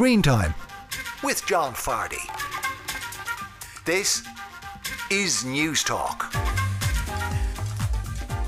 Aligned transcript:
Screen 0.00 0.22
Time 0.22 0.54
with 1.22 1.44
John 1.44 1.74
Fardy. 1.74 2.24
This 3.84 4.26
is 5.10 5.44
News 5.44 5.84
Talk. 5.84 6.32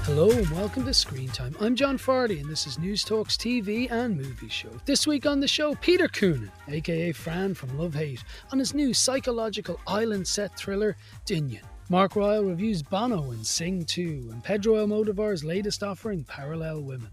Hello 0.04 0.30
and 0.30 0.48
welcome 0.48 0.86
to 0.86 0.94
Screen 0.94 1.28
Time. 1.28 1.54
I'm 1.60 1.76
John 1.76 1.98
Fardy 1.98 2.40
and 2.40 2.48
this 2.48 2.66
is 2.66 2.78
News 2.78 3.04
Talk's 3.04 3.36
TV 3.36 3.92
and 3.92 4.16
movie 4.16 4.48
show. 4.48 4.70
This 4.86 5.06
week 5.06 5.26
on 5.26 5.40
the 5.40 5.46
show, 5.46 5.74
Peter 5.74 6.08
Coonan, 6.08 6.48
aka 6.68 7.12
Fran 7.12 7.52
from 7.52 7.78
Love 7.78 7.92
Hate, 7.92 8.24
on 8.50 8.58
his 8.58 8.72
new 8.72 8.94
psychological 8.94 9.78
island 9.86 10.26
set 10.26 10.56
thriller, 10.56 10.96
Doineann. 11.26 11.66
Mark 11.90 12.16
Ryle 12.16 12.44
reviews 12.44 12.82
Bono 12.82 13.30
in 13.32 13.44
Sing 13.44 13.84
2 13.84 14.30
and 14.32 14.42
Pedro 14.42 14.76
Almodovar's 14.76 15.44
latest 15.44 15.82
offering, 15.82 16.24
Parallel 16.24 16.80
Women. 16.80 17.10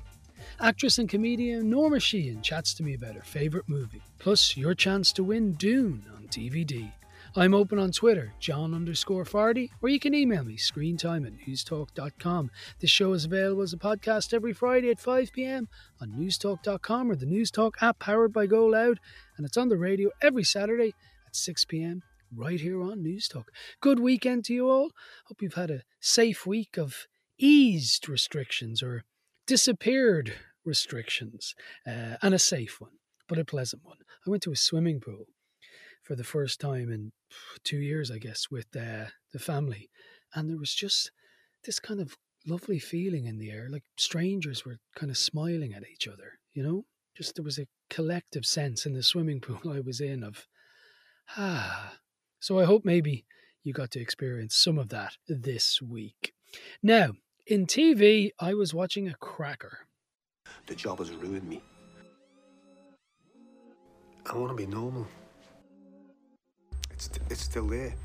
Actress 0.62 0.98
and 0.98 1.08
comedian 1.08 1.70
Norma 1.70 2.02
Sheehan 2.02 2.42
chats 2.42 2.74
to 2.74 2.84
me 2.84 2.94
about 2.94 3.16
her 3.16 3.22
favourite 3.22 3.70
movie, 3.70 4.04
plus 4.18 4.58
your 4.58 4.76
chance 4.76 5.14
to 5.14 5.24
win 5.24 5.54
Dune 5.54 6.04
on 6.14 6.28
DVD. 6.28 6.92
I'm 7.34 7.54
open 7.54 7.80
on 7.80 7.92
Twitter, 7.92 8.34
John 8.42 8.74
underscore 8.74 9.24
Fardy, 9.24 9.70
or 9.82 9.88
you 9.88 10.02
can 10.02 10.14
email 10.14 10.44
me, 10.44 10.58
screentime 10.58 11.26
at 11.26 11.48
newstalk.com. 11.48 12.52
This 12.82 12.90
show 12.90 13.14
is 13.14 13.24
available 13.24 13.62
as 13.62 13.72
a 13.72 13.78
podcast 13.78 14.34
every 14.34 14.52
Friday 14.52 14.90
at 14.90 15.00
5 15.00 15.32
pm 15.32 15.70
on 16.02 16.10
newstalk.com 16.10 17.10
or 17.10 17.16
the 17.16 17.26
Newstalk 17.26 17.76
app 17.82 18.00
powered 18.00 18.34
by 18.34 18.46
Go 18.46 18.66
Loud, 18.66 19.00
and 19.38 19.46
it's 19.46 19.58
on 19.58 19.70
the 19.70 19.78
radio 19.78 20.10
every 20.22 20.44
Saturday 20.44 20.94
at 21.26 21.38
6 21.38 21.64
pm 21.66 22.04
right 22.36 22.60
here 22.60 22.82
on 22.82 23.02
Newstalk. 23.02 23.46
Good 23.80 24.02
weekend 24.02 24.44
to 24.46 24.54
you 24.54 24.70
all. 24.70 24.92
Hope 25.28 25.42
you've 25.42 25.54
had 25.54 25.72
a 25.72 25.84
safe 26.02 26.46
week 26.46 26.78
of 26.78 27.08
eased 27.38 28.10
restrictions 28.10 28.84
or 28.84 29.06
disappeared 29.48 30.34
restrictions, 30.70 31.54
uh, 31.86 32.16
and 32.22 32.34
a 32.34 32.40
safe 32.40 32.80
one, 32.80 32.94
but 33.28 33.38
a 33.38 33.44
pleasant 33.44 33.84
one. 33.84 33.98
I 34.26 34.30
went 34.30 34.44
to 34.44 34.54
a 34.54 34.56
swimming 34.56 35.02
pool 35.02 35.26
for 36.04 36.16
the 36.16 36.24
first 36.24 36.62
time 36.62 36.92
in 36.92 37.12
two 37.64 37.80
years, 37.80 38.10
I 38.10 38.20
guess, 38.20 38.50
with 38.50 38.68
uh, 38.76 39.06
the 39.34 39.40
family. 39.40 39.90
And 40.34 40.50
there 40.50 40.58
was 40.58 40.74
just 40.74 41.12
this 41.66 41.80
kind 41.80 42.00
of 42.00 42.16
lovely 42.48 42.80
feeling 42.80 43.26
in 43.26 43.38
the 43.38 43.52
air, 43.52 43.68
like 43.70 43.84
strangers 43.98 44.66
were 44.66 44.78
kind 44.96 45.12
of 45.12 45.18
smiling 45.18 45.74
at 45.74 45.84
each 45.92 46.08
other, 46.08 46.40
you 46.54 46.64
know? 46.64 46.86
Just 47.18 47.36
there 47.36 47.44
was 47.44 47.60
a 47.60 47.68
collective 47.90 48.46
sense 48.46 48.86
in 48.86 48.94
the 48.94 49.04
swimming 49.04 49.42
pool 49.46 49.74
I 49.74 49.82
was 49.82 50.00
in 50.00 50.24
of, 50.24 50.48
ah. 51.38 51.94
So 52.40 52.58
I 52.60 52.64
hope 52.64 52.86
maybe 52.86 53.26
you 53.64 53.74
got 53.74 53.92
to 53.92 54.00
experience 54.00 54.56
some 54.56 54.78
of 54.78 54.90
that 54.90 55.14
this 55.28 55.82
week. 55.82 56.34
Now, 56.82 57.12
in 57.46 57.66
TV, 57.66 58.30
I 58.40 58.54
was 58.54 58.74
watching 58.74 59.08
a 59.08 59.16
cracker. 59.16 59.89
The 60.70 60.76
job 60.76 61.00
has 61.00 61.10
ruined 61.10 61.50
me. 61.50 61.64
I 64.28 64.38
want 64.38 64.52
to 64.52 64.56
be 64.56 64.68
normal. 64.68 65.08
It's, 66.92 67.10
it's 67.28 67.42
still 67.42 67.66
there. 67.66 67.96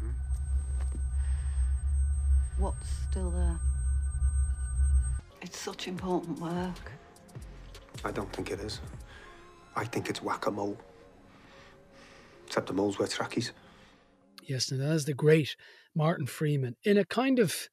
Hmm? 0.00 0.10
What's 2.58 2.90
still 3.10 3.30
there? 3.30 3.58
It's 5.40 5.58
such 5.58 5.88
important 5.88 6.40
work. 6.40 6.92
I 8.04 8.10
don't 8.10 8.30
think 8.34 8.50
it 8.50 8.60
is. 8.60 8.80
I 9.76 9.86
think 9.86 10.10
it's 10.10 10.22
whack-a-mole. 10.22 10.76
Except 12.46 12.66
the 12.66 12.74
moles 12.74 12.98
wear 12.98 13.08
trackies. 13.08 13.52
Yes, 14.42 14.70
and 14.70 14.82
that's 14.82 15.04
the 15.04 15.14
great 15.14 15.56
Martin 15.94 16.26
Freeman 16.26 16.76
in 16.84 16.98
a 16.98 17.06
kind 17.06 17.38
of 17.38 17.70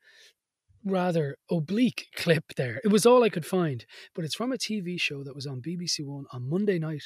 rather 0.85 1.37
oblique 1.49 2.07
clip 2.15 2.43
there. 2.55 2.81
It 2.83 2.89
was 2.89 3.05
all 3.05 3.23
I 3.23 3.29
could 3.29 3.45
find, 3.45 3.85
but 4.15 4.25
it's 4.25 4.35
from 4.35 4.51
a 4.51 4.57
TV 4.57 4.99
show 4.99 5.23
that 5.23 5.35
was 5.35 5.47
on 5.47 5.61
BBC 5.61 6.05
One 6.05 6.25
on 6.31 6.49
Monday 6.49 6.79
night 6.79 7.03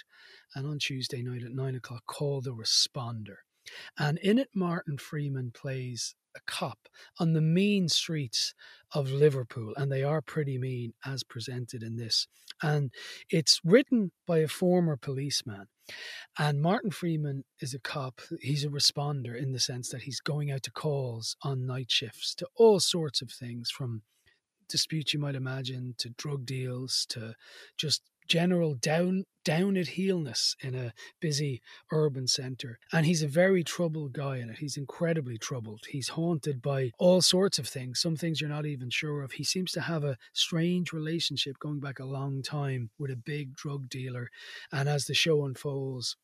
and 0.55 0.67
on 0.67 0.79
Tuesday 0.79 1.21
night 1.21 1.43
at 1.43 1.51
nine 1.51 1.75
o'clock 1.75 2.05
called 2.05 2.45
The 2.45 2.53
Responder. 2.53 3.37
And 3.97 4.17
in 4.19 4.37
it, 4.37 4.49
Martin 4.53 4.97
Freeman 4.97 5.51
plays 5.51 6.15
a 6.35 6.39
cop 6.45 6.87
on 7.19 7.33
the 7.33 7.41
mean 7.41 7.87
streets 7.87 8.53
of 8.93 9.09
Liverpool, 9.09 9.73
and 9.77 9.91
they 9.91 10.03
are 10.03 10.21
pretty 10.21 10.57
mean 10.57 10.93
as 11.05 11.23
presented 11.23 11.81
in 11.81 11.95
this. 11.95 12.27
And 12.61 12.91
it's 13.29 13.61
written 13.63 14.11
by 14.27 14.39
a 14.39 14.47
former 14.47 14.97
policeman. 14.97 15.67
And 16.37 16.61
Martin 16.61 16.91
Freeman 16.91 17.43
is 17.61 17.73
a 17.73 17.79
cop. 17.79 18.21
He's 18.41 18.65
a 18.65 18.69
responder 18.69 19.35
in 19.35 19.51
the 19.51 19.59
sense 19.59 19.89
that 19.89 20.03
he's 20.03 20.19
going 20.19 20.51
out 20.51 20.63
to 20.63 20.71
calls 20.71 21.35
on 21.41 21.65
night 21.65 21.91
shifts 21.91 22.35
to 22.35 22.47
all 22.55 22.79
sorts 22.79 23.21
of 23.21 23.31
things 23.31 23.69
from 23.71 24.01
disputes 24.67 25.13
you 25.13 25.19
might 25.19 25.35
imagine 25.35 25.95
to 25.99 26.09
drug 26.09 26.45
deals 26.45 27.05
to 27.09 27.35
just 27.77 28.01
general 28.27 28.75
down 28.75 29.25
down 29.45 29.77
at 29.77 29.89
heelness 29.89 30.55
in 30.59 30.75
a 30.75 30.91
busy 31.21 31.61
urban 31.91 32.27
centre. 32.27 32.79
And 32.91 33.05
he's 33.05 33.21
a 33.21 33.27
very 33.27 33.63
troubled 33.63 34.11
guy 34.11 34.37
in 34.37 34.49
it. 34.49 34.57
He's 34.57 34.75
incredibly 34.75 35.37
troubled. 35.37 35.83
He's 35.87 36.09
haunted 36.09 36.61
by 36.61 36.91
all 36.97 37.21
sorts 37.21 37.59
of 37.59 37.67
things, 37.67 38.01
some 38.01 38.17
things 38.17 38.41
you're 38.41 38.49
not 38.49 38.65
even 38.65 38.89
sure 38.89 39.21
of. 39.21 39.33
He 39.33 39.43
seems 39.43 39.71
to 39.73 39.81
have 39.81 40.03
a 40.03 40.17
strange 40.33 40.91
relationship 40.91 41.59
going 41.59 41.79
back 41.79 41.99
a 41.99 42.05
long 42.05 42.41
time 42.41 42.89
with 42.97 43.11
a 43.11 43.15
big 43.15 43.55
drug 43.55 43.87
dealer. 43.87 44.29
And 44.71 44.89
as 44.89 45.05
the 45.05 45.13
show 45.13 45.45
unfolds, 45.45 46.17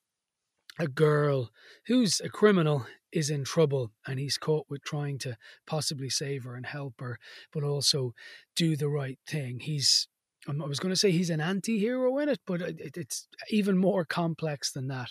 a 0.80 0.88
girl 0.88 1.52
who's 1.86 2.20
a 2.22 2.30
criminal 2.30 2.88
is 3.12 3.30
in 3.30 3.44
trouble 3.44 3.92
and 4.08 4.20
he's 4.20 4.38
caught 4.38 4.66
with 4.70 4.84
trying 4.84 5.20
to 5.20 5.38
possibly 5.68 6.10
save 6.10 6.46
her 6.46 6.56
and 6.56 6.66
help 6.66 7.00
her, 7.00 7.20
but 7.54 7.64
also 7.64 8.16
do 8.56 8.76
the 8.76 8.90
right 8.90 9.20
thing. 9.28 9.60
He's 9.60 10.08
I 10.47 10.53
was 10.53 10.79
going 10.79 10.91
to 10.91 11.00
say 11.00 11.12
he's 11.12 11.29
an 11.29 11.41
anti 11.41 11.78
hero 11.78 12.18
in 12.18 12.29
it, 12.29 12.40
but 12.47 12.62
it's 12.62 13.28
even 13.50 13.78
more 13.78 14.06
complex 14.06 14.72
than 14.72 14.88
that. 14.88 15.09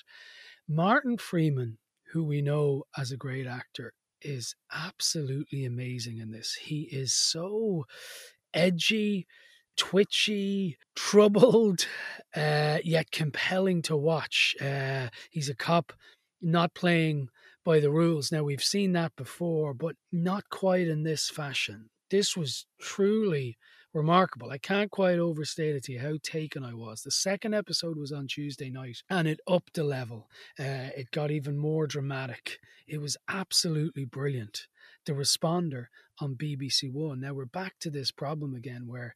Martin 0.68 1.18
Freeman, 1.18 1.78
who 2.12 2.24
we 2.24 2.42
know 2.42 2.84
as 2.96 3.12
a 3.12 3.16
great 3.16 3.46
actor, 3.46 3.92
is 4.22 4.54
absolutely 4.72 5.64
amazing 5.64 6.18
in 6.18 6.30
this. 6.30 6.54
He 6.54 6.82
is 6.90 7.14
so 7.14 7.86
edgy, 8.52 9.26
twitchy, 9.76 10.78
troubled, 10.96 11.86
uh, 12.36 12.78
yet 12.84 13.10
compelling 13.10 13.82
to 13.82 13.96
watch. 13.96 14.56
Uh, 14.60 15.08
he's 15.30 15.48
a 15.48 15.54
cop 15.54 15.92
not 16.42 16.74
playing 16.74 17.28
by 17.64 17.80
the 17.80 17.90
rules. 17.90 18.32
Now, 18.32 18.42
we've 18.42 18.64
seen 18.64 18.92
that 18.92 19.14
before, 19.16 19.74
but 19.74 19.96
not 20.10 20.48
quite 20.50 20.88
in 20.88 21.02
this 21.02 21.28
fashion. 21.28 21.90
This 22.10 22.36
was 22.36 22.66
truly 22.80 23.58
remarkable. 23.92 24.50
I 24.50 24.58
can't 24.58 24.90
quite 24.90 25.18
overstate 25.18 25.74
it 25.74 25.84
to 25.84 25.92
you 25.92 26.00
how 26.00 26.16
taken 26.22 26.64
I 26.64 26.74
was. 26.74 27.02
The 27.02 27.10
second 27.10 27.54
episode 27.54 27.96
was 27.96 28.12
on 28.12 28.26
Tuesday 28.26 28.70
night 28.70 29.02
and 29.10 29.26
it 29.26 29.40
upped 29.48 29.74
the 29.74 29.84
level. 29.84 30.28
Uh, 30.58 30.90
it 30.96 31.10
got 31.10 31.30
even 31.30 31.58
more 31.58 31.86
dramatic. 31.86 32.58
It 32.86 33.00
was 33.00 33.16
absolutely 33.28 34.04
brilliant. 34.04 34.66
The 35.06 35.12
Responder 35.12 35.86
on 36.20 36.36
BBC 36.36 36.92
One. 36.92 37.20
Now 37.20 37.32
we're 37.32 37.46
back 37.46 37.74
to 37.80 37.90
this 37.90 38.10
problem 38.10 38.54
again 38.54 38.86
where 38.86 39.14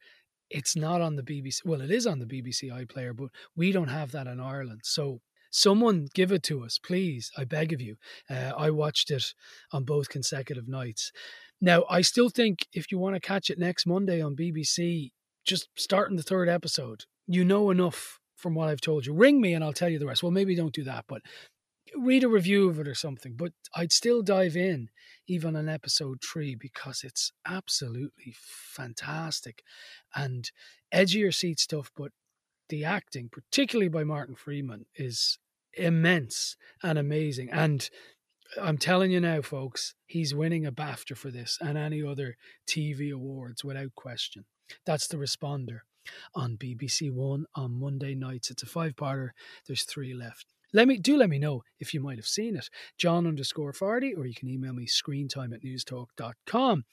it's 0.51 0.77
not 0.77 1.01
on 1.01 1.17
the 1.17 1.23
BBC. 1.23 1.65
Well, 1.65 1.81
it 1.81 1.91
is 1.91 2.07
on 2.07 2.19
the 2.19 2.27
BBC 2.27 2.71
iPlayer, 2.71 3.17
but 3.17 3.29
we 3.57 3.73
don't 3.73 3.89
have 3.89 4.13
that 4.13 4.27
in 4.27 4.41
Ireland. 4.41 4.81
So 4.85 5.21
someone 5.51 6.09
give 6.15 6.33
it 6.33 6.43
to 6.45 6.65
us, 6.65 6.79
please. 6.79 7.31
I 7.37 7.45
beg 7.45 7.73
of 7.73 7.81
you. 7.81 7.97
Uh, 8.29 8.53
I 8.57 8.71
watched 8.71 9.11
it 9.11 9.35
on 9.73 9.85
both 9.85 10.09
consecutive 10.09 10.69
nights. 10.69 11.13
Now, 11.61 11.85
I 11.89 12.03
still 12.03 12.29
think 12.29 12.67
if 12.73 12.91
you 12.91 12.99
want 12.99 13.15
to 13.15 13.21
catch 13.21 13.51
it 13.51 13.59
next 13.59 13.87
Monday 13.87 14.21
on 14.21 14.37
BBC, 14.37 15.13
just 15.45 15.69
starting 15.77 16.17
the 16.17 16.23
third 16.23 16.49
episode, 16.49 17.05
you 17.27 17.45
know 17.45 17.71
enough 17.71 18.21
from 18.37 18.55
what 18.55 18.69
I've 18.69 18.81
told 18.81 19.07
you. 19.07 19.15
Ring 19.15 19.41
me 19.41 19.55
and 19.55 19.65
I'll 19.65 19.73
tell 19.73 19.89
you 19.89 19.99
the 19.99 20.07
rest. 20.07 20.23
Well, 20.23 20.33
maybe 20.33 20.55
don't 20.55 20.75
do 20.75 20.85
that, 20.85 21.05
but 21.09 21.23
read 21.97 22.25
a 22.25 22.29
review 22.29 22.69
of 22.69 22.79
it 22.79 22.89
or 22.89 22.95
something. 22.95 23.35
But 23.37 23.53
I'd 23.75 23.93
still 23.93 24.23
dive 24.23 24.57
in 24.57 24.91
even 25.27 25.57
on 25.57 25.69
episode 25.69 26.19
three 26.23 26.55
because 26.55 27.03
it's 27.05 27.33
absolutely 27.47 28.35
fantastic 28.37 29.63
and 30.15 30.51
edgier 30.93 31.33
seat 31.35 31.61
stuff. 31.61 31.91
But 31.97 32.13
the 32.69 32.85
acting, 32.85 33.29
particularly 33.31 33.89
by 33.89 34.05
Martin 34.05 34.35
Freeman, 34.35 34.87
is 34.95 35.39
immense 35.77 36.57
and 36.83 36.99
amazing. 36.99 37.51
And 37.51 37.89
I'm 38.61 38.79
telling 38.79 39.11
you 39.11 39.21
now, 39.21 39.43
folks, 39.43 39.95
he's 40.07 40.35
winning 40.35 40.67
a 40.67 40.73
BAFTA 40.73 41.17
for 41.17 41.31
this 41.31 41.59
and 41.61 41.77
any 41.77 42.03
other 42.03 42.37
TV 42.69 43.13
awards 43.13 43.65
without 43.65 43.95
question. 43.95 44.45
That's 44.87 45.09
the 45.09 45.17
responder 45.17 45.81
on 46.35 46.57
BBC 46.57 47.11
One 47.11 47.47
on 47.55 47.81
Monday 47.81 48.15
nights. 48.15 48.51
It's 48.51 48.63
a 48.63 48.67
five-parter. 48.67 49.31
There's 49.67 49.85
three 49.85 50.15
left. 50.15 50.47
Let 50.73 50.89
me 50.89 50.99
do 50.99 51.17
let 51.17 51.31
me 51.31 51.39
know 51.39 51.63
if 51.79 51.95
you 51.95 52.01
might 52.01 52.19
have 52.19 52.27
seen 52.27 52.57
it. 52.57 52.69
John 52.99 53.29
underscore 53.29 53.73
Fardy, 53.73 54.13
or 54.17 54.27
you 54.27 54.35
can 54.35 54.49
email 54.49 54.73
me 54.73 54.87
screentime 54.87 55.55
at 55.55 55.63
newstalk.com. 55.63 56.85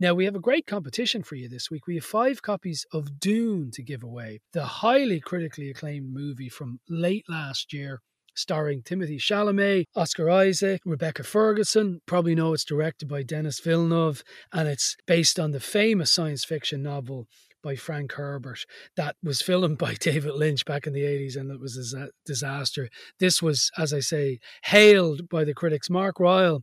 Now 0.00 0.14
we 0.14 0.24
have 0.24 0.34
a 0.34 0.40
great 0.40 0.66
competition 0.66 1.22
for 1.22 1.36
you 1.36 1.48
this 1.48 1.70
week. 1.70 1.86
We 1.86 1.94
have 1.94 2.04
five 2.04 2.42
copies 2.42 2.84
of 2.92 3.20
Dune 3.20 3.70
to 3.74 3.82
give 3.82 4.02
away, 4.02 4.40
the 4.52 4.64
highly 4.64 5.20
critically 5.20 5.70
acclaimed 5.70 6.12
movie 6.12 6.48
from 6.48 6.80
late 6.88 7.26
last 7.28 7.72
year 7.72 8.00
starring 8.34 8.82
Timothy 8.82 9.18
Chalamet, 9.18 9.84
Oscar 9.96 10.30
Isaac, 10.30 10.80
Rebecca 10.84 11.22
Ferguson. 11.22 12.00
Probably 12.06 12.34
know 12.34 12.52
it's 12.52 12.64
directed 12.64 13.08
by 13.08 13.22
Denis 13.22 13.60
Villeneuve 13.60 14.22
and 14.52 14.68
it's 14.68 14.96
based 15.06 15.38
on 15.38 15.50
the 15.50 15.60
famous 15.60 16.12
science 16.12 16.44
fiction 16.44 16.82
novel 16.82 17.26
by 17.62 17.76
Frank 17.76 18.12
Herbert 18.12 18.64
that 18.96 19.16
was 19.22 19.42
filmed 19.48 19.78
by 19.78 19.94
David 19.94 20.34
Lynch 20.34 20.64
back 20.64 20.86
in 20.86 20.92
the 20.92 21.02
80s 21.02 21.36
and 21.36 21.50
it 21.50 21.60
was 21.60 21.94
a 21.94 22.08
disaster. 22.24 22.88
This 23.18 23.42
was, 23.42 23.70
as 23.76 23.92
I 23.92 24.00
say, 24.00 24.38
hailed 24.64 25.28
by 25.28 25.44
the 25.44 25.54
critics. 25.54 25.90
Mark 25.90 26.20
Ryle 26.20 26.62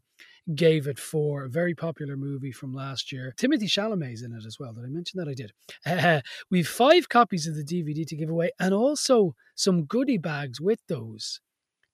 gave 0.53 0.85
it 0.87 0.99
four. 0.99 1.45
A 1.45 1.49
very 1.49 1.73
popular 1.73 2.15
movie 2.15 2.51
from 2.51 2.73
last 2.73 3.11
year. 3.11 3.33
Timothy 3.37 3.67
Chalamet's 3.67 4.21
in 4.21 4.33
it 4.33 4.45
as 4.45 4.59
well. 4.59 4.73
Did 4.73 4.85
I 4.85 4.89
mention 4.89 5.19
that? 5.19 5.27
I 5.27 5.33
did. 5.33 5.51
Uh, 5.85 6.21
we've 6.51 6.67
five 6.67 7.09
copies 7.09 7.47
of 7.47 7.55
the 7.55 7.63
DVD 7.63 8.05
to 8.05 8.15
give 8.15 8.29
away 8.29 8.51
and 8.59 8.73
also 8.73 9.33
some 9.55 9.85
goodie 9.85 10.17
bags 10.17 10.61
with 10.61 10.79
those 10.87 11.39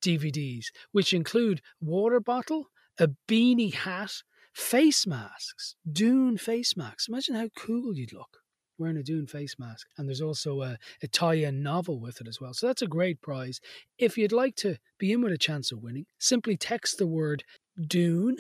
DVDs, 0.02 0.66
which 0.92 1.14
include 1.14 1.62
water 1.80 2.20
bottle, 2.20 2.68
a 3.00 3.10
beanie 3.28 3.74
hat, 3.74 4.24
face 4.54 5.08
masks, 5.08 5.76
Dune 5.90 6.38
face 6.38 6.76
masks. 6.76 7.08
Imagine 7.08 7.36
how 7.36 7.50
cool 7.56 7.96
you'd 7.96 8.14
look 8.14 8.42
wearing 8.82 8.98
a 8.98 9.04
Dune 9.04 9.28
face 9.28 9.56
mask. 9.60 9.88
And 9.98 10.08
there's 10.08 10.22
also 10.22 10.64
a, 10.64 10.78
a 11.02 11.08
tie 11.08 11.36
in 11.36 11.64
novel 11.64 12.00
with 12.00 12.20
it 12.20 12.28
as 12.28 12.42
well. 12.42 12.54
So 12.54 12.68
that's 12.68 12.82
a 12.82 12.88
great 12.88 13.22
prize. 13.22 13.62
If 13.98 14.18
you'd 14.18 14.32
like 14.32 14.56
to 14.58 14.78
be 14.98 15.14
in 15.14 15.22
with 15.22 15.32
a 15.32 15.38
chance 15.38 15.72
of 15.72 15.82
winning, 15.82 16.08
simply 16.20 16.58
text 16.58 16.98
the 16.98 17.08
word 17.08 17.44
Dune, 17.88 18.38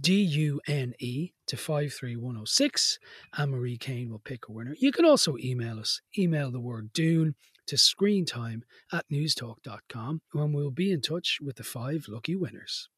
D 0.00 0.22
U 0.22 0.60
N 0.68 0.94
E, 1.00 1.32
to 1.48 1.56
53106, 1.56 2.98
and 3.36 3.50
Marie 3.50 3.76
Kane 3.76 4.10
will 4.10 4.20
pick 4.20 4.48
a 4.48 4.52
winner. 4.52 4.76
You 4.78 4.92
can 4.92 5.04
also 5.04 5.36
email 5.42 5.80
us. 5.80 6.00
Email 6.16 6.52
the 6.52 6.60
word 6.60 6.92
Dune 6.92 7.34
to 7.70 7.76
screentime 7.76 8.62
at 8.92 9.08
newstalk.com, 9.12 10.20
and 10.34 10.52
we'll 10.52 10.72
be 10.72 10.90
in 10.90 11.00
touch 11.00 11.38
with 11.40 11.54
the 11.54 11.62
five 11.62 12.06
lucky 12.08 12.34
winners. 12.34 12.88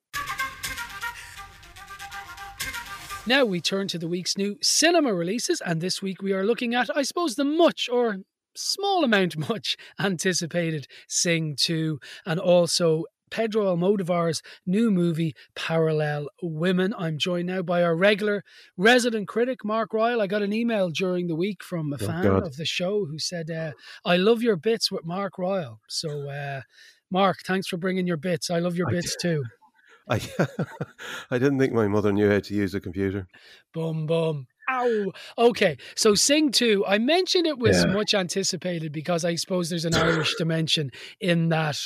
Now 3.27 3.45
we 3.45 3.61
turn 3.61 3.87
to 3.89 3.99
the 3.99 4.09
week's 4.09 4.39
new 4.39 4.57
cinema 4.63 5.13
releases, 5.13 5.61
and 5.61 5.83
this 5.83 6.01
week 6.01 6.23
we 6.23 6.33
are 6.33 6.45
looking 6.47 6.75
at, 6.75 6.89
I 6.97 7.03
suppose, 7.03 7.35
the 7.35 7.45
much 7.45 7.91
or 7.93 8.17
small 8.55 9.05
amount 9.05 9.37
much 9.37 9.77
anticipated 10.01 10.87
Sing 11.07 11.55
2 11.55 12.01
and 12.25 12.41
also 12.41 13.05
Pedro 13.32 13.75
Almodovar's 13.75 14.43
new 14.67 14.90
movie, 14.90 15.34
Parallel 15.56 16.29
Women. 16.43 16.94
I'm 16.99 17.17
joined 17.17 17.46
now 17.46 17.62
by 17.62 17.82
our 17.82 17.96
regular 17.96 18.44
resident 18.76 19.26
critic, 19.26 19.64
Mark 19.64 19.94
Ryle. 19.94 20.20
I 20.20 20.26
got 20.26 20.43
an 20.43 20.52
email 20.52 20.90
during 20.90 21.29
the 21.29 21.34
week 21.34 21.64
from 21.64 21.94
a 21.94 21.96
oh, 21.96 22.06
fan 22.06 22.25
God. 22.25 22.46
of 22.46 22.56
the 22.56 22.67
show 22.67 23.06
who 23.06 23.19
said, 23.19 23.50
uh, 23.50 23.73
I 24.05 24.19
love 24.19 24.43
your 24.43 24.56
bits 24.56 24.93
with 24.93 25.06
Mark 25.06 25.38
Ryle. 25.38 25.81
So, 25.88 26.29
uh, 26.29 26.61
Mark, 27.11 27.38
thanks 27.46 27.69
for 27.69 27.79
bringing 27.79 28.06
your 28.06 28.19
bits. 28.19 28.50
I 28.50 28.58
love 28.58 28.76
your 28.76 28.90
bits 28.90 29.17
too. 29.17 29.44
I, 30.06 30.20
I 31.31 31.38
didn't 31.38 31.58
think 31.58 31.73
my 31.73 31.88
mother 31.88 32.12
knew 32.12 32.31
how 32.31 32.40
to 32.40 32.55
use 32.55 32.75
a 32.75 32.81
computer. 32.81 33.28
Boom, 33.73 34.06
boom. 34.06 34.46
Ow. 34.70 35.12
Okay, 35.38 35.76
so 35.96 36.14
Sing 36.14 36.50
2, 36.50 36.85
I 36.87 36.99
mentioned 36.99 37.46
it 37.46 37.58
was 37.58 37.85
yeah. 37.85 37.93
much 37.93 38.14
anticipated 38.14 38.93
because 38.93 39.25
I 39.25 39.35
suppose 39.35 39.70
there's 39.70 39.85
an 39.85 39.94
Irish 39.94 40.35
dimension 40.37 40.90
in 41.20 41.49
that 41.49 41.78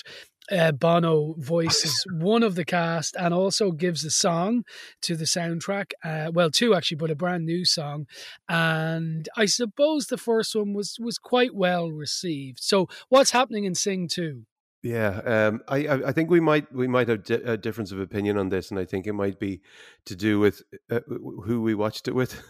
uh, 0.50 0.72
Bono 0.72 1.34
voices 1.38 2.04
one 2.12 2.42
of 2.42 2.54
the 2.54 2.64
cast 2.64 3.16
and 3.16 3.32
also 3.34 3.72
gives 3.72 4.04
a 4.04 4.10
song 4.10 4.64
to 5.02 5.16
the 5.16 5.24
soundtrack. 5.24 5.92
Uh, 6.04 6.30
well, 6.32 6.50
two 6.50 6.74
actually, 6.74 6.96
but 6.96 7.10
a 7.10 7.14
brand 7.14 7.44
new 7.44 7.64
song. 7.64 8.06
And 8.48 9.28
I 9.36 9.46
suppose 9.46 10.06
the 10.06 10.18
first 10.18 10.54
one 10.54 10.74
was 10.74 10.96
was 11.00 11.18
quite 11.18 11.54
well 11.54 11.90
received. 11.90 12.60
So, 12.62 12.88
what's 13.08 13.30
happening 13.30 13.64
in 13.64 13.74
Sing 13.74 14.08
Two? 14.08 14.46
Yeah, 14.82 15.20
um, 15.24 15.62
I 15.68 15.88
I 15.88 16.12
think 16.12 16.30
we 16.30 16.40
might 16.40 16.72
we 16.72 16.86
might 16.86 17.08
have 17.08 17.24
di- 17.24 17.34
a 17.34 17.56
difference 17.56 17.90
of 17.90 17.98
opinion 17.98 18.38
on 18.38 18.50
this, 18.50 18.70
and 18.70 18.78
I 18.78 18.84
think 18.84 19.06
it 19.06 19.14
might 19.14 19.40
be 19.40 19.60
to 20.04 20.14
do 20.14 20.38
with 20.38 20.62
uh, 20.90 21.00
who 21.44 21.60
we 21.60 21.74
watched 21.74 22.06
it 22.06 22.14
with. 22.14 22.40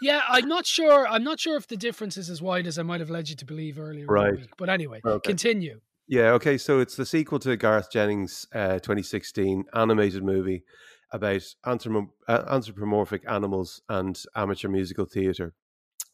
yeah, 0.00 0.20
I'm 0.28 0.46
not 0.46 0.66
sure. 0.66 1.08
I'm 1.08 1.24
not 1.24 1.40
sure 1.40 1.56
if 1.56 1.66
the 1.66 1.76
difference 1.76 2.16
is 2.16 2.30
as 2.30 2.40
wide 2.40 2.66
as 2.66 2.78
I 2.78 2.82
might 2.82 3.00
have 3.00 3.10
led 3.10 3.28
you 3.28 3.36
to 3.36 3.44
believe 3.44 3.78
earlier 3.78 4.06
right. 4.06 4.28
in 4.28 4.34
the 4.34 4.40
week. 4.42 4.50
But 4.56 4.68
anyway, 4.68 5.00
okay. 5.04 5.28
continue. 5.28 5.80
Yeah, 6.10 6.32
okay. 6.32 6.58
So 6.58 6.80
it's 6.80 6.96
the 6.96 7.06
sequel 7.06 7.38
to 7.38 7.56
Gareth 7.56 7.88
Jennings' 7.92 8.44
uh, 8.52 8.80
2016 8.80 9.66
animated 9.72 10.24
movie 10.24 10.64
about 11.12 11.42
anthropomorphic 11.64 13.22
animals 13.28 13.80
and 13.88 14.20
amateur 14.34 14.66
musical 14.68 15.04
theatre. 15.04 15.54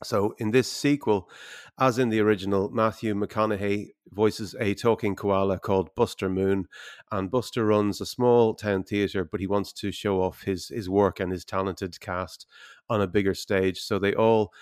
So 0.05 0.35
in 0.37 0.51
this 0.51 0.71
sequel, 0.71 1.31
as 1.79 1.99
in 1.99 2.11
the 2.11 2.21
original, 2.21 2.69
Matthew 2.69 3.15
McConaughey 3.15 3.93
voices 4.11 4.55
a 4.61 4.75
talking 4.75 5.17
koala 5.17 5.59
called 5.59 5.95
Buster 5.95 6.29
Moon, 6.29 6.67
and 7.11 7.31
Buster 7.31 7.65
runs 7.65 7.99
a 8.03 8.07
small 8.07 8.53
town 8.53 8.85
theatre, 8.85 9.25
but 9.25 9.41
he 9.41 9.47
wants 9.47 9.73
to 9.73 9.91
show 9.93 10.21
off 10.21 10.43
his 10.43 10.69
his 10.69 10.91
work 10.91 11.21
and 11.21 11.33
his 11.33 11.47
talented 11.47 11.99
cast 12.01 12.47
on 12.91 13.01
a 13.01 13.07
bigger 13.07 13.33
stage. 13.33 13.81
So 13.81 13.99
they 13.99 14.13
all 14.13 14.53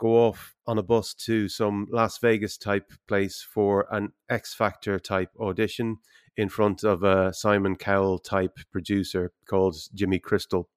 go 0.00 0.26
off 0.26 0.56
on 0.66 0.78
a 0.78 0.82
bus 0.82 1.14
to 1.14 1.46
some 1.48 1.86
Las 1.92 2.18
Vegas 2.18 2.56
type 2.56 2.90
place 3.06 3.42
for 3.42 3.86
an 3.92 4.12
X 4.28 4.54
Factor 4.54 4.98
type 4.98 5.30
audition 5.38 5.98
in 6.36 6.48
front 6.48 6.82
of 6.82 7.04
a 7.04 7.32
Simon 7.34 7.76
Cowell 7.76 8.18
type 8.18 8.58
producer 8.72 9.30
called 9.46 9.76
Jimmy 9.94 10.18
Crystal. 10.18 10.68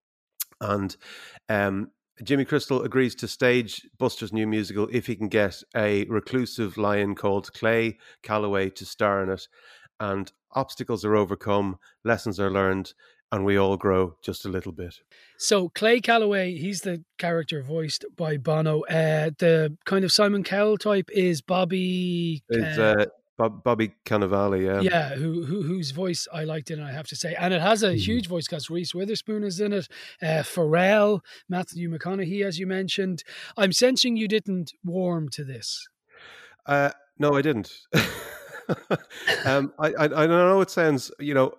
And 0.59 0.95
um, 1.47 1.91
Jimmy 2.21 2.43
Crystal 2.43 2.83
agrees 2.83 3.15
to 3.15 3.27
stage 3.27 3.87
Buster's 3.97 4.33
new 4.33 4.45
musical 4.45 4.89
if 4.91 5.07
he 5.07 5.15
can 5.15 5.29
get 5.29 5.63
a 5.75 6.05
reclusive 6.05 6.77
lion 6.77 7.15
called 7.15 7.53
Clay 7.53 7.97
Calloway 8.23 8.69
to 8.71 8.85
star 8.85 9.23
in 9.23 9.29
it. 9.29 9.47
And 10.01 10.31
obstacles 10.51 11.05
are 11.05 11.15
overcome, 11.15 11.79
lessons 12.03 12.41
are 12.41 12.51
learned, 12.51 12.93
and 13.33 13.43
we 13.43 13.57
all 13.57 13.77
grow 13.77 14.15
just 14.21 14.45
a 14.45 14.49
little 14.49 14.71
bit. 14.71 14.99
So 15.37 15.69
Clay 15.69 15.99
Calloway, 16.01 16.55
he's 16.55 16.81
the 16.81 17.03
character 17.17 17.63
voiced 17.63 18.05
by 18.15 18.37
Bono. 18.37 18.81
Uh, 18.81 19.31
the 19.39 19.75
kind 19.85 20.05
of 20.05 20.11
Simon 20.11 20.43
Cowell 20.43 20.77
type 20.77 21.09
is 21.11 21.41
Bobby. 21.41 22.43
It's 22.47 22.77
uh, 22.77 23.05
Bob, 23.35 23.63
Bobby 23.63 23.93
Cannavale, 24.05 24.63
yeah, 24.63 24.81
yeah, 24.81 25.15
who, 25.15 25.45
who 25.45 25.63
whose 25.63 25.89
voice 25.89 26.27
I 26.31 26.43
liked 26.43 26.69
it, 26.69 26.77
and 26.77 26.87
I 26.87 26.91
have 26.91 27.07
to 27.07 27.15
say, 27.15 27.33
and 27.33 27.51
it 27.55 27.61
has 27.61 27.81
a 27.81 27.93
mm. 27.93 27.97
huge 27.97 28.27
voice 28.27 28.47
cast. 28.47 28.69
Reese 28.69 28.93
Witherspoon 28.93 29.43
is 29.43 29.59
in 29.59 29.73
it, 29.73 29.87
uh, 30.21 30.43
Pharrell, 30.43 31.21
Matthew 31.49 31.89
McConaughey, 31.89 32.45
as 32.45 32.59
you 32.59 32.67
mentioned. 32.67 33.23
I'm 33.57 33.71
sensing 33.71 34.15
you 34.15 34.27
didn't 34.27 34.73
warm 34.85 35.29
to 35.29 35.43
this. 35.43 35.87
Uh, 36.67 36.91
no, 37.17 37.33
I 37.35 37.41
didn't. 37.41 37.73
um, 39.45 39.73
I, 39.79 39.93
I 39.93 40.03
I 40.03 40.27
know 40.27 40.61
it 40.61 40.69
sounds, 40.69 41.11
you 41.19 41.33
know, 41.33 41.55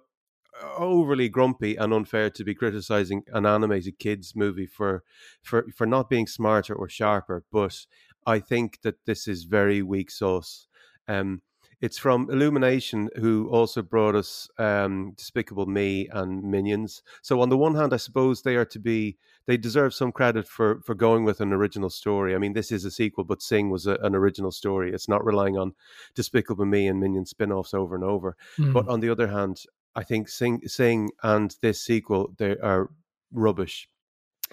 overly 0.77 1.29
grumpy 1.29 1.77
and 1.77 1.93
unfair 1.93 2.31
to 2.31 2.45
be 2.45 2.55
criticizing 2.55 3.23
an 3.33 3.47
animated 3.47 3.99
kids 3.99 4.35
movie 4.35 4.67
for 4.67 5.03
for 5.43 5.67
for 5.75 5.87
not 5.87 6.09
being 6.09 6.27
smarter 6.27 6.75
or 6.75 6.89
sharper 6.89 7.45
but 7.53 7.87
i 8.27 8.39
think 8.39 8.81
that 8.83 9.05
this 9.07 9.27
is 9.29 9.45
very 9.45 9.83
weak 9.83 10.11
sauce 10.11 10.67
um 11.09 11.41
it's 11.85 11.99
from 11.99 12.31
Illumination, 12.31 13.11
who 13.17 13.47
also 13.51 13.83
brought 13.83 14.15
us 14.15 14.49
um, 14.59 15.13
Despicable 15.19 15.67
Me 15.67 16.09
and 16.13 16.43
Minions. 16.43 17.03
So 17.21 17.43
on 17.43 17.51
the 17.51 17.59
one 17.59 17.75
hand, 17.75 17.93
I 17.93 17.99
suppose 17.99 18.41
they 18.41 18.57
are 18.57 18.65
to 18.65 18.79
be 18.79 19.19
they 19.47 19.59
deserve 19.59 19.93
some 19.93 20.11
credit 20.11 20.49
for 20.49 20.81
for 20.81 20.95
going 20.95 21.25
with 21.25 21.43
an 21.43 21.53
original 21.53 21.91
story. 21.91 22.35
I 22.35 22.39
mean, 22.39 22.55
this 22.55 22.73
is 22.73 22.87
a 22.87 22.91
sequel, 22.91 23.25
but 23.25 23.43
Sing 23.43 23.69
was 23.69 23.87
a, 23.87 23.97
an 23.97 24.15
original 24.15 24.51
story. 24.51 24.93
It's 24.95 25.09
not 25.09 25.27
relying 25.27 25.59
on 25.59 25.75
Despicable 26.15 26.65
Me 26.65 26.87
and 26.87 27.01
Minion 27.01 27.27
spin-offs 27.27 27.75
over 27.75 27.95
and 27.95 28.05
over. 28.05 28.35
Mm. 28.59 28.73
But 28.73 28.89
on 28.89 29.01
the 29.01 29.11
other 29.11 29.29
hand, 29.29 29.61
I 29.97 30.03
think 30.03 30.29
Sing 30.29 30.61
Sing 30.67 31.11
and 31.23 31.55
this 31.63 31.83
sequel 31.83 32.35
they 32.39 32.57
are 32.59 32.91
rubbish. 33.33 33.89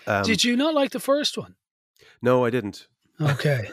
Um, 0.08 0.24
Did 0.24 0.44
you 0.44 0.56
not 0.56 0.74
like 0.74 0.92
the 0.92 1.00
first 1.00 1.38
one? 1.38 1.56
No, 2.22 2.46
I 2.46 2.50
didn't. 2.50 2.88
Okay. 3.20 3.70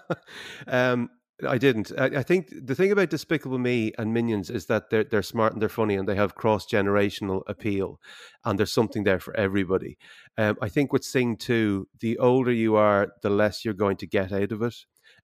um, 0.66 1.10
I 1.46 1.58
didn't. 1.58 1.92
I, 1.98 2.04
I, 2.04 2.22
think 2.22 2.52
the 2.52 2.74
thing 2.74 2.92
about 2.92 3.10
Despicable 3.10 3.58
Me 3.58 3.92
and 3.98 4.12
Minions 4.12 4.50
is 4.50 4.66
that 4.66 4.90
they're 4.90 5.04
they're 5.04 5.22
smart 5.22 5.52
and 5.52 5.60
they're 5.60 5.68
funny 5.68 5.96
and 5.96 6.08
they 6.08 6.14
have 6.14 6.34
cross 6.34 6.66
generational 6.66 7.42
appeal, 7.46 8.00
and 8.44 8.58
there's 8.58 8.72
something 8.72 9.04
there 9.04 9.20
for 9.20 9.36
everybody. 9.36 9.98
Um, 10.38 10.56
I 10.62 10.68
think 10.68 10.92
with 10.92 11.04
Sing 11.04 11.36
Two, 11.36 11.88
the 12.00 12.18
older 12.18 12.52
you 12.52 12.76
are, 12.76 13.12
the 13.22 13.30
less 13.30 13.64
you're 13.64 13.74
going 13.74 13.96
to 13.98 14.06
get 14.06 14.32
out 14.32 14.52
of 14.52 14.62
it, 14.62 14.76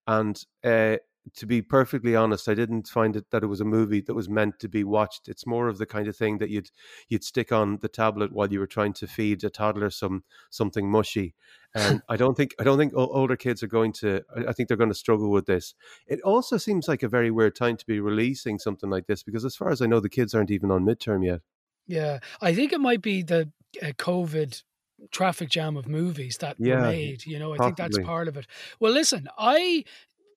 and 0.07 0.43
uh, 0.65 0.97
to 1.37 1.47
be 1.47 1.63
perfectly 1.63 2.15
honest, 2.15 2.49
I 2.49 2.55
didn't 2.55 2.89
find 2.89 3.17
it 3.17 3.31
that 3.31 3.43
it 3.43 3.47
was 3.47 3.61
a 3.61 3.65
movie 3.65 4.01
that 4.03 4.15
was 4.15 4.29
meant 4.29 4.59
to 4.61 4.69
be 4.69 4.85
watched. 4.85 5.29
It's 5.29 5.47
more 5.47 5.69
of 5.69 5.79
the 5.79 5.87
kind 5.87 6.09
of 6.09 6.17
thing 6.17 6.39
that 6.39 6.51
you'd 6.51 6.71
you'd 7.09 7.25
stick 7.25 7.53
on 7.53 7.79
the 7.79 7.89
tablet 7.89 8.33
while 8.33 8.53
you 8.53 8.61
were 8.61 8.67
trying 8.67 8.93
to 8.95 9.07
feed 9.07 9.45
a 9.45 9.51
toddler 9.51 9.91
some 9.91 10.25
something 10.51 10.91
mushy. 10.91 11.35
And 11.75 12.03
I 12.09 12.17
don't 12.17 12.37
think 12.37 12.55
I 12.59 12.65
don't 12.65 12.79
think 12.79 12.93
older 12.95 13.37
kids 13.37 13.63
are 13.63 13.69
going 13.69 13.93
to. 13.95 14.23
I 14.49 14.53
think 14.53 14.69
they're 14.69 14.77
going 14.77 14.91
to 14.91 14.95
struggle 14.95 15.31
with 15.31 15.47
this. 15.47 15.75
It 16.07 16.21
also 16.23 16.57
seems 16.57 16.89
like 16.89 17.03
a 17.03 17.09
very 17.09 17.31
weird 17.31 17.57
time 17.57 17.77
to 17.77 17.87
be 17.87 18.01
releasing 18.01 18.59
something 18.59 18.91
like 18.91 19.07
this 19.07 19.23
because, 19.23 19.45
as 19.45 19.57
far 19.57 19.71
as 19.71 19.83
I 19.83 19.87
know, 19.87 20.01
the 20.01 20.09
kids 20.09 20.35
aren't 20.35 20.51
even 20.51 20.71
on 20.71 20.85
midterm 20.85 21.25
yet. 21.25 21.41
Yeah, 21.87 22.19
I 22.41 22.55
think 22.55 22.73
it 22.73 22.81
might 22.81 23.03
be 23.03 23.23
the 23.23 23.51
uh, 23.83 23.87
COVID 23.99 24.63
traffic 25.11 25.49
jam 25.49 25.77
of 25.77 25.87
movies 25.89 26.39
that 26.39 26.57
yeah, 26.59 26.77
were 26.77 26.83
made. 26.83 27.27
You 27.27 27.39
know, 27.39 27.55
I 27.55 27.57
possibly. 27.57 27.85
think 27.85 27.95
that's 27.95 28.07
part 28.07 28.29
of 28.29 28.37
it. 28.37 28.47
Well, 28.81 28.93
listen, 28.93 29.29
I 29.39 29.85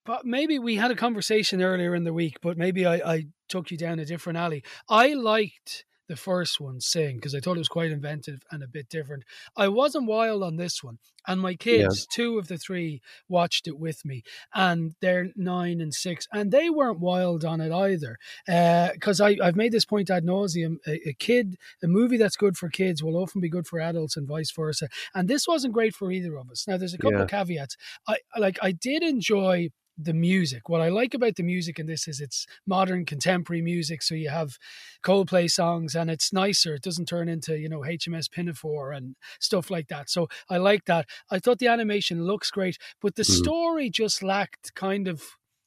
but 0.06 0.26
maybe 0.26 0.60
we 0.60 0.76
had 0.76 0.92
a 0.92 0.96
conversation 0.96 1.62
earlier 1.62 1.96
in 1.96 2.04
the 2.04 2.14
week, 2.14 2.38
but 2.42 2.58
maybe 2.58 2.86
I, 2.86 2.96
I 3.14 3.26
took 3.50 3.72
you 3.72 3.78
down 3.78 4.00
a 4.00 4.06
different 4.06 4.38
alley. 4.38 4.64
I 4.90 5.14
liked 5.14 5.86
the 6.08 6.16
first 6.18 6.60
one 6.60 6.82
sing 6.82 7.16
because 7.16 7.34
I 7.34 7.40
thought 7.40 7.56
it 7.56 7.60
was 7.60 7.70
quite 7.70 7.90
inventive 7.92 8.42
and 8.52 8.62
a 8.62 8.68
bit 8.68 8.90
different. 8.90 9.24
I 9.56 9.70
wasn't 9.70 10.08
wild 10.08 10.44
on 10.44 10.58
this 10.58 10.84
one, 10.84 10.98
and 11.26 11.40
my 11.40 11.56
kids, 11.56 12.06
two 12.06 12.38
of 12.38 12.50
the 12.50 12.58
three, 12.58 13.02
watched 13.30 13.66
it 13.66 13.80
with 13.80 14.04
me, 14.04 14.24
and 14.54 14.94
they're 15.00 15.30
nine 15.38 15.80
and 15.80 15.94
six, 15.94 16.28
and 16.34 16.52
they 16.52 16.70
weren't 16.70 17.00
wild 17.00 17.46
on 17.46 17.62
it 17.62 17.72
either. 17.72 18.18
Uh, 18.46 18.90
because 18.92 19.22
I 19.22 19.38
I've 19.42 19.56
made 19.56 19.72
this 19.72 19.86
point 19.86 20.10
ad 20.10 20.26
nauseum: 20.26 20.78
a, 20.86 21.10
a 21.10 21.14
kid, 21.14 21.56
a 21.82 21.88
movie 21.88 22.18
that's 22.18 22.36
good 22.36 22.58
for 22.58 22.68
kids 22.70 23.02
will 23.02 23.16
often 23.16 23.40
be 23.40 23.50
good 23.50 23.68
for 23.68 23.80
adults, 23.80 24.18
and 24.18 24.28
vice 24.28 24.52
versa. 24.52 24.90
And 25.14 25.30
this 25.30 25.48
wasn't 25.48 25.74
great 25.74 25.96
for 25.96 26.12
either 26.12 26.36
of 26.38 26.50
us. 26.50 26.68
Now, 26.68 26.76
there's 26.78 26.94
a 26.94 26.98
couple 27.00 27.20
Yeah. 27.20 27.24
of 27.24 27.30
caveats. 27.30 27.78
I 28.08 28.18
like 28.38 28.58
I 28.62 28.72
did 28.74 29.02
enjoy 29.04 29.70
the 29.98 30.14
music. 30.14 30.70
What 30.70 30.82
I 30.82 30.90
like 30.90 31.14
about 31.14 31.36
the 31.36 31.44
music 31.44 31.80
in 31.80 31.86
this 31.86 32.08
is 32.08 32.20
it's 32.22 32.48
modern 32.66 33.06
contemporary 33.06 33.62
music. 33.62 34.02
So 34.02 34.16
you 34.16 34.30
have 34.30 34.58
Coldplay 35.04 35.50
songs 35.50 35.96
and 35.96 36.10
it's 36.10 36.34
nicer. 36.34 36.76
It 36.76 36.82
doesn't 36.84 37.08
turn 37.08 37.30
into, 37.30 37.58
you 37.58 37.70
know, 37.70 37.84
HMS 37.84 38.28
Pinafore 38.30 38.92
and 38.92 39.16
stuff 39.40 39.70
like 39.70 39.88
that. 39.90 40.10
So 40.10 40.28
I 40.50 40.58
like 40.58 40.86
that. 40.86 41.08
I 41.30 41.40
thought 41.40 41.60
the 41.60 41.68
animation 41.68 42.24
looks 42.26 42.52
great, 42.52 42.78
but 43.02 43.16
the 43.16 43.24
Mm. 43.28 43.36
story 43.38 43.90
just 43.90 44.24
lacked 44.24 44.74
kind 44.76 45.08
of 45.08 45.24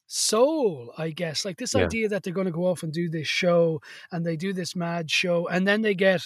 soul, 0.06 0.92
I 0.98 1.10
guess. 1.10 1.44
Like 1.44 1.58
this 1.58 1.74
Yeah. 1.74 1.80
idea 1.84 2.08
that 2.08 2.22
they're 2.22 2.32
going 2.32 2.46
to 2.46 2.52
go 2.52 2.66
off 2.66 2.82
and 2.82 2.92
do 2.92 3.08
this 3.08 3.26
show 3.28 3.80
and 4.12 4.24
they 4.24 4.36
do 4.36 4.52
this 4.52 4.76
mad 4.76 5.10
show 5.10 5.48
and 5.48 5.66
then 5.66 5.82
they 5.82 5.94
get 5.94 6.22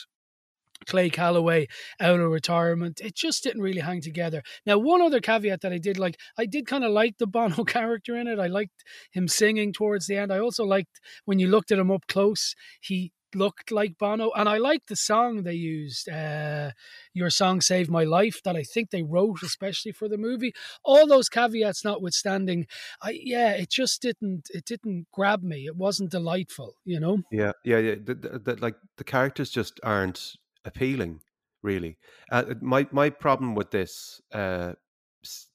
Clay 0.89 1.11
Calloway 1.11 1.69
out 2.01 2.19
of 2.19 2.31
retirement. 2.31 3.01
It 3.01 3.15
just 3.15 3.45
didn't 3.45 3.63
really 3.63 3.81
hang 3.81 4.01
together. 4.01 4.43
Now, 4.67 4.79
one 4.79 5.03
other 5.03 5.21
caveat 5.21 5.61
that 5.61 5.73
I 5.73 5.79
did 5.79 5.99
like, 5.99 6.19
I 6.37 6.47
did 6.47 6.67
kind 6.67 6.85
of 6.85 6.91
like 6.91 7.19
the 7.19 7.27
Bono 7.27 7.65
character 7.77 8.17
in 8.17 8.27
it. 8.27 8.39
I 8.39 8.47
liked 8.47 8.83
him 9.13 9.29
singing 9.29 9.73
towards 9.73 10.07
the 10.07 10.17
end. 10.17 10.33
I 10.33 10.39
also 10.39 10.65
liked 10.65 11.01
when 11.25 11.39
you 11.39 11.49
looked 11.49 11.71
at 11.71 11.79
him 11.79 11.91
up 11.91 12.07
close, 12.09 12.55
he 12.81 13.13
looked 13.35 13.71
like 13.71 13.99
Bono. 13.99 14.31
And 14.35 14.49
I 14.49 14.59
liked 14.59 14.89
the 14.89 14.97
song 14.97 15.43
they 15.43 15.55
used, 15.55 16.09
uh, 16.09 16.71
Your 17.13 17.31
Song 17.31 17.61
Saved 17.61 17.91
My 17.91 18.05
Life, 18.05 18.43
that 18.45 18.57
I 18.57 18.63
think 18.63 18.91
they 18.91 19.03
wrote 19.03 19.43
especially 19.43 19.93
for 19.93 20.09
the 20.09 20.19
movie. 20.19 20.53
All 20.85 21.07
those 21.07 21.29
caveats 21.29 21.85
notwithstanding, 21.85 22.67
I 23.03 23.19
yeah, 23.23 23.53
it 23.53 23.71
just 23.71 24.03
didn't 24.03 24.49
it 24.51 24.65
didn't 24.65 25.07
grab 25.13 25.43
me. 25.43 25.67
It 25.67 25.77
wasn't 25.77 26.11
delightful, 26.11 26.75
you 26.85 27.01
know? 27.01 27.19
Yeah, 27.31 27.53
yeah, 27.65 27.79
yeah. 27.79 27.95
The, 28.03 28.15
the, 28.15 28.39
the, 28.39 28.57
like 28.57 28.77
the 28.97 29.05
characters 29.05 29.51
just 29.51 29.81
aren't 29.83 30.37
appealing, 30.69 31.23
really. 31.63 31.99
Uh, 32.31 32.55
my 32.61 32.87
my 32.93 33.11
problem 33.11 33.55
with 33.57 33.71
this 33.73 34.21
uh, 34.33 34.75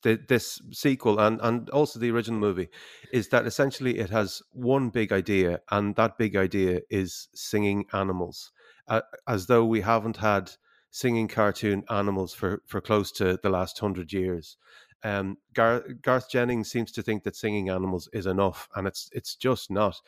th- 0.04 0.28
this 0.28 0.62
sequel 0.72 1.20
and 1.20 1.40
and 1.42 1.70
also 1.70 2.00
the 2.00 2.12
original 2.12 2.40
movie 2.40 2.70
is 3.12 3.30
that 3.30 3.46
essentially 3.46 4.00
it 4.00 4.10
has 4.10 4.42
one 4.52 4.90
big 4.90 5.12
idea, 5.12 5.62
and 5.72 5.96
that 5.96 6.18
big 6.18 6.36
idea 6.36 6.82
is 6.90 7.28
singing 7.34 7.86
animals, 7.94 8.52
uh, 8.88 9.02
as 9.28 9.48
though 9.48 9.66
we 9.66 9.82
haven't 9.82 10.18
had 10.18 10.52
singing 10.92 11.28
cartoon 11.28 11.84
animals 11.90 12.34
for 12.34 12.62
for 12.68 12.82
close 12.82 13.12
to 13.12 13.40
the 13.44 13.50
last 13.50 13.80
hundred 13.80 14.12
years. 14.14 14.58
Um, 15.04 15.38
Gar- 15.54 15.86
Garth 16.02 16.30
Jennings 16.30 16.72
seems 16.72 16.92
to 16.94 17.02
think 17.02 17.24
that 17.24 17.36
singing 17.36 17.70
animals 17.70 18.08
is 18.14 18.26
enough, 18.26 18.70
and 18.76 18.88
it's 18.88 19.10
it's 19.14 19.36
just 19.36 19.70
not. 19.72 20.02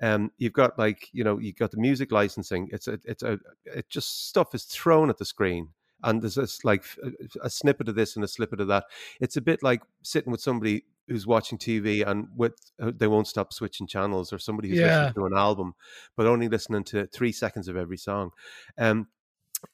Um, 0.00 0.30
you've 0.38 0.52
got 0.52 0.78
like 0.78 1.08
you 1.12 1.24
know 1.24 1.38
you've 1.38 1.56
got 1.56 1.70
the 1.70 1.78
music 1.80 2.12
licensing. 2.12 2.68
It's 2.72 2.88
a 2.88 2.98
it's 3.04 3.22
a 3.22 3.38
it 3.64 3.88
just 3.88 4.28
stuff 4.28 4.54
is 4.54 4.64
thrown 4.64 5.10
at 5.10 5.18
the 5.18 5.24
screen, 5.24 5.70
and 6.02 6.22
there's 6.22 6.34
this 6.36 6.64
like 6.64 6.84
a, 7.02 7.46
a 7.46 7.50
snippet 7.50 7.88
of 7.88 7.94
this 7.94 8.16
and 8.16 8.24
a 8.24 8.28
snippet 8.28 8.60
of 8.60 8.68
that. 8.68 8.84
It's 9.20 9.36
a 9.36 9.40
bit 9.40 9.62
like 9.62 9.82
sitting 10.02 10.30
with 10.30 10.40
somebody 10.40 10.84
who's 11.08 11.26
watching 11.26 11.58
TV 11.58 12.06
and 12.06 12.28
with 12.36 12.54
uh, 12.80 12.92
they 12.94 13.08
won't 13.08 13.26
stop 13.26 13.52
switching 13.52 13.86
channels, 13.86 14.32
or 14.32 14.38
somebody 14.38 14.68
who's 14.68 14.80
Yeah. 14.80 14.86
listening 14.86 15.14
to 15.14 15.26
an 15.26 15.34
album 15.36 15.74
but 16.16 16.26
only 16.26 16.48
listening 16.48 16.84
to 16.84 17.06
three 17.08 17.32
seconds 17.32 17.68
of 17.68 17.76
every 17.76 17.96
song. 17.96 18.30
Um, 18.78 19.08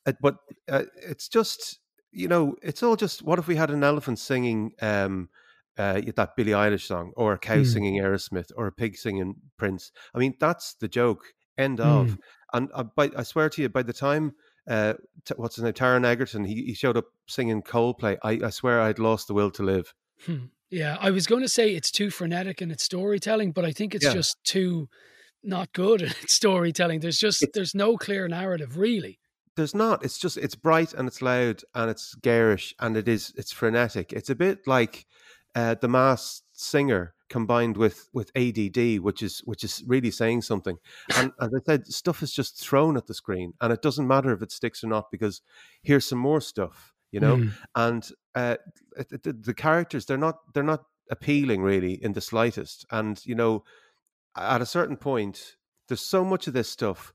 uh, 0.07 0.13
but 0.21 0.37
uh, 0.71 0.85
it's 0.97 1.29
just 1.29 1.81
you 2.13 2.29
know 2.29 2.55
it's 2.63 2.83
all 2.83 2.97
just 2.97 3.23
what 3.23 3.39
if 3.39 3.47
we 3.47 3.57
had 3.57 3.71
an 3.71 3.85
elephant 3.85 4.19
singing 4.19 4.73
um 4.81 5.29
uh, 5.77 6.01
that 6.17 6.35
Billie 6.37 6.51
Eilish 6.51 6.87
song, 6.89 7.13
or 7.17 7.35
a 7.35 7.39
cow 7.39 7.59
Mm. 7.59 7.67
singing 7.73 8.03
Aerosmith, 8.03 8.51
or 8.57 8.67
a 8.67 8.73
pig 8.73 8.97
singing 8.97 9.37
Prince. 9.59 9.93
I 10.13 10.19
mean, 10.19 10.35
that's 10.41 10.75
the 10.75 10.89
joke. 10.89 11.23
End 11.57 11.79
of. 11.79 12.19
And 12.53 12.69
uh, 12.75 12.83
by, 12.97 13.11
I 13.17 13.23
swear 13.23 13.49
to 13.51 13.63
you, 13.63 13.69
by 13.69 13.85
the 13.85 13.93
time 13.93 14.33
uh, 14.69 14.95
t- 15.25 15.35
what's 15.37 15.55
his 15.55 15.63
name, 15.63 15.75
Taron 15.75 16.05
Egerton, 16.05 16.45
he, 16.45 16.65
he 16.65 16.75
showed 16.75 16.97
up 16.97 17.05
singing 17.29 17.63
Coldplay. 17.63 18.17
I, 18.25 18.41
I 18.45 18.51
swear 18.51 18.81
I'd 18.81 18.99
lost 18.99 19.29
the 19.29 19.35
will 19.35 19.53
to 19.53 19.63
live. 19.63 19.95
Hmm. 20.27 20.47
Yeah, 20.69 20.97
I 21.01 21.11
was 21.13 21.29
going 21.29 21.43
to 21.43 21.49
say 21.49 21.71
it's 21.71 21.93
too 21.93 22.11
frenetic 22.11 22.61
in 22.61 22.73
its 22.73 22.83
storytelling, 22.83 23.53
but 23.53 23.65
I 23.65 23.71
think 23.71 23.95
it's 23.95 24.05
Yeah. 24.05 24.15
just 24.15 24.43
too 24.43 24.89
not 25.45 25.73
good 25.73 26.03
in 26.07 26.09
its 26.09 26.33
storytelling. 26.33 26.99
There's 27.01 27.19
just 27.21 27.47
there's 27.55 27.75
no 27.77 27.97
clear 27.97 28.27
narrative 28.27 28.77
really. 28.77 29.21
There's 29.59 29.75
not. 29.75 30.05
It's 30.05 30.19
just 30.19 30.37
it's 30.37 30.55
bright 30.55 30.95
and 30.95 31.09
it's 31.09 31.21
loud 31.21 31.65
and 31.75 31.91
it's 31.91 32.15
garish 32.15 32.77
and 32.79 32.97
it 32.97 33.09
is 33.09 33.33
it's 33.37 33.51
frenetic. 33.51 34.13
It's 34.13 34.31
a 34.31 34.37
bit 34.37 34.69
like 34.69 35.05
uh, 35.57 35.75
the 35.81 35.89
Masked 35.89 36.45
Singer 36.53 37.13
combined 37.29 37.77
with 37.77 38.09
with 38.13 38.31
ADD, 38.37 39.01
which 39.01 39.21
is 39.21 39.41
which 39.47 39.65
is 39.65 39.83
really 39.85 40.13
saying 40.13 40.43
something. 40.43 40.77
And 41.17 41.33
as 41.41 41.51
I 41.53 41.59
said, 41.67 41.89
stuff 41.89 42.23
is 42.23 42.33
just 42.33 42.61
thrown 42.61 42.97
at 42.97 43.09
the 43.09 43.15
screen, 43.15 43.53
and 43.61 43.73
it 43.73 43.83
doesn't 43.83 44.07
matter 44.07 44.33
if 44.33 44.43
it 44.43 44.53
sticks 44.53 44.85
or 44.85 44.87
not 44.87 45.11
because 45.11 45.43
here's 45.83 46.07
some 46.07 46.21
more 46.21 46.41
stuff, 46.41 46.95
you 47.11 47.19
know. 47.19 47.39
Mm. 47.39 47.53
And 47.75 48.09
uh, 48.37 48.57
the, 48.97 49.33
the 49.33 49.55
characters 49.55 50.07
they're 50.07 50.17
not 50.17 50.37
they're 50.55 50.63
not 50.63 50.85
appealing 51.11 51.63
really 51.63 51.95
in 51.95 52.13
the 52.13 52.21
slightest. 52.21 52.87
And 52.93 53.21
you 53.27 53.35
know, 53.35 53.65
at 54.37 54.63
a 54.63 54.67
certain 54.67 54.97
point, 54.97 55.57
there's 55.89 56.01
so 56.01 56.25
much 56.25 56.47
of 56.47 56.53
this 56.53 56.71
stuff 56.71 57.13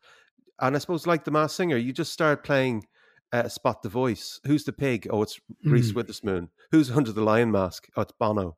and 0.62 0.76
I 0.76 0.80
suppose 0.80 1.08
like 1.08 1.24
the 1.26 1.32
Masked 1.32 1.58
Singer, 1.58 1.78
you 1.78 1.94
just 1.94 2.14
start 2.14 2.44
playing 2.44 2.86
uh, 3.32 3.48
spot 3.48 3.82
the 3.82 3.90
voice. 3.90 4.40
Who's 4.46 4.64
the 4.64 4.74
pig? 4.74 5.08
Oh, 5.10 5.24
it's 5.24 5.40
Reese 5.66 5.92
Mm. 5.92 5.96
Witherspoon. 5.96 6.50
Who's 6.72 6.92
under 6.92 7.12
the 7.12 7.24
lion 7.24 7.52
mask? 7.52 7.88
Oh, 7.98 8.02
it's 8.04 8.14
Bono. 8.20 8.58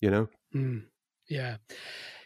You 0.00 0.10
know, 0.10 0.28
Mm. 0.54 0.84
Yeah. 1.28 1.56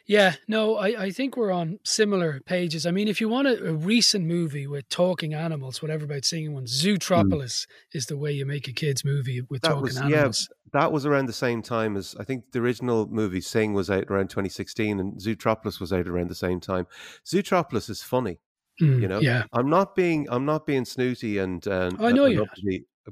Yeah, 0.06 0.34
no, 0.48 0.76
I, 0.76 1.04
I 1.04 1.10
think 1.10 1.36
we're 1.36 1.52
on 1.52 1.78
similar 1.84 2.40
pages. 2.44 2.86
I 2.86 2.90
mean, 2.90 3.06
if 3.06 3.20
you 3.20 3.28
want 3.28 3.46
a, 3.46 3.68
a 3.68 3.72
recent 3.72 4.24
movie 4.26 4.66
with 4.66 4.88
talking 4.88 5.32
animals, 5.32 5.80
whatever 5.80 6.04
about 6.04 6.24
singing 6.24 6.52
one, 6.54 6.64
Zootropolis 6.66 7.66
is 7.92 8.06
the 8.06 8.16
way 8.16 8.32
you 8.32 8.44
make 8.44 8.66
a 8.66 8.72
kids 8.72 9.04
movie 9.04 9.42
with 9.48 9.62
That 9.62 9.68
talking 9.68 9.82
was- 9.82 10.02
yeah, 10.08 10.30
that 10.72 10.90
was 10.92 11.06
around 11.06 11.26
the 11.26 11.32
same 11.32 11.62
time 11.62 11.96
as 11.96 12.16
I 12.18 12.24
think 12.24 12.50
the 12.50 12.58
original 12.60 13.06
movie 13.06 13.40
Sing 13.40 13.74
was 13.74 13.90
out 13.90 14.10
around 14.10 14.28
2016, 14.30 14.98
and 14.98 15.14
Zootropolis 15.20 15.78
was 15.80 15.92
out 15.92 16.08
around 16.08 16.30
the 16.30 16.34
same 16.34 16.58
time. 16.60 16.86
Zootropolis 17.24 17.88
is 17.88 18.02
funny. 18.02 18.40
Mm, 18.80 19.02
you 19.02 19.08
know? 19.08 19.20
Yeah. 19.20 19.44
I'm 19.52 19.68
not 19.68 19.94
being 19.94 20.26
I'm 20.30 20.44
not 20.44 20.66
being 20.66 20.84
snooty 20.84 21.38
and, 21.38 21.66
and 21.66 21.96
I 22.00 22.12
know 22.12 22.26
you're 22.26 22.46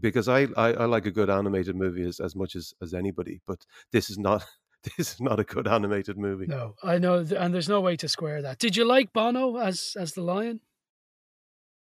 because 0.01 0.29
I, 0.29 0.43
I 0.57 0.73
I 0.73 0.85
like 0.85 1.07
a 1.07 1.11
good 1.11 1.31
animated 1.31 1.77
movie 1.77 2.07
as, 2.07 2.21
as 2.21 2.37
much 2.37 2.57
as 2.57 2.73
as 2.81 2.95
anybody, 2.95 3.41
but 3.47 3.65
this 3.93 4.09
is 4.11 4.19
not 4.19 4.45
this 4.97 5.15
is 5.15 5.21
not 5.21 5.41
a 5.41 5.45
good 5.45 5.69
animated 5.69 6.17
movie. 6.17 6.47
No, 6.47 6.75
I 6.83 6.99
know, 6.99 7.27
and 7.37 7.53
there's 7.53 7.69
no 7.69 7.81
way 7.81 7.97
to 7.97 8.09
square 8.09 8.43
that. 8.43 8.59
Did 8.59 8.77
you 8.77 8.85
like 8.85 9.13
Bono 9.13 9.57
as 9.57 9.97
as 9.99 10.13
the 10.13 10.23
lion? 10.23 10.61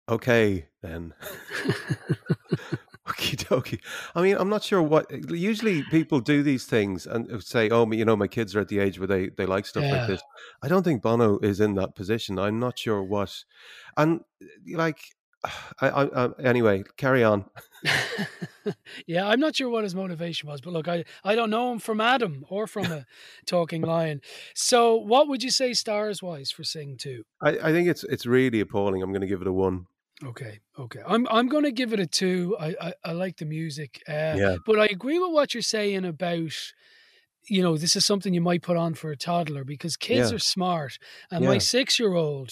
Okay, 0.10 0.68
then. 0.82 1.14
Okie 3.18 3.36
dokie. 3.36 3.80
I 4.16 4.22
mean, 4.22 4.36
I'm 4.38 4.50
not 4.50 4.64
sure 4.64 4.82
what. 4.82 5.10
Usually, 5.32 5.84
people 5.84 6.20
do 6.20 6.44
these 6.44 6.66
things 6.66 7.08
and 7.08 7.44
say, 7.44 7.70
"Oh, 7.70 7.90
you 7.92 8.06
know, 8.06 8.16
my 8.16 8.28
kids 8.28 8.56
are 8.56 8.60
at 8.60 8.68
the 8.68 8.80
age 8.80 9.00
where 9.00 9.08
they 9.08 9.30
they 9.30 9.46
like 9.46 9.66
stuff 9.66 9.84
Yeah. 9.84 9.98
like 9.98 10.08
this." 10.08 10.22
I 10.62 10.68
don't 10.68 10.84
think 10.84 11.02
Bono 11.02 11.40
is 11.40 11.60
in 11.60 11.76
that 11.76 11.96
position. 11.96 12.38
I'm 12.40 12.60
not 12.60 12.78
sure 12.78 13.02
what, 13.04 13.44
and 13.96 14.22
like, 14.72 15.00
I, 15.82 15.90
I, 15.90 16.26
I 16.26 16.30
anyway, 16.44 16.84
carry 16.98 17.24
on. 17.24 17.46
yeah, 19.08 19.28
I'm 19.28 19.40
not 19.40 19.56
sure 19.56 19.70
what 19.70 19.84
his 19.84 19.96
motivation 19.96 20.50
was, 20.50 20.62
but 20.62 20.74
look, 20.74 20.88
I, 20.88 21.04
I 21.24 21.36
don't 21.36 21.50
know 21.50 21.72
him 21.72 21.80
from 21.80 22.02
Adam 22.02 22.46
or 22.50 22.68
from 22.68 22.86
a 22.86 23.06
talking 23.46 23.82
lion. 23.82 24.22
So, 24.56 24.96
what 24.96 25.28
would 25.28 25.44
you 25.44 25.52
say 25.52 25.74
stars 25.74 26.22
wise 26.22 26.52
for 26.52 26.64
Sing 26.64 26.98
Two? 26.98 27.24
I, 27.42 27.52
I 27.52 27.72
think 27.72 27.88
it's 27.88 28.04
it's 28.04 28.26
really 28.26 28.60
appalling. 28.60 29.02
I'm 29.02 29.12
going 29.12 29.22
to 29.22 29.28
give 29.28 29.42
it 29.42 29.48
a 29.48 29.54
one. 29.54 29.88
Okay, 30.26 30.60
okay, 30.80 31.00
I'm 31.06 31.28
I'm 31.30 31.48
going 31.48 31.64
to 31.64 31.72
give 31.72 31.94
it 31.94 32.00
a 32.00 32.08
two. 32.08 32.56
I 32.60 32.76
I, 32.82 32.94
I 33.06 33.12
like 33.12 33.38
the 33.38 33.46
music, 33.46 34.02
uh, 34.10 34.34
Yeah. 34.36 34.56
but 34.66 34.80
I 34.80 34.86
agree 34.86 35.20
with 35.20 35.32
what 35.32 35.54
you're 35.54 35.62
saying 35.62 36.06
about. 36.06 36.54
You 37.50 37.62
know, 37.62 37.78
this 37.78 37.96
is 37.96 38.06
something 38.06 38.34
you 38.34 38.42
might 38.42 38.62
put 38.64 38.76
on 38.78 38.94
for 38.96 39.12
a 39.12 39.16
toddler 39.16 39.64
because 39.64 39.96
kids 39.96 40.32
Yeah. 40.32 40.36
are 40.36 40.40
smart, 40.40 40.98
and 41.32 41.46
my 41.46 41.60
six-year-old, 41.60 42.52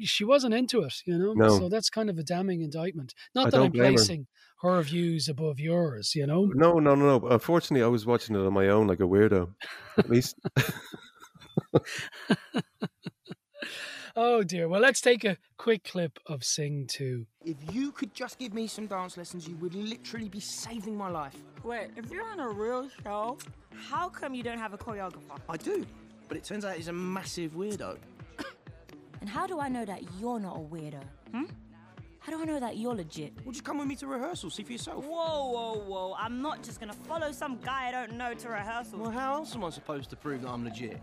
she 0.00 0.24
wasn't 0.24 0.54
into 0.54 0.82
it. 0.84 0.94
You 1.04 1.18
know, 1.18 1.34
No. 1.34 1.48
so 1.58 1.68
that's 1.68 1.90
kind 1.90 2.08
of 2.08 2.18
a 2.18 2.22
damning 2.22 2.62
indictment. 2.62 3.14
Not 3.34 3.48
I 3.48 3.50
that 3.50 3.60
I'm 3.60 3.72
blame 3.72 3.92
her. 3.92 3.98
placing 3.98 4.26
her 4.62 4.80
views 4.82 5.28
above 5.28 5.58
yours. 5.58 6.14
You 6.14 6.26
know, 6.26 6.46
No, 6.54 6.78
no, 6.78 6.94
no, 6.94 7.18
no. 7.18 7.28
Unfortunately, 7.28 7.82
I 7.84 7.88
was 7.88 8.06
watching 8.06 8.36
it 8.36 8.46
on 8.46 8.52
my 8.54 8.68
own 8.68 8.86
like 8.86 9.00
a 9.00 9.08
weirdo. 9.08 9.52
At 9.98 10.08
least, 10.08 10.36
Oh 14.18 14.42
dear. 14.42 14.66
Well, 14.66 14.80
let's 14.80 15.02
take 15.02 15.24
a 15.24 15.36
quick 15.58 15.84
clip 15.84 16.18
of 16.24 16.42
Sing 16.42 16.86
2. 16.86 17.26
If 17.44 17.56
you 17.70 17.92
could 17.92 18.14
just 18.14 18.38
give 18.38 18.54
me 18.54 18.66
some 18.66 18.86
dance 18.86 19.18
lessons, 19.18 19.46
you 19.46 19.56
would 19.56 19.74
literally 19.74 20.30
be 20.30 20.40
saving 20.40 20.96
my 20.96 21.10
life. 21.10 21.36
Wait, 21.62 21.90
if 21.96 22.10
you're 22.10 22.24
on 22.24 22.40
a 22.40 22.48
real 22.48 22.88
show, 23.02 23.36
how 23.90 24.08
come 24.08 24.34
you 24.34 24.42
don't 24.42 24.56
have 24.56 24.72
a 24.72 24.78
choreographer? 24.78 25.38
I 25.50 25.58
do, 25.58 25.84
but 26.28 26.38
it 26.38 26.44
turns 26.44 26.64
out 26.64 26.76
he's 26.76 26.88
a 26.88 26.94
massive 26.94 27.52
weirdo. 27.52 27.98
And 29.20 29.30
how 29.30 29.46
do 29.46 29.58
I 29.58 29.68
know 29.68 29.84
that 29.84 30.02
you're 30.20 30.38
not 30.38 30.56
a 30.56 30.60
weirdo? 30.60 31.02
Hmm? 31.32 31.44
How 32.20 32.32
do 32.32 32.40
I 32.40 32.44
know 32.44 32.60
that 32.60 32.76
you're 32.76 32.94
legit? 32.94 33.32
Well, 33.44 33.52
just 33.52 33.64
come 33.64 33.78
with 33.78 33.88
me 33.88 33.96
to 33.96 34.06
rehearsal, 34.06 34.50
see 34.50 34.62
for 34.62 34.72
yourself. 34.72 35.04
Whoa, 35.04 35.50
whoa, 35.50 35.78
whoa. 35.86 36.14
I'm 36.18 36.40
not 36.40 36.62
just 36.62 36.80
gonna 36.80 36.92
follow 36.92 37.32
some 37.32 37.58
guy 37.58 37.88
I 37.88 37.90
don't 37.90 38.12
know 38.16 38.34
to 38.34 38.48
rehearsal. 38.48 38.98
Well, 38.98 39.10
how 39.10 39.34
else 39.34 39.54
am 39.54 39.64
I 39.64 39.70
supposed 39.70 40.10
to 40.10 40.16
prove 40.16 40.42
that 40.42 40.50
I'm 40.50 40.64
legit? 40.64 41.00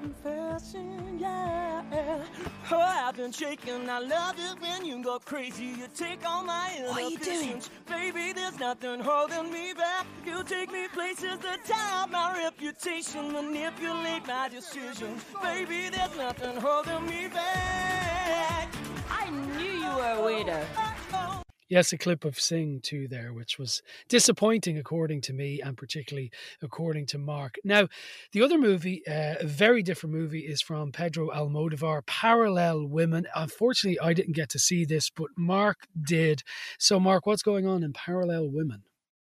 Confessing, 0.00 1.18
yeah. 1.18 1.82
Oh, 2.70 2.80
I've 2.80 3.16
been 3.16 3.32
shaking. 3.32 3.88
I 3.88 3.98
love 3.98 4.36
it 4.38 4.60
when 4.60 4.84
you 4.84 5.02
go 5.02 5.18
crazy. 5.18 5.64
You 5.64 5.86
take 5.96 6.24
all 6.28 6.44
my 6.44 6.70
What 6.86 6.96
are 6.96 7.10
you 7.10 7.18
doing? 7.18 7.36
inhibitions. 7.36 7.70
Baby, 7.88 8.32
there's 8.32 8.58
nothing 8.60 9.00
holding 9.00 9.50
me 9.52 9.72
back. 9.74 10.06
You 10.24 10.42
take 10.44 10.70
me 10.72 10.86
places 10.92 11.38
that 11.40 11.64
tie 11.64 12.06
my 12.10 12.36
reputation, 12.44 13.32
manipulate 13.32 14.26
my 14.26 14.48
decisions. 14.48 15.24
Baby, 15.42 15.88
there's 15.90 16.16
nothing 16.16 16.56
holding 16.60 17.06
me 17.06 17.28
back. 17.28 18.68
I 19.10 19.30
knew 19.30 19.64
you 19.64 19.96
were 19.96 20.12
a 20.12 20.44
weirdo. 20.44 20.87
Yes, 21.68 21.92
a 21.92 21.98
clip 21.98 22.24
of 22.24 22.40
Sing 22.40 22.80
too 22.80 23.08
there, 23.08 23.32
which 23.32 23.58
was 23.58 23.82
disappointing 24.08 24.78
according 24.78 25.20
to 25.22 25.32
me 25.32 25.60
and 25.60 25.76
particularly 25.76 26.30
according 26.62 27.06
to 27.06 27.18
Mark. 27.18 27.56
Now, 27.62 27.88
the 28.32 28.42
other 28.42 28.58
movie, 28.58 29.06
uh, 29.06 29.36
a 29.40 29.46
very 29.46 29.82
different 29.82 30.14
movie, 30.14 30.40
is 30.40 30.62
from 30.62 30.92
Pedro 30.92 31.28
Almodovar, 31.28 32.06
Parallel 32.06 32.86
Women. 32.86 33.26
Unfortunately, 33.34 34.00
I 34.00 34.14
didn't 34.14 34.34
get 34.34 34.48
to 34.50 34.58
see 34.58 34.84
this, 34.84 35.10
but 35.10 35.28
Mark 35.36 35.86
did. 36.00 36.42
So, 36.78 36.98
Mark, 36.98 37.26
what's 37.26 37.42
going 37.42 37.66
on 37.66 37.82
in 37.82 37.92
Parallel 37.92 38.48
Women? 38.48 38.82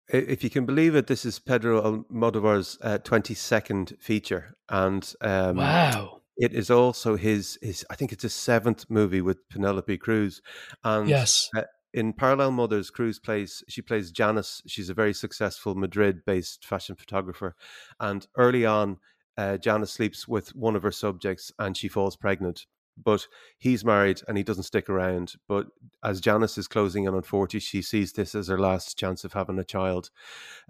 If 0.08 0.44
you 0.44 0.50
can 0.50 0.66
believe 0.66 0.94
it, 0.94 1.06
this 1.06 1.24
is 1.24 1.38
Pedro 1.38 1.80
Almodovar's 1.80 2.76
uh, 2.82 2.98
22nd 2.98 3.98
feature. 4.02 4.54
And 4.68 5.10
um, 5.22 5.56
wow. 5.56 6.20
it 6.36 6.52
is 6.52 6.70
also 6.70 7.16
his, 7.16 7.58
his, 7.62 7.86
I 7.88 7.94
think 7.94 8.12
it's 8.12 8.22
his 8.22 8.34
seventh 8.34 8.84
movie 8.90 9.22
with 9.22 9.48
Penelope 9.48 9.96
Cruz. 9.96 10.42
And 10.82 11.08
Yes. 11.08 11.48
uh, 11.56 11.62
in 11.94 12.12
Parallel 12.12 12.50
Mothers, 12.50 12.90
Cruz 12.90 13.20
plays 13.20 13.62
she 13.68 13.80
plays 13.80 14.10
Janice. 14.10 14.62
She's 14.66 14.90
a 14.90 14.94
very 14.94 15.14
successful 15.14 15.76
Madrid-based 15.76 16.66
fashion 16.66 16.96
photographer, 16.96 17.54
and 18.00 18.26
early 18.36 18.66
on, 18.66 18.98
uh, 19.38 19.56
Janice 19.56 19.92
sleeps 19.92 20.26
with 20.28 20.54
one 20.56 20.74
of 20.74 20.82
her 20.82 20.90
subjects, 20.90 21.52
and 21.58 21.76
she 21.76 21.88
falls 21.88 22.16
pregnant. 22.16 22.66
But 23.02 23.26
he's 23.58 23.84
married 23.84 24.22
and 24.28 24.36
he 24.36 24.44
doesn't 24.44 24.62
stick 24.62 24.88
around. 24.88 25.34
But 25.48 25.66
as 26.04 26.20
Janice 26.20 26.56
is 26.58 26.68
closing 26.68 27.04
in 27.04 27.14
on 27.14 27.22
40, 27.22 27.58
she 27.58 27.82
sees 27.82 28.12
this 28.12 28.36
as 28.36 28.46
her 28.46 28.58
last 28.58 28.96
chance 28.96 29.24
of 29.24 29.32
having 29.32 29.58
a 29.58 29.64
child. 29.64 30.10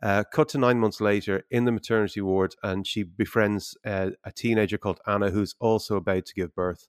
Uh, 0.03 0.25
cut 0.33 0.49
to 0.51 0.59
nine 0.59 0.81
months 0.81 1.03
later 1.03 1.45
in 1.51 1.67
the 1.67 1.73
maternity 1.73 2.23
ward, 2.23 2.55
and 2.63 2.87
she 2.87 3.03
befriends 3.03 3.77
uh, 3.85 4.11
a 4.25 4.33
teenager 4.33 4.79
called 4.79 5.01
Anna, 5.07 5.31
who's 5.31 5.55
also 5.61 5.97
about 5.97 6.25
to 6.25 6.35
give 6.35 6.55
birth 6.55 6.89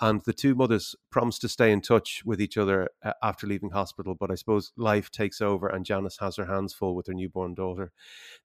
and 0.00 0.22
the 0.24 0.32
two 0.32 0.54
mothers 0.54 0.94
promise 1.10 1.38
to 1.38 1.48
stay 1.48 1.72
in 1.72 1.80
touch 1.80 2.22
with 2.24 2.40
each 2.40 2.56
other 2.56 2.88
uh, 3.02 3.12
after 3.22 3.46
leaving 3.46 3.70
hospital 3.70 4.14
but 4.14 4.30
i 4.30 4.34
suppose 4.34 4.72
life 4.76 5.10
takes 5.10 5.40
over 5.40 5.68
and 5.68 5.84
janice 5.84 6.18
has 6.18 6.36
her 6.36 6.46
hands 6.46 6.72
full 6.72 6.94
with 6.94 7.06
her 7.06 7.14
newborn 7.14 7.54
daughter. 7.54 7.92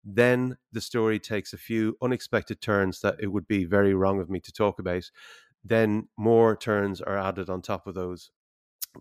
Then 0.03 0.57
the 0.71 0.81
story 0.81 1.19
takes 1.19 1.53
a 1.53 1.57
few 1.57 1.97
unexpected 2.01 2.61
turns 2.61 3.01
that 3.01 3.15
it 3.19 3.27
would 3.27 3.47
be 3.47 3.65
very 3.65 3.93
wrong 3.93 4.19
of 4.19 4.29
me 4.29 4.39
to 4.41 4.51
talk 4.51 4.79
about. 4.79 5.09
Then 5.63 6.09
more 6.17 6.55
turns 6.55 7.01
are 7.01 7.17
added 7.17 7.49
on 7.49 7.61
top 7.61 7.87
of 7.87 7.95
those. 7.95 8.31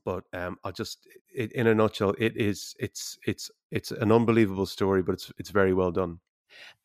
But 0.04 0.25
um, 0.32 0.56
i'll 0.64 0.73
just 0.73 1.06
it, 1.32 1.52
in 1.52 1.68
a 1.68 1.75
nutshell 1.75 2.14
it 2.18 2.37
is 2.37 2.75
it's 2.80 3.16
it's 3.26 3.49
it's 3.70 3.92
an 3.92 4.11
unbelievable 4.11 4.66
story 4.66 5.02
but 5.04 5.12
it's 5.12 5.30
it's 5.38 5.50
very 5.50 5.73
well 5.73 5.92
done. 5.92 6.18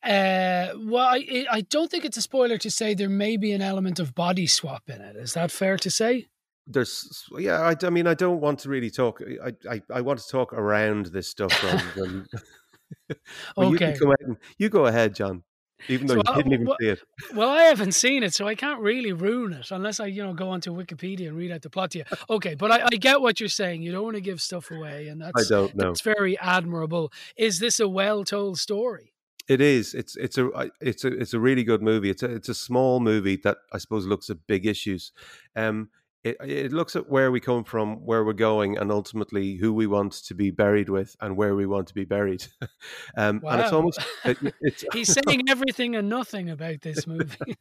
Uh, 0.02 0.39
well, 0.76 1.06
I, 1.06 1.46
I 1.50 1.60
don't 1.62 1.90
think 1.90 2.04
it's 2.04 2.16
a 2.16 2.22
spoiler 2.22 2.58
to 2.58 2.70
say 2.70 2.94
there 2.94 3.08
may 3.08 3.36
be 3.36 3.52
an 3.52 3.62
element 3.62 3.98
of 3.98 4.14
body 4.14 4.46
swap 4.46 4.88
in 4.88 5.00
it. 5.00 5.16
Is 5.16 5.34
that 5.34 5.50
fair 5.50 5.76
to 5.78 5.90
say? 5.90 6.26
there's 6.66 7.24
yeah 7.38 7.60
I, 7.62 7.74
I 7.84 7.90
mean 7.90 8.06
i 8.06 8.14
don't 8.14 8.40
want 8.40 8.60
to 8.60 8.68
really 8.68 8.90
talk 8.90 9.20
i 9.42 9.52
i, 9.68 9.82
I 9.92 10.00
want 10.02 10.20
to 10.20 10.28
talk 10.28 10.52
around 10.52 11.06
this 11.06 11.26
stuff 11.26 11.62
rather 11.62 11.90
than 11.96 12.26
Well, 13.56 13.68
you 13.68 13.74
Okay. 13.76 13.92
can 13.92 13.98
come 13.98 14.10
out 14.10 14.20
and, 14.20 14.36
you 14.58 14.68
go 14.68 14.86
ahead 14.86 15.14
john 15.14 15.42
even 15.88 16.06
though 16.06 16.14
So, 16.14 16.20
you 16.20 16.24
uh, 16.26 16.32
didn't 16.36 16.52
even 16.52 16.66
wha- 16.66 16.76
see 16.78 16.88
it 16.88 17.00
Well, 17.34 17.48
I 17.48 17.62
haven't 17.62 17.92
seen 17.92 18.22
it, 18.22 18.34
so 18.34 18.46
I 18.46 18.54
can't 18.54 18.80
really 18.80 19.12
ruin 19.12 19.52
it 19.54 19.70
unless 19.70 20.00
I, 20.00 20.06
you 20.06 20.22
know, 20.22 20.34
go 20.34 20.48
onto 20.50 20.72
Wikipedia 20.74 21.28
and 21.28 21.36
read 21.36 21.50
out 21.50 21.62
the 21.62 21.70
plot 21.70 21.90
to 21.92 21.98
you. 21.98 22.04
Okay, 22.28 22.54
but 22.54 22.70
I, 22.70 22.84
I 22.86 22.96
get 22.96 23.20
what 23.20 23.40
you're 23.40 23.48
saying. 23.48 23.82
You 23.82 23.92
don't 23.92 24.04
want 24.04 24.16
to 24.16 24.20
give 24.20 24.40
stuff 24.40 24.70
away, 24.70 25.08
and 25.08 25.20
that's 25.20 25.42
i 25.42 25.54
don't 25.54 25.74
know 25.76 25.84
that's 25.88 26.02
very 26.02 26.38
admirable. 26.38 27.12
Is 27.36 27.58
this 27.58 27.80
a 27.80 27.88
well-told 27.88 28.58
story? 28.58 29.12
It 29.48 29.60
is. 29.60 29.94
It's 29.94 30.16
it's 30.16 30.38
a 30.38 30.70
it's 30.80 31.04
a 31.04 31.08
it's 31.08 31.34
a 31.34 31.40
really 31.40 31.64
good 31.64 31.82
movie. 31.82 32.10
It's 32.10 32.22
a 32.22 32.32
it's 32.32 32.48
a 32.48 32.54
small 32.54 33.00
movie 33.00 33.36
that 33.38 33.58
I 33.72 33.78
suppose 33.78 34.06
looks 34.06 34.30
at 34.30 34.46
big 34.46 34.66
issues. 34.66 35.12
Um, 35.56 35.90
it 36.22 36.36
it 36.40 36.72
looks 36.72 36.96
at 36.96 37.08
where 37.08 37.30
we 37.30 37.40
come 37.40 37.64
from, 37.64 38.04
where 38.04 38.24
we're 38.24 38.34
going, 38.34 38.76
and 38.76 38.92
ultimately 38.92 39.56
who 39.56 39.72
we 39.72 39.86
want 39.86 40.12
to 40.12 40.34
be 40.34 40.50
buried 40.50 40.90
with, 40.90 41.16
and 41.20 41.36
where 41.36 41.54
we 41.54 41.66
want 41.66 41.88
to 41.88 41.94
be 41.94 42.04
buried. 42.04 42.44
um, 43.16 43.40
and 43.48 43.60
it's 43.60 43.72
almost 43.72 44.00
it, 44.24 44.36
it's 44.60 44.84
He's 44.92 45.12
saying 45.26 45.48
everything 45.48 45.96
and 45.96 46.08
nothing 46.08 46.50
about 46.50 46.82
this 46.82 47.06
movie. 47.06 47.56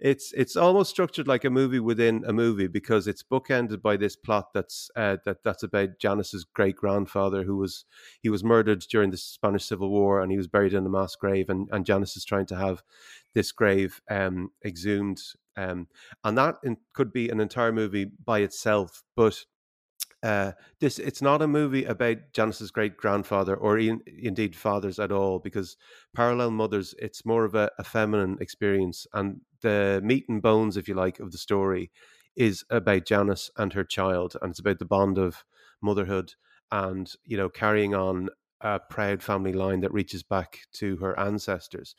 it's 0.00 0.32
it's 0.32 0.56
almost 0.56 0.90
structured 0.90 1.28
like 1.28 1.44
a 1.44 1.50
movie 1.50 1.78
within 1.78 2.24
a 2.26 2.32
movie 2.32 2.66
because 2.66 3.06
it's 3.06 3.22
bookended 3.22 3.80
by 3.80 3.96
this 3.96 4.16
plot 4.16 4.52
that's 4.52 4.90
uh, 4.96 5.18
that 5.24 5.44
that's 5.44 5.62
about 5.62 5.98
Janice's 6.00 6.44
great 6.44 6.76
grandfather 6.76 7.44
who 7.44 7.56
was 7.56 7.84
he 8.20 8.28
was 8.28 8.42
murdered 8.42 8.80
during 8.90 9.12
the 9.12 9.16
Spanish 9.16 9.64
Civil 9.64 9.90
War 9.90 10.20
and 10.20 10.32
he 10.32 10.38
was 10.38 10.48
buried 10.48 10.74
in 10.74 10.86
a 10.86 10.90
mass 10.90 11.14
grave 11.14 11.48
and 11.48 11.68
and 11.70 11.86
Janice 11.86 12.16
is 12.16 12.24
trying 12.24 12.46
to 12.46 12.56
have 12.56 12.82
this 13.32 13.52
grave 13.52 14.00
um, 14.10 14.50
exhumed 14.64 15.20
um, 15.56 15.86
and 16.24 16.36
that 16.38 16.56
in, 16.64 16.76
could 16.92 17.12
be 17.12 17.28
an 17.28 17.40
entire 17.40 17.72
movie 17.72 18.10
by 18.24 18.40
itself 18.40 19.02
but 19.16 19.44
uh, 20.22 20.52
this 20.80 20.98
it's 20.98 21.22
not 21.22 21.40
a 21.40 21.48
movie 21.48 21.84
about 21.84 22.18
Janice's 22.34 22.70
great 22.70 22.96
grandfather 22.96 23.56
or 23.56 23.78
in, 23.78 24.02
indeed 24.06 24.54
fathers 24.54 24.98
at 24.98 25.12
all 25.12 25.38
because 25.38 25.76
parallel 26.14 26.50
mothers 26.50 26.94
it's 26.98 27.24
more 27.24 27.44
of 27.44 27.54
a, 27.54 27.70
a 27.78 27.84
feminine 27.84 28.36
experience 28.40 29.06
and 29.14 29.40
the 29.62 30.00
meat 30.04 30.26
and 30.28 30.42
bones 30.42 30.76
if 30.76 30.88
you 30.88 30.94
like 30.94 31.20
of 31.20 31.32
the 31.32 31.38
story 31.38 31.90
is 32.36 32.64
about 32.70 33.06
Janice 33.06 33.50
and 33.56 33.72
her 33.72 33.84
child 33.84 34.36
and 34.42 34.50
it's 34.50 34.60
about 34.60 34.78
the 34.78 34.84
bond 34.84 35.16
of 35.16 35.42
motherhood 35.80 36.34
and 36.70 37.12
you 37.24 37.38
know 37.38 37.48
carrying 37.48 37.94
on 37.94 38.28
a 38.60 38.78
proud 38.78 39.22
family 39.22 39.52
line 39.52 39.80
that 39.80 39.92
reaches 39.92 40.22
back 40.22 40.60
to 40.74 40.96
her 40.98 41.18
ancestors. 41.18 41.94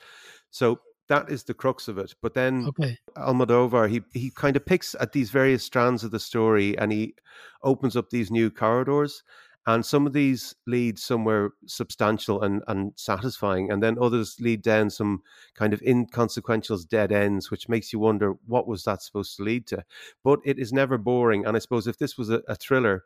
So 0.52 0.80
that 1.12 1.30
is 1.30 1.44
the 1.44 1.54
crux 1.54 1.88
of 1.88 1.98
it 1.98 2.16
but 2.22 2.34
then 2.34 2.66
okay. 2.70 2.98
Almodovar, 3.18 3.90
he 3.90 4.02
he 4.14 4.32
kind 4.32 4.56
of 4.56 4.66
picks 4.66 4.96
at 5.00 5.12
these 5.12 5.30
various 5.30 5.64
strands 5.64 6.04
of 6.04 6.12
the 6.12 6.20
story 6.20 6.78
and 6.78 6.92
he 6.92 7.16
opens 7.64 7.96
up 7.96 8.10
these 8.10 8.32
new 8.32 8.50
corridors. 8.50 9.24
And 9.68 9.86
some 9.86 10.08
of 10.08 10.14
these 10.14 10.56
lead 10.66 10.98
somewhere 10.98 11.52
substantial 11.68 12.42
and, 12.42 12.64
and 12.68 12.94
satisfying, 12.96 13.72
and 13.72 13.84
then 13.84 13.98
others 14.02 14.38
lead 14.40 14.64
down 14.64 14.90
some 14.90 15.22
kind 15.54 15.72
of 15.72 15.84
inconsequential 15.84 16.80
dead 16.90 17.12
ends, 17.12 17.52
which 17.52 17.70
makes 17.70 17.94
you 17.94 18.00
wonder 18.00 18.34
what 18.48 18.66
was 18.66 18.86
that 18.86 19.04
supposed 19.04 19.38
to 19.38 19.44
lead 19.44 19.68
to. 19.68 19.84
But 20.24 20.40
it 20.46 20.58
is 20.58 20.74
never 20.74 20.98
boring. 20.98 21.46
And 21.46 21.56
I 21.56 21.60
suppose 21.60 21.86
if 21.86 22.00
this 22.00 22.18
was 22.18 22.32
a, 22.32 22.42
a 22.48 22.56
thriller, 22.56 23.04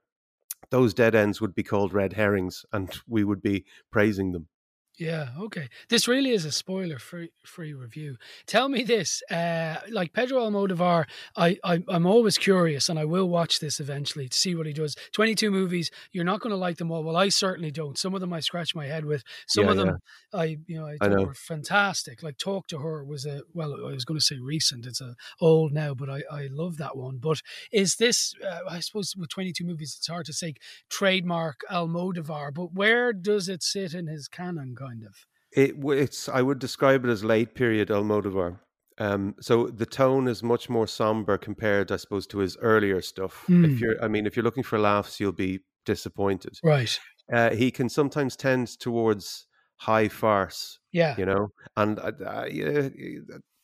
those 0.70 0.94
dead 0.94 1.14
ends 1.14 1.42
would 1.42 1.56
be 1.56 1.64
called 1.64 1.94
red 1.94 2.14
herrings, 2.14 2.66
and 2.72 2.90
we 3.06 3.26
would 3.26 3.42
be 3.42 3.66
praising 3.92 4.32
them. 4.32 4.48
Yeah, 4.98 5.32
okay. 5.38 5.68
This 5.90 6.08
really 6.08 6.30
is 6.32 6.46
a 6.46 6.52
spoiler 6.54 7.00
free 7.00 7.32
free 7.46 7.74
review. 7.74 8.16
Tell 8.46 8.70
me 8.70 8.84
this, 8.84 9.22
uh, 9.30 9.82
like 9.90 10.14
Pedro 10.14 10.40
Almodovar, 10.40 11.06
I, 11.36 11.58
I 11.66 11.84
I'm 11.90 12.06
always 12.06 12.38
curious, 12.38 12.88
and 12.88 12.98
I 12.98 13.04
will 13.04 13.28
watch 13.28 13.60
this 13.60 13.82
eventually 13.82 14.30
to 14.30 14.38
see 14.38 14.56
what 14.56 14.68
he 14.68 14.72
does. 14.72 14.96
Twenty 15.12 15.36
two 15.36 15.52
movies, 15.52 15.92
you're 16.14 16.24
not 16.24 16.40
going 16.40 16.52
to 16.52 16.56
like 16.58 16.78
them 16.78 16.92
all. 16.92 17.04
Well, 17.04 17.18
I 17.18 17.28
certainly 17.28 17.72
don't. 17.72 17.98
Some 17.98 18.14
of 18.16 18.22
them 18.22 18.32
I 18.32 18.40
scratch 18.40 18.74
my 18.74 18.86
head 18.86 19.04
with. 19.04 19.24
Some 19.48 19.68
Yeah, 19.68 19.70
of 19.70 19.76
them 19.76 20.00
I 20.32 20.60
you 20.66 20.80
know 20.80 20.88
I 20.88 21.00
I 21.00 21.08
know. 21.08 21.28
were 21.28 21.34
fantastic. 21.34 22.24
Like 22.24 22.38
Talk 22.38 22.68
to 22.68 22.80
Her 22.80 23.04
was 23.04 23.26
a 23.26 23.42
well, 23.54 23.74
I 23.74 23.92
was 23.92 24.06
going 24.06 24.20
to 24.20 24.26
say 24.26 24.38
recent. 24.40 24.86
It's 24.86 25.02
a 25.02 25.16
old 25.42 25.74
now, 25.74 25.94
but 25.94 26.10
I 26.10 26.24
I 26.32 26.48
love 26.50 26.78
that 26.78 26.96
one. 26.96 27.18
But 27.18 27.42
is 27.72 27.98
this? 27.98 28.34
Uh, 28.42 28.60
I 28.70 28.80
suppose 28.80 29.14
with 29.18 29.28
twenty 29.30 29.52
two 29.52 29.66
movies, 29.66 29.96
it's 29.98 30.08
hard 30.08 30.26
to 30.28 30.34
say 30.34 30.54
trademark 30.90 31.62
Almodovar. 31.70 32.54
But 32.54 32.74
where 32.74 33.12
does 33.12 33.50
it 33.50 33.62
sit 33.64 33.94
in 33.94 34.08
his 34.08 34.28
canon? 34.30 34.74
Kind 34.88 35.04
of. 35.04 35.16
It 35.52 35.76
it's 36.02 36.28
I 36.30 36.42
would 36.42 36.60
describe 36.60 37.06
it 37.06 37.10
as 37.10 37.24
late 37.24 37.56
period 37.56 37.90
Almodovar. 37.90 38.60
Um, 38.98 39.36
so 39.42 39.68
the 39.68 39.86
tone 39.86 40.28
is 40.28 40.42
much 40.42 40.70
more 40.70 40.88
somber 40.88 41.38
compared, 41.38 41.92
I 41.92 41.98
suppose, 41.98 42.26
to 42.28 42.40
his 42.40 42.58
earlier 42.58 43.02
stuff. 43.02 43.44
Hmm. 43.48 43.66
If 43.66 43.80
you're, 43.82 44.02
I 44.04 44.08
mean, 44.08 44.26
if 44.26 44.36
you're 44.36 44.44
looking 44.44 44.64
for 44.64 44.80
laughs, 44.80 45.20
you'll 45.20 45.34
be 45.34 45.60
disappointed. 45.86 46.58
Right. 46.64 46.98
Uh, 47.32 47.50
he 47.52 47.72
can 47.72 47.90
sometimes 47.90 48.36
tend 48.36 48.80
towards 48.80 49.48
high 49.78 50.08
farce, 50.08 50.80
Yeah. 50.94 51.16
you 51.18 51.26
know, 51.26 51.50
and 51.76 52.00
uh, 52.00 52.12
uh, 52.26 52.46
yeah, 52.50 52.88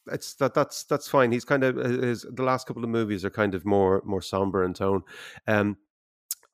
it's 0.07 0.34
that 0.36 0.53
that's 0.53 0.84
that's 0.84 1.07
fine. 1.07 1.31
He's 1.31 1.45
kind 1.45 1.63
of 1.63 1.75
his 1.77 2.25
the 2.29 2.43
last 2.43 2.67
couple 2.67 2.84
of 2.84 2.89
movies 2.89 3.23
are 3.23 3.29
kind 3.29 3.53
of 3.55 3.65
more 3.65 4.01
more 4.05 4.21
somber 4.21 4.63
in 4.63 4.73
tone. 4.73 5.03
Um, 5.47 5.77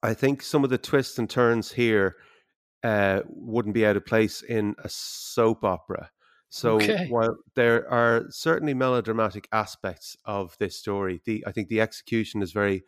I 0.04 0.14
think 0.14 0.44
some 0.44 0.64
of 0.64 0.70
the 0.70 0.78
twists 0.78 1.18
and 1.18 1.30
turns 1.30 1.72
here 1.72 2.18
uh, 2.88 3.22
wouldn't 3.28 3.76
be 3.76 3.86
out 3.86 3.98
of 3.98 4.06
place 4.06 4.42
in 4.44 4.76
a 4.84 4.90
soap 4.90 5.64
opera. 5.64 6.12
So 6.50 6.72
Okay. 6.72 7.14
while 7.14 7.36
there 7.56 7.90
are 7.92 8.26
certainly 8.30 8.74
melodramatic 8.74 9.48
aspects 9.52 10.16
of 10.26 10.58
this 10.60 10.78
story, 10.78 11.22
the 11.26 11.44
I 11.48 11.52
think 11.52 11.68
the 11.70 11.82
execution 11.82 12.42
is 12.42 12.54
very 12.54 12.84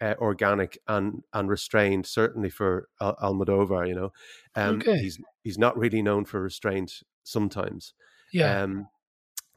uh, 0.00 0.14
organic 0.18 0.78
and 0.88 1.24
and 1.32 1.48
restrained. 1.48 2.06
Certainly 2.06 2.50
for 2.50 2.88
Al- 3.00 3.16
Almodovar, 3.16 3.88
you 3.88 3.94
know, 3.94 4.12
um, 4.54 4.84
Okay. 4.84 5.00
he's 5.00 5.18
he's 5.44 5.58
not 5.58 5.76
really 5.76 6.02
known 6.02 6.24
for 6.24 6.40
restraint 6.42 7.02
sometimes. 7.24 7.94
Yeah. 8.32 8.60
Um, 8.64 8.88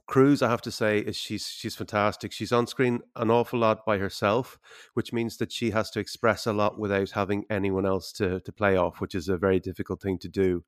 Cruz, 0.05 0.41
I 0.41 0.49
have 0.49 0.61
to 0.63 0.71
say, 0.71 0.99
is 0.99 1.15
she's 1.15 1.47
she's 1.47 1.75
fantastic. 1.75 2.33
She's 2.33 2.51
on 2.51 2.67
screen 2.67 2.99
an 3.15 3.31
awful 3.31 3.59
lot 3.59 3.85
by 3.85 3.97
herself, 3.99 4.59
which 4.95 5.13
means 5.13 5.37
that 5.37 5.51
she 5.51 5.71
has 5.71 5.89
to 5.91 5.99
express 6.01 6.45
a 6.45 6.51
lot 6.51 6.77
without 6.77 7.11
having 7.11 7.45
anyone 7.49 7.85
else 7.85 8.11
to 8.13 8.41
to 8.41 8.51
play 8.51 8.75
off, 8.75 8.99
which 8.99 9.15
is 9.15 9.29
a 9.29 9.37
very 9.37 9.61
difficult 9.61 10.01
thing 10.01 10.17
to 10.19 10.27
do. 10.27 10.65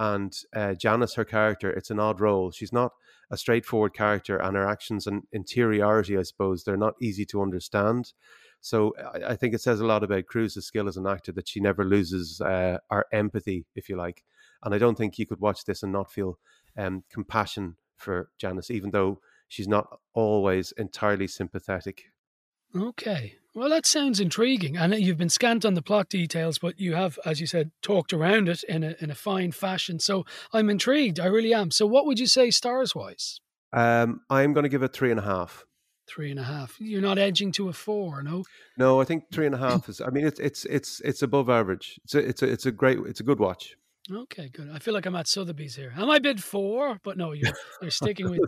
And 0.00 0.36
uh, 0.54 0.74
Janice, 0.74 1.14
her 1.14 1.24
character, 1.24 1.70
it's 1.70 1.90
an 1.90 2.00
odd 2.00 2.20
role. 2.20 2.50
She's 2.50 2.72
not 2.72 2.92
a 3.30 3.36
straightforward 3.36 3.94
character, 3.94 4.36
and 4.36 4.56
her 4.56 4.66
actions 4.66 5.06
and 5.06 5.22
interiority, 5.32 6.18
I 6.18 6.22
suppose, 6.22 6.64
they're 6.64 6.76
not 6.76 6.94
easy 7.00 7.24
to 7.26 7.40
understand. 7.40 8.12
So 8.60 8.94
I, 9.14 9.32
I 9.32 9.36
think 9.36 9.54
it 9.54 9.60
says 9.60 9.80
a 9.80 9.86
lot 9.86 10.02
about 10.02 10.26
Cruz's 10.26 10.66
skill 10.66 10.88
as 10.88 10.96
an 10.96 11.06
actor 11.06 11.30
that 11.32 11.48
she 11.48 11.60
never 11.60 11.84
loses 11.84 12.40
uh, 12.40 12.78
our 12.90 13.06
empathy, 13.12 13.64
if 13.76 13.88
you 13.88 13.96
like. 13.96 14.24
And 14.64 14.74
I 14.74 14.78
don't 14.78 14.98
think 14.98 15.18
you 15.18 15.26
could 15.26 15.40
watch 15.40 15.64
this 15.64 15.82
and 15.84 15.92
not 15.92 16.10
feel 16.10 16.38
um, 16.76 17.04
compassion 17.10 17.76
for 18.02 18.30
Janice, 18.38 18.70
even 18.70 18.90
though 18.90 19.20
she's 19.48 19.68
not 19.68 19.98
always 20.14 20.72
entirely 20.72 21.26
sympathetic. 21.26 22.04
Okay. 22.74 23.36
Well, 23.54 23.68
that 23.68 23.84
sounds 23.84 24.18
intriguing. 24.18 24.78
And 24.78 24.94
you've 24.94 25.18
been 25.18 25.28
scant 25.28 25.64
on 25.66 25.74
the 25.74 25.82
plot 25.82 26.08
details, 26.08 26.58
but 26.58 26.80
you 26.80 26.94
have, 26.94 27.18
as 27.26 27.40
you 27.40 27.46
said, 27.46 27.70
talked 27.82 28.14
around 28.14 28.48
it 28.48 28.62
in 28.64 28.82
a 28.82 28.94
in 28.98 29.10
a 29.10 29.14
fine 29.14 29.52
fashion. 29.52 29.98
So 29.98 30.24
I'm 30.52 30.70
intrigued. 30.70 31.20
I 31.20 31.26
really 31.26 31.52
am. 31.52 31.70
So 31.70 31.86
what 31.86 32.06
would 32.06 32.18
you 32.18 32.26
say 32.26 32.50
stars 32.50 32.94
wise? 32.94 33.40
Um, 33.72 34.22
I'm 34.30 34.54
going 34.54 34.64
to 34.64 34.70
give 34.70 34.82
it 34.82 34.94
three 34.94 35.10
and 35.10 35.20
a 35.20 35.24
half. 35.24 35.64
Three 36.06 36.30
and 36.30 36.40
a 36.40 36.44
half. 36.44 36.76
You're 36.80 37.02
not 37.02 37.18
edging 37.18 37.52
to 37.52 37.68
a 37.68 37.72
four, 37.72 38.22
no? 38.22 38.44
No, 38.76 39.00
I 39.00 39.04
think 39.04 39.24
three 39.32 39.46
and 39.46 39.54
a 39.54 39.58
half 39.58 39.88
is. 39.90 40.00
I 40.00 40.08
mean, 40.08 40.26
it's 40.26 40.40
it's 40.40 40.64
it's 40.64 41.00
it's 41.00 41.22
above 41.22 41.50
average. 41.50 42.00
It's 42.04 42.14
a, 42.14 42.18
it's 42.18 42.42
a, 42.42 42.48
it's 42.50 42.66
a 42.66 42.72
great. 42.72 42.98
It's 43.06 43.20
a 43.20 43.24
good 43.24 43.38
watch. 43.38 43.76
Okay, 44.10 44.48
good. 44.48 44.68
I 44.74 44.80
feel 44.80 44.94
like 44.94 45.06
I'm 45.06 45.14
at 45.14 45.28
Sotheby's 45.28 45.76
here. 45.76 45.94
Am 45.96 46.10
I 46.10 46.18
bid 46.18 46.42
four? 46.42 46.98
But 47.04 47.16
no, 47.16 47.30
you're 47.30 47.52
you're 47.80 47.90
sticking 47.92 48.28
with 48.28 48.40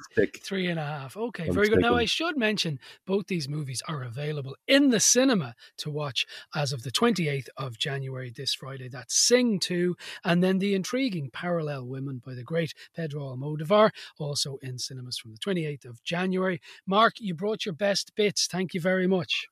three 0.42 0.66
and 0.66 0.80
a 0.80 0.84
half. 0.84 1.16
Okay, 1.16 1.46
I'm 1.46 1.54
very 1.54 1.68
good. 1.68 1.78
Now. 1.80 1.94
I 1.94 2.06
should 2.06 2.36
mention 2.36 2.80
both 3.06 3.28
these 3.28 3.48
movies 3.48 3.80
are 3.86 4.02
available 4.02 4.56
in 4.66 4.90
the 4.90 4.98
cinema 4.98 5.54
to 5.78 5.90
watch 5.90 6.26
as 6.56 6.72
of 6.72 6.82
the 6.82 6.90
28th 6.90 7.46
of 7.56 7.78
January 7.78 8.32
this 8.34 8.52
Friday. 8.52 8.88
That's 8.88 9.14
Sing 9.14 9.60
2 9.60 9.94
and 10.24 10.42
then 10.42 10.58
the 10.58 10.74
intriguing 10.74 11.30
Parallel 11.32 11.86
Women 11.86 12.20
by 12.24 12.34
the 12.34 12.42
great 12.42 12.74
Pedro 12.96 13.22
Almodovar 13.22 13.90
also 14.18 14.58
in 14.60 14.78
cinemas 14.78 15.18
from 15.18 15.30
the 15.32 15.38
28th 15.38 15.84
of 15.84 16.02
January. 16.02 16.60
Mark, 16.84 17.14
you 17.20 17.32
brought 17.32 17.64
your 17.64 17.74
best 17.74 18.16
bits. 18.16 18.48
Thank 18.48 18.74
you 18.74 18.80
very 18.80 19.06
much. 19.06 19.46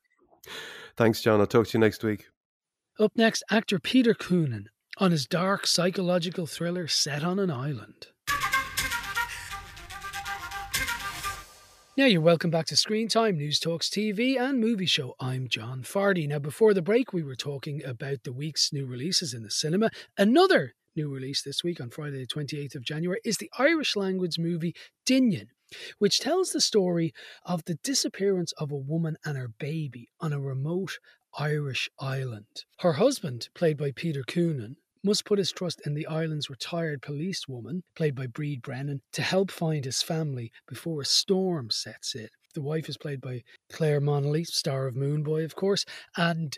Thanks, 0.97 1.21
John. 1.21 1.39
I'll 1.39 1.47
talk 1.47 1.67
to 1.67 1.77
you 1.77 1.79
next 1.79 2.03
week. 2.03 2.27
Up 2.99 3.13
next, 3.15 3.41
actor 3.49 3.79
Peter 3.79 4.13
Coonan 4.13 4.65
on 4.97 5.11
his 5.11 5.25
dark 5.25 5.65
psychological 5.65 6.45
thriller 6.45 6.87
set 6.87 7.23
on 7.23 7.39
an 7.39 7.49
island. 7.49 8.07
Now 11.95 12.05
you're 12.05 12.21
welcome 12.21 12.49
back 12.49 12.65
to 12.67 12.75
Screen 12.75 13.07
Time, 13.07 13.37
News 13.37 13.59
Talks 13.59 13.87
TV 13.89 14.39
and 14.39 14.59
Movie 14.59 14.87
Show. 14.87 15.15
I'm 15.19 15.47
John 15.47 15.83
Fardy. 15.83 16.27
Now 16.27 16.39
before 16.39 16.73
the 16.73 16.81
break 16.81 17.13
we 17.13 17.23
were 17.23 17.35
talking 17.35 17.83
about 17.83 18.23
the 18.23 18.33
week's 18.33 18.73
new 18.73 18.85
releases 18.85 19.33
in 19.33 19.43
the 19.43 19.51
cinema. 19.51 19.89
Another 20.17 20.73
new 20.95 21.09
release 21.09 21.41
this 21.41 21.63
week 21.63 21.79
on 21.81 21.89
Friday 21.89 22.19
the 22.19 22.27
28th 22.27 22.75
of 22.75 22.83
January 22.83 23.19
is 23.23 23.37
the 23.37 23.51
Irish 23.57 23.95
language 23.95 24.39
movie 24.39 24.75
Doineann, 25.05 25.49
which 25.99 26.19
tells 26.19 26.51
the 26.51 26.61
story 26.61 27.13
of 27.45 27.65
the 27.65 27.75
disappearance 27.83 28.53
of 28.53 28.71
a 28.71 28.75
woman 28.75 29.17
and 29.25 29.37
her 29.37 29.49
baby 29.59 30.09
on 30.19 30.33
a 30.33 30.39
remote 30.39 30.99
Irish 31.37 31.89
island. 31.99 32.65
Her 32.79 32.93
husband, 32.93 33.49
played 33.55 33.77
by 33.77 33.91
Peter 33.91 34.23
Coonan, 34.23 34.75
must 35.03 35.25
put 35.25 35.37
his 35.37 35.51
trust 35.51 35.81
in 35.85 35.93
the 35.93 36.07
island's 36.07 36.49
retired 36.49 37.01
policewoman, 37.01 37.83
played 37.95 38.15
by 38.15 38.27
Bríd 38.27 38.61
Brennan, 38.61 39.01
to 39.11 39.21
help 39.21 39.51
find 39.51 39.85
his 39.85 40.01
family 40.01 40.51
before 40.67 41.01
a 41.01 41.05
storm 41.05 41.69
sets 41.69 42.15
in. 42.15 42.29
The 42.53 42.61
wife 42.61 42.87
is 42.87 42.97
played 42.97 43.19
by 43.19 43.43
Clare 43.71 43.99
Monnelly, 43.99 44.43
star 44.43 44.87
of 44.87 44.95
Moone 44.95 45.23
Boy, 45.23 45.43
of 45.43 45.55
course, 45.55 45.85
and 46.15 46.57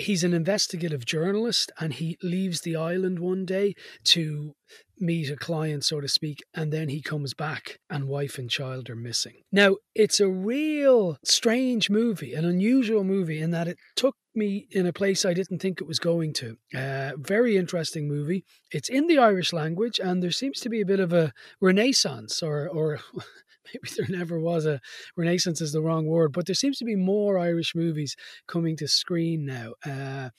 he's 0.00 0.24
an 0.24 0.34
investigative 0.34 1.04
journalist 1.04 1.72
and 1.78 1.94
he 1.94 2.18
leaves 2.22 2.60
the 2.60 2.76
island 2.76 3.18
one 3.18 3.44
day 3.44 3.74
to 4.04 4.54
meet 4.98 5.30
a 5.30 5.36
client, 5.36 5.84
so 5.84 6.00
to 6.00 6.08
speak, 6.08 6.42
and 6.54 6.72
then 6.72 6.88
he 6.88 7.00
comes 7.00 7.34
back 7.34 7.78
and 7.88 8.06
wife 8.06 8.38
and 8.38 8.50
child 8.50 8.90
are 8.90 8.96
missing. 8.96 9.42
Now, 9.50 9.76
it's 9.94 10.20
a 10.20 10.28
real 10.28 11.18
strange 11.24 11.88
movie, 11.88 12.34
an 12.34 12.44
unusual 12.44 13.02
movie 13.02 13.40
in 13.40 13.50
that 13.50 13.68
it 13.68 13.78
took 13.96 14.16
me 14.34 14.66
in 14.70 14.86
a 14.86 14.92
place 14.92 15.24
I 15.24 15.34
didn't 15.34 15.60
think 15.60 15.80
it 15.80 15.88
was 15.88 15.98
going 15.98 16.32
to. 16.34 16.56
Uh, 16.74 17.12
very 17.16 17.56
interesting 17.56 18.06
movie. 18.06 18.44
It's 18.70 18.88
in 18.88 19.06
the 19.06 19.18
Irish 19.18 19.52
language, 19.52 19.98
and 19.98 20.22
there 20.22 20.30
seems 20.30 20.60
to 20.60 20.68
be 20.68 20.80
a 20.80 20.86
bit 20.86 21.00
of 21.00 21.12
a 21.12 21.32
renaissance, 21.60 22.42
or 22.42 22.68
or 22.68 23.00
maybe 23.74 23.94
there 23.96 24.18
never 24.18 24.40
was 24.40 24.66
a 24.66 24.80
renaissance 25.16 25.60
is 25.60 25.72
the 25.72 25.82
wrong 25.82 26.06
word, 26.06 26.32
but 26.32 26.46
there 26.46 26.54
seems 26.54 26.78
to 26.78 26.84
be 26.84 26.96
more 26.96 27.38
Irish 27.38 27.74
movies 27.74 28.16
coming 28.46 28.76
to 28.76 28.88
screen 28.88 29.44
now. 29.44 29.74
Uh, 29.84 30.30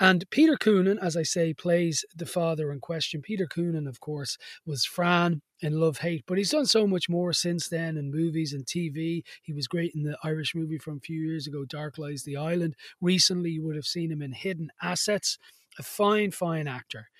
and 0.00 0.28
Peter 0.30 0.56
Coonan, 0.56 0.98
as 1.00 1.16
I 1.16 1.22
say, 1.22 1.54
plays 1.54 2.04
the 2.14 2.26
father 2.26 2.72
in 2.72 2.80
question. 2.80 3.22
Peter 3.22 3.46
Coonan, 3.46 3.88
of 3.88 4.00
course, 4.00 4.36
was 4.64 4.84
Fran 4.84 5.42
in 5.60 5.80
Love 5.80 5.98
Hate, 5.98 6.24
but 6.26 6.38
he's 6.38 6.50
done 6.50 6.66
so 6.66 6.86
much 6.86 7.08
more 7.08 7.32
since 7.32 7.68
then 7.68 7.96
in 7.96 8.10
movies 8.10 8.52
and 8.52 8.66
TV. 8.66 9.22
He 9.42 9.52
was 9.52 9.66
great 9.66 9.92
in 9.94 10.02
the 10.02 10.18
Irish 10.22 10.54
movie 10.54 10.78
from 10.78 10.98
a 10.98 11.00
few 11.00 11.20
years 11.20 11.46
ago, 11.46 11.64
Dark 11.64 11.98
Lies 11.98 12.24
the 12.24 12.36
Island. 12.36 12.74
Recently, 13.00 13.50
you 13.50 13.64
would 13.64 13.76
have 13.76 13.86
seen 13.86 14.12
him 14.12 14.22
in 14.22 14.32
Hidden 14.32 14.70
Assets. 14.82 15.38
A 15.78 15.82
fine, 15.82 16.30
fine 16.30 16.66
actor. 16.66 17.10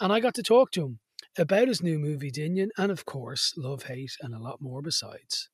And 0.00 0.12
I 0.12 0.18
got 0.18 0.34
to 0.34 0.42
talk 0.42 0.72
to 0.72 0.84
him 0.84 0.98
about 1.38 1.68
his 1.68 1.82
new 1.82 1.98
movie, 1.98 2.30
Doineann, 2.30 2.70
and 2.76 2.90
of 2.90 3.04
course, 3.04 3.54
Love 3.56 3.84
Hate, 3.84 4.16
and 4.20 4.34
a 4.34 4.38
lot 4.38 4.60
more 4.60 4.82
besides. 4.82 5.48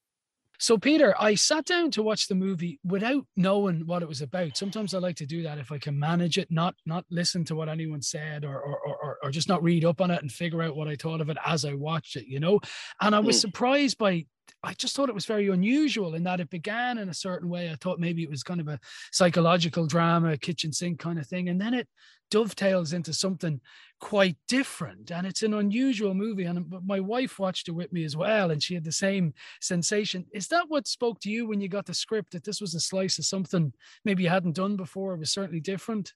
So, 0.59 0.79
Peter, 0.79 1.15
I 1.21 1.35
sat 1.35 1.67
down 1.67 1.91
to 1.91 2.03
watch 2.03 2.29
the 2.29 2.35
movie 2.35 2.81
without 2.83 3.27
knowing 3.37 3.87
what 3.87 4.03
it 4.03 4.09
was 4.09 4.23
about. 4.23 4.57
Sometimes 4.57 4.95
I 4.95 4.99
like 4.99 5.17
to 5.17 5.27
do 5.27 5.43
that 5.43 5.59
if 5.59 5.71
I 5.71 5.77
can 5.77 5.99
manage 5.99 6.39
it, 6.39 6.51
not 6.51 6.75
not 6.87 7.05
listen 7.11 7.45
to 7.45 7.55
what 7.55 7.69
anyone 7.69 8.01
said, 8.01 8.43
or 8.43 8.59
or 8.59 8.79
or, 8.87 9.19
or 9.23 9.31
just 9.31 9.51
not 9.51 9.63
read 9.63 9.85
up 9.85 10.01
on 10.01 10.11
it 10.11 10.23
and 10.23 10.33
figure 10.33 10.63
out 10.63 10.75
what 10.75 10.89
I 10.89 10.97
thought 10.97 11.21
of 11.21 11.29
it 11.29 11.37
as 11.45 11.67
I 11.67 11.75
watched 11.75 12.17
it, 12.17 12.27
you 12.27 12.41
know. 12.41 12.59
And 13.03 13.15
I 13.15 13.21
was 13.21 13.37
Mm. 13.37 13.41
surprised 13.41 13.99
by. 13.99 14.25
I 14.63 14.75
just 14.75 14.97
thought 14.97 15.09
it 15.09 15.15
was 15.15 15.27
very 15.27 15.49
unusual 15.49 16.15
in 16.15 16.25
that 16.25 16.41
it 16.41 16.51
began 16.51 16.99
in 16.99 17.09
a 17.09 17.15
certain 17.15 17.49
way. 17.49 17.71
I 17.71 17.77
thought 17.77 18.01
maybe 18.01 18.23
it 18.23 18.31
was 18.31 18.43
kind 18.43 18.61
of 18.61 18.69
a 18.69 18.81
psychological 19.13 19.87
drama, 19.87 20.37
kitchen 20.37 20.73
sink 20.73 20.99
kind 20.99 21.19
of 21.19 21.27
thing, 21.27 21.49
and 21.49 21.61
then 21.61 21.75
it 21.75 21.89
dovetails 22.31 22.93
into 22.93 23.13
something 23.13 23.61
quite 24.01 24.37
different. 24.49 25.11
And 25.11 25.27
it's 25.27 25.43
an 25.43 25.55
unusual 25.55 26.15
movie 26.15 26.45
and 26.45 26.67
my 26.85 27.01
wife 27.01 27.39
watched 27.39 27.69
it 27.69 27.73
with 27.73 27.93
me 27.93 28.05
as 28.05 28.17
well 28.17 28.51
and 28.51 28.63
she 28.63 28.75
had 28.75 28.85
the 28.85 28.93
same 28.93 29.33
sensation. 29.61 30.27
Is 30.33 30.49
that 30.49 30.65
what 30.69 30.89
spoke 30.89 31.21
to 31.21 31.31
you 31.31 31.47
when 31.47 31.61
you 31.61 31.69
got 31.69 31.87
the 31.87 31.95
script 31.95 32.33
that 32.33 32.45
this 32.45 32.61
was 32.61 32.75
a 32.75 32.81
slice 32.81 33.19
of 33.19 33.25
something 33.25 33.73
maybe 34.05 34.25
you 34.25 34.29
hadn't 34.29 34.57
done 34.57 34.77
before? 34.77 35.15
It 35.15 35.21
was 35.21 35.31
certainly 35.31 35.61
different. 35.61 36.13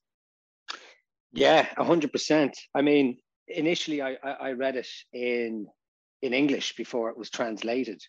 Yeah, 1.33 1.69
a 1.77 1.85
hundred 1.85 2.13
percent. 2.13 2.59
I 2.75 2.83
mean, 2.83 3.19
initially 3.47 4.03
I 4.03 4.17
I 4.23 4.53
read 4.53 4.77
it 4.77 4.89
in 5.13 5.69
in 6.23 6.35
English 6.35 6.77
before 6.77 7.11
it 7.11 7.17
was 7.17 7.31
translated, 7.31 8.03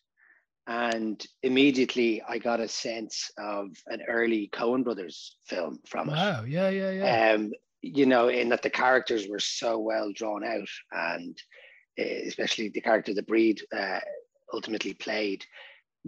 and 0.67 1.25
immediately 1.43 2.21
I 2.27 2.37
got 2.37 2.59
a 2.59 2.67
sense 2.67 3.31
of 3.37 3.69
an 3.87 4.01
early 4.07 4.49
Coen 4.53 4.83
Brothers 4.83 5.37
film 5.45 5.79
from 5.87 6.09
it. 6.09 6.13
wow. 6.13 6.43
Yeah 6.43 6.69
yeah 6.69 6.91
yeah. 6.91 7.33
Um, 7.33 7.51
you 7.81 8.05
know, 8.05 8.27
in 8.27 8.49
that 8.49 8.61
the 8.61 8.69
characters 8.69 9.27
were 9.27 9.39
so 9.39 9.79
well 9.79 10.11
drawn 10.13 10.43
out, 10.43 10.69
and 10.91 11.37
eh, 11.97 12.21
especially 12.27 12.69
the 12.69 12.81
character 12.81 13.13
the 13.13 13.23
Bríd 13.23 13.61
uh, 13.75 13.99
ultimately 14.53 14.93
played 14.93 15.43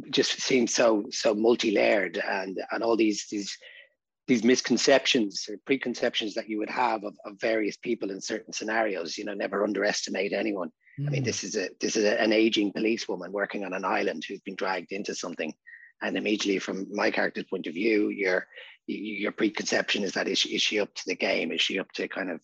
just 0.09 0.41
seemed 0.41 0.69
so 0.69 1.05
so 1.11 1.35
multi-layered 1.35 2.17
and 2.17 2.59
and 2.71 2.83
all 2.83 2.95
these 2.95 3.27
these 3.29 3.57
these 4.27 4.43
misconceptions 4.43 5.45
or 5.49 5.57
preconceptions 5.65 6.33
that 6.33 6.49
you 6.49 6.57
would 6.57 6.69
have 6.69 7.03
of, 7.03 7.15
of 7.25 7.39
various 7.39 7.77
people 7.77 8.09
in 8.09 8.19
certain 8.21 8.53
scenarios 8.53 9.17
you 9.17 9.25
know 9.25 9.33
never 9.33 9.63
underestimate 9.63 10.33
anyone 10.33 10.71
i 10.99 11.10
mean 11.10 11.21
Mm. 11.21 11.25
this 11.25 11.43
is 11.43 11.56
a 11.56 11.69
this 11.79 11.95
is 11.95 12.03
a, 12.03 12.21
an 12.21 12.32
aging 12.32 12.71
policewoman 12.71 13.32
working 13.32 13.63
on 13.63 13.73
an 13.73 13.86
island 13.86 14.23
who's 14.27 14.41
been 14.41 14.56
dragged 14.56 14.91
into 14.91 15.15
something. 15.15 15.53
And 16.01 16.17
immediately 16.17 16.60
from 16.60 16.88
my 16.91 17.12
character's 17.12 17.45
point 17.45 17.67
of 17.67 17.73
view 17.73 18.10
your 18.10 18.47
your 18.88 19.32
preconception 19.32 20.03
is 20.03 20.12
that 20.12 20.27
is 20.27 20.39
she, 20.39 20.56
is 20.56 20.62
she 20.62 20.79
up 20.79 20.93
to 20.95 21.03
the 21.08 21.15
game? 21.15 21.51
Is 21.53 21.62
she 21.62 21.79
up 21.79 21.91
to 21.93 22.08
kind 22.08 22.29
of 22.29 22.41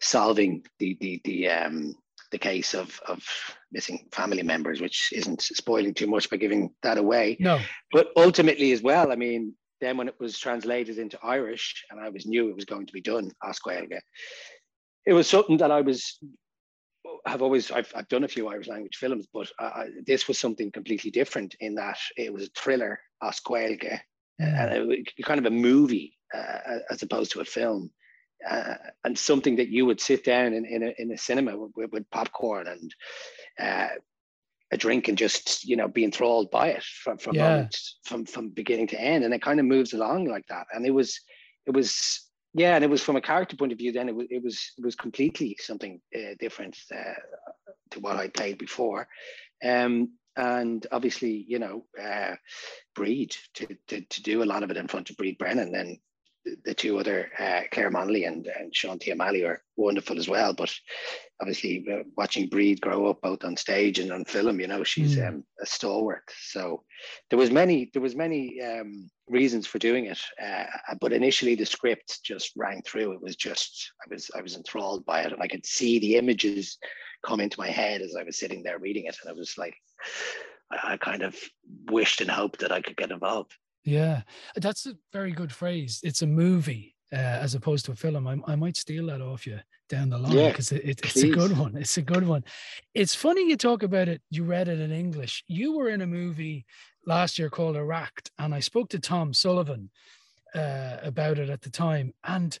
solving 0.00 0.64
the 0.78 0.96
the 1.00 1.20
the 1.24 1.48
um 1.48 1.94
the 2.32 2.38
case 2.38 2.74
of 2.74 3.00
of 3.06 3.22
missing 3.72 4.08
family 4.12 4.42
members 4.42 4.80
which 4.80 5.10
isn't 5.12 5.40
spoiling 5.42 5.94
too 5.94 6.06
much 6.06 6.28
by 6.30 6.36
giving 6.36 6.70
that 6.82 6.98
away. 6.98 7.36
No. 7.40 7.60
But 7.92 8.08
ultimately 8.16 8.72
as 8.72 8.82
well, 8.82 9.12
I 9.12 9.16
mean, 9.16 9.54
then 9.80 9.96
when 9.96 10.08
it 10.08 10.18
was 10.18 10.38
translated 10.38 10.98
into 10.98 11.18
Irish 11.22 11.84
and 11.90 12.00
I 12.00 12.08
was 12.08 12.26
knew 12.26 12.48
it 12.48 12.56
was 12.56 12.64
going 12.64 12.86
to 12.86 12.92
be 12.92 13.00
done, 13.00 13.30
as 13.42 13.58
Gaeilge, 13.60 14.00
it 15.06 15.12
was 15.12 15.28
something 15.28 15.58
that 15.58 15.70
I 15.70 15.80
was 15.80 16.18
have 17.26 17.42
always 17.42 17.70
I've, 17.70 17.92
I've 17.94 18.08
done 18.08 18.24
a 18.24 18.28
few 18.28 18.48
Irish 18.48 18.68
language 18.68 18.96
films, 18.96 19.26
but 19.32 19.50
uh, 19.58 19.84
this 20.06 20.28
was 20.28 20.38
something 20.38 20.70
completely 20.70 21.10
different 21.10 21.54
in 21.60 21.74
that 21.76 21.98
it 22.16 22.32
was 22.32 22.44
a 22.44 22.50
thriller, 22.56 23.00
as 23.22 23.40
Gaeilge, 23.40 24.00
and 24.38 24.92
it, 24.92 25.12
kind 25.24 25.38
of 25.38 25.46
a 25.46 25.50
movie 25.50 26.18
uh, 26.34 26.78
as 26.90 27.02
opposed 27.02 27.32
to 27.32 27.40
a 27.40 27.44
film, 27.44 27.90
uh, 28.48 28.74
and 29.04 29.18
something 29.18 29.56
that 29.56 29.68
you 29.68 29.86
would 29.86 30.00
sit 30.00 30.24
down 30.24 30.52
in 30.54 30.64
in 30.64 30.82
a, 30.82 30.94
in 30.98 31.12
a 31.12 31.18
cinema 31.18 31.56
with, 31.56 31.92
with 31.92 32.10
popcorn 32.10 32.66
and 32.66 32.94
uh, 33.58 33.88
a 34.72 34.76
drink 34.76 35.08
and 35.08 35.18
just 35.18 35.64
you 35.64 35.76
know 35.76 35.88
be 35.88 36.04
enthralled 36.04 36.50
by 36.50 36.68
it 36.68 36.82
from 36.82 37.18
from 37.18 37.36
Yeah. 37.36 37.44
moments, 37.44 37.98
from 38.04 38.24
from 38.24 38.50
beginning 38.50 38.86
to 38.88 39.00
end, 39.00 39.24
and 39.24 39.34
it 39.34 39.42
kind 39.42 39.60
of 39.60 39.66
moves 39.66 39.92
along 39.92 40.26
like 40.26 40.46
that, 40.48 40.66
and 40.72 40.86
it 40.86 40.90
was 40.92 41.20
it 41.66 41.74
was 41.74 42.29
yeah, 42.52 42.74
and 42.74 42.84
it 42.84 42.90
was 42.90 43.02
from 43.02 43.16
a 43.16 43.20
character 43.20 43.56
point 43.56 43.72
of 43.72 43.78
view. 43.78 43.92
Then 43.92 44.08
it 44.08 44.14
was 44.14 44.26
it 44.30 44.42
was 44.42 44.72
it 44.78 44.84
was 44.84 44.96
completely 44.96 45.56
something 45.60 46.00
uh, 46.14 46.34
different 46.38 46.76
uh, 46.94 47.14
to 47.92 48.00
what 48.00 48.16
I 48.16 48.28
played 48.28 48.58
before, 48.58 49.08
um, 49.64 50.10
and 50.36 50.86
obviously 50.90 51.44
you 51.46 51.58
know 51.58 51.84
uh, 52.00 52.34
Bríd 52.96 53.36
to, 53.54 53.68
to 53.88 54.00
to 54.00 54.22
do 54.22 54.42
a 54.42 54.44
lot 54.44 54.62
of 54.62 54.70
it 54.70 54.76
in 54.76 54.88
front 54.88 55.10
of 55.10 55.16
Bríd 55.16 55.38
Brennan 55.38 55.74
and 55.74 55.98
the- 56.64 56.74
two 56.74 56.98
other 56.98 57.30
uh, 57.38 57.62
Clare 57.72 57.90
Monnelly 57.90 58.24
and 58.24 58.46
and 58.46 58.72
Seán 58.72 58.98
T. 59.00 59.10
Ó 59.12 59.16
Meallaigh 59.16 59.46
are 59.46 59.62
wonderful 59.76 60.18
as 60.18 60.28
well. 60.28 60.52
But 60.52 60.72
obviously 61.40 61.84
uh, 61.92 62.02
watching 62.16 62.48
Bríd 62.48 62.80
grow 62.80 63.06
up 63.10 63.20
both 63.22 63.44
on 63.44 63.56
stage 63.56 63.98
and 63.98 64.12
on 64.12 64.24
film, 64.24 64.60
you 64.60 64.66
know 64.66 64.84
she's 64.84 65.16
Mm. 65.16 65.28
um, 65.28 65.44
a 65.60 65.66
stalwart. 65.66 66.24
So 66.40 66.84
there 67.28 67.38
was 67.38 67.50
many 67.50 67.90
there 67.92 68.02
was 68.02 68.14
many 68.16 68.60
um, 68.62 69.10
reasons 69.28 69.66
for 69.66 69.78
doing 69.78 70.06
it, 70.06 70.18
uh, 70.42 70.64
but 71.00 71.12
initially 71.12 71.54
the 71.54 71.66
script 71.66 72.20
just 72.24 72.52
rang 72.56 72.82
through. 72.82 73.12
It 73.12 73.22
was 73.22 73.36
just 73.36 73.92
I 74.04 74.12
was 74.12 74.30
I 74.34 74.40
was 74.42 74.56
enthralled 74.56 75.04
by 75.04 75.22
it, 75.22 75.32
and 75.32 75.42
I 75.42 75.48
could 75.48 75.66
see 75.66 75.98
the 75.98 76.16
images 76.16 76.78
come 77.22 77.40
into 77.40 77.60
my 77.60 77.68
head 77.68 78.00
as 78.00 78.16
I 78.18 78.22
was 78.22 78.38
sitting 78.38 78.62
there 78.62 78.78
reading 78.78 79.04
it, 79.06 79.16
and 79.22 79.30
I 79.30 79.34
was 79.34 79.56
like, 79.58 79.74
I, 80.72 80.92
I 80.92 80.96
kind 80.96 81.22
of 81.22 81.36
wished 81.90 82.20
and 82.22 82.30
hoped 82.30 82.60
that 82.60 82.72
I 82.72 82.80
could 82.80 82.96
get 82.96 83.10
involved. 83.10 83.52
Yeah, 83.84 84.22
that's 84.56 84.86
a 84.86 84.94
very 85.12 85.32
good 85.32 85.52
phrase. 85.52 86.00
It's 86.02 86.22
a 86.22 86.26
movie 86.26 86.96
uh, 87.12 87.16
as 87.16 87.54
opposed 87.54 87.84
to 87.86 87.92
a 87.92 87.96
film. 87.96 88.26
I, 88.26 88.36
I 88.46 88.56
might 88.56 88.76
steal 88.76 89.06
that 89.06 89.20
off 89.20 89.46
you 89.46 89.58
down 89.88 90.10
the 90.10 90.18
line 90.18 90.32
Yeah, 90.32 90.48
because 90.50 90.70
it, 90.72 90.84
it, 90.84 91.00
it's 91.04 91.22
a 91.22 91.28
good 91.28 91.56
one. 91.56 91.76
It's 91.76 91.96
a 91.96 92.02
good 92.02 92.26
one. 92.26 92.44
It's 92.94 93.14
funny 93.14 93.48
you 93.48 93.56
talk 93.56 93.82
about 93.82 94.08
it. 94.08 94.22
You 94.30 94.44
read 94.44 94.68
it 94.68 94.80
in 94.80 94.92
English. 94.92 95.44
You 95.48 95.76
were 95.76 95.88
in 95.88 96.02
a 96.02 96.06
movie 96.06 96.64
last 97.06 97.38
year 97.38 97.50
called 97.50 97.76
Arracht, 97.76 98.30
and 98.38 98.54
I 98.54 98.60
spoke 98.60 98.88
to 98.90 99.00
Tom 99.00 99.34
Sullivan 99.34 99.90
uh, 100.54 100.98
about 101.02 101.38
it 101.38 101.50
at 101.50 101.62
the 101.62 101.70
time, 101.70 102.12
and 102.24 102.58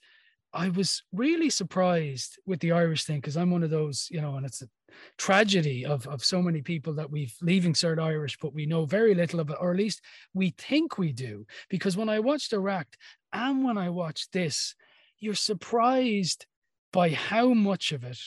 I 0.52 0.68
was 0.68 1.02
really 1.12 1.50
surprised 1.50 2.38
with 2.46 2.60
the 2.60 2.72
Irish 2.72 3.04
thing 3.04 3.18
because 3.18 3.36
I'm 3.36 3.50
one 3.50 3.62
of 3.62 3.70
those, 3.70 4.08
you 4.10 4.20
know, 4.20 4.36
and 4.36 4.44
it's 4.44 4.62
a 4.62 4.68
tragedy 5.16 5.86
of 5.86 6.06
of 6.08 6.24
so 6.24 6.42
many 6.42 6.62
people 6.62 6.94
that 6.94 7.10
we've 7.10 7.34
leaving 7.40 7.72
cert 7.72 8.02
Irish, 8.02 8.36
but 8.40 8.52
we 8.54 8.66
know 8.66 8.84
very 8.84 9.14
little 9.14 9.40
of 9.40 9.50
it, 9.50 9.56
or 9.60 9.70
at 9.70 9.76
least 9.76 10.02
we 10.34 10.54
think 10.58 10.98
we 10.98 11.12
do. 11.12 11.46
Because 11.68 11.96
when 11.96 12.08
I 12.08 12.20
watched 12.20 12.52
Arracht 12.52 12.94
and 13.32 13.64
when 13.64 13.78
I 13.78 13.90
watched 13.90 14.32
this, 14.32 14.74
you're 15.20 15.34
surprised 15.34 16.46
by 16.92 17.10
how 17.10 17.54
much 17.54 17.92
of 17.92 18.02
it 18.04 18.18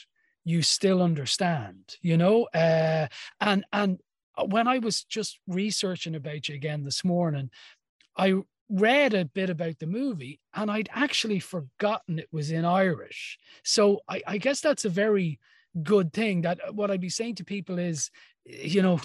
you 0.46 0.62
still 0.62 1.02
understand, 1.02 1.96
you 2.02 2.18
know? 2.18 2.46
Uh, 2.54 3.08
and 3.42 3.66
and 3.74 4.00
when 4.48 4.68
I 4.68 4.80
was 4.80 5.04
just 5.04 5.40
researching 5.48 6.16
about 6.16 6.48
you 6.48 6.56
again 6.56 6.84
this 6.84 7.04
morning, 7.04 7.50
I 8.18 8.36
read 8.74 9.14
a 9.14 9.26
bit 9.26 9.50
about 9.52 9.78
the 9.78 9.86
movie 9.86 10.40
and 10.56 10.72
I'd 10.72 10.90
actually 10.92 11.40
forgotten 11.40 12.18
it 12.18 12.28
was 12.32 12.50
in 12.50 12.66
Irish. 12.66 13.38
So 13.64 14.02
I, 14.10 14.22
I 14.26 14.38
guess 14.40 14.62
that's 14.62 14.86
a 14.86 14.90
very 14.90 15.40
good 15.84 16.12
thing 16.12 16.42
that 16.42 16.60
uh, 16.68 16.74
what 16.74 16.90
I'd 16.90 17.00
be 17.00 17.10
saying 17.10 17.36
to 17.36 17.46
people 17.46 17.78
is, 17.78 18.10
you 18.46 18.82
know, 18.82 19.00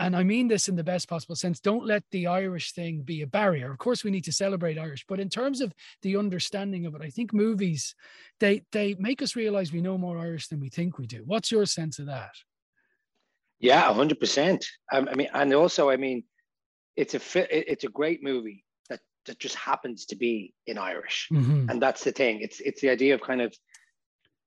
and 0.00 0.16
I 0.16 0.24
mean 0.24 0.48
this 0.48 0.68
in 0.68 0.74
the 0.74 0.82
best 0.82 1.08
possible 1.08 1.36
sense, 1.36 1.60
don't 1.60 1.86
let 1.86 2.02
the 2.10 2.26
Irish 2.26 2.72
thing 2.72 3.02
be 3.02 3.22
a 3.22 3.26
barrier. 3.26 3.70
Of 3.70 3.78
course, 3.78 4.02
we 4.02 4.10
need 4.10 4.24
to 4.24 4.32
celebrate 4.32 4.78
Irish, 4.78 5.04
but 5.08 5.20
in 5.20 5.28
terms 5.28 5.60
of 5.60 5.72
the 6.02 6.16
understanding 6.16 6.84
of 6.86 6.96
it, 6.96 7.02
I 7.02 7.10
think 7.10 7.32
movies, 7.32 7.94
they 8.40 8.64
they 8.72 8.96
make 8.98 9.22
us 9.22 9.36
realize 9.36 9.72
we 9.72 9.80
know 9.80 9.96
more 9.96 10.18
Irish 10.18 10.48
than 10.48 10.58
we 10.58 10.68
think 10.68 10.98
we 10.98 11.06
do. 11.06 11.22
What's 11.24 11.52
your 11.52 11.66
sense 11.66 12.00
of 12.00 12.06
that? 12.06 12.34
Yeah, 13.60 13.92
hundred 13.92 14.18
percent. 14.18 14.66
Um, 14.92 15.08
I 15.08 15.14
mean, 15.14 15.28
and 15.32 15.54
also, 15.54 15.90
I 15.90 15.96
mean, 15.96 16.24
it's 16.96 17.14
a 17.14 17.70
it's 17.70 17.84
a 17.84 17.88
great 17.88 18.24
movie 18.24 18.64
that 19.26 19.38
just 19.38 19.54
happens 19.54 20.06
to 20.06 20.16
be 20.16 20.52
in 20.66 20.78
Irish, 20.78 21.28
Mhm. 21.32 21.70
and 21.70 21.80
that's 21.82 22.04
the 22.04 22.12
thing. 22.12 22.40
It's 22.40 22.60
it's 22.60 22.80
the 22.80 22.90
idea 22.90 23.14
of 23.14 23.20
kind 23.20 23.40
of 23.40 23.54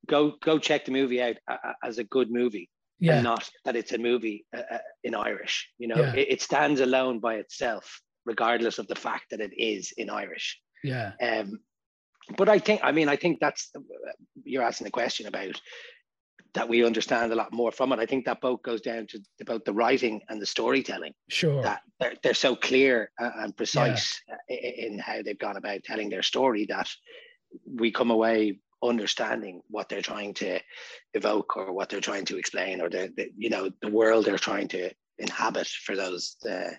go 0.07 0.31
go 0.41 0.59
check 0.59 0.85
the 0.85 0.91
movie 0.91 1.21
out 1.21 1.37
uh, 1.47 1.57
uh, 1.63 1.73
as 1.83 1.97
a 1.97 2.03
good 2.03 2.29
movie, 2.31 2.69
Yeah. 2.99 3.15
and 3.15 3.23
not 3.23 3.49
that 3.63 3.75
it's 3.75 3.93
a 3.93 3.97
movie 3.97 4.45
uh, 4.55 4.63
uh, 4.71 4.77
in 5.03 5.15
Irish. 5.15 5.69
You 5.77 5.87
know, 5.89 5.97
Yeah. 6.01 6.15
it, 6.15 6.27
it 6.29 6.41
stands 6.41 6.81
alone 6.81 7.19
by 7.19 7.35
itself, 7.35 8.01
regardless 8.25 8.77
of 8.79 8.87
the 8.87 8.95
fact 8.95 9.25
that 9.29 9.41
it 9.41 9.53
is 9.57 9.93
in 9.97 10.09
Irish. 10.09 10.59
Yeah. 10.83 11.13
Um, 11.21 11.59
but 12.37 12.49
I 12.49 12.59
think, 12.59 12.81
I 12.83 12.91
mean, 12.91 13.07
I 13.09 13.15
think 13.17 13.39
that's 13.39 13.71
you're 14.43 14.63
asking 14.63 14.85
the 14.85 14.91
question 14.91 15.27
about 15.27 15.59
that 16.55 16.67
we 16.67 16.83
understand 16.83 17.31
a 17.31 17.35
lot 17.35 17.53
more 17.53 17.71
from 17.71 17.91
it. 17.93 17.99
I 17.99 18.05
think 18.05 18.25
that 18.25 18.41
both 18.41 18.61
goes 18.63 18.81
down 18.81 19.07
to 19.07 19.19
about 19.41 19.63
the 19.65 19.73
writing 19.73 20.21
and 20.29 20.41
the 20.41 20.45
storytelling. 20.45 21.13
Sure. 21.29 21.61
That 21.61 21.81
they're, 21.99 22.15
they're 22.23 22.33
so 22.33 22.55
clear 22.55 23.11
uh, 23.21 23.29
and 23.37 23.55
precise 23.55 24.19
uh, 24.31 24.35
i- 24.49 24.53
i- 24.53 24.75
in 24.87 24.97
how 24.99 25.21
they've 25.21 25.37
gone 25.37 25.57
about 25.57 25.83
telling 25.83 26.09
their 26.09 26.23
story 26.23 26.65
that 26.69 26.89
we 27.65 27.91
come 27.91 28.11
away 28.11 28.59
understanding 28.83 29.61
what 29.69 29.87
they're 29.89 30.01
trying 30.01 30.33
to 30.35 30.59
evoke 31.13 31.55
or 31.57 31.71
what 31.73 31.89
they're 31.89 32.01
trying 32.01 32.25
to 32.25 32.37
explain 32.37 32.81
or 32.81 32.89
the, 32.89 33.11
the 33.17 33.29
you 33.37 33.49
know 33.49 33.69
the 33.81 33.89
world 33.89 34.25
they're 34.25 34.37
trying 34.37 34.67
to 34.67 34.89
inhabit 35.17 35.65
for 35.67 35.95
those 35.95 36.35
uh, 36.49 36.71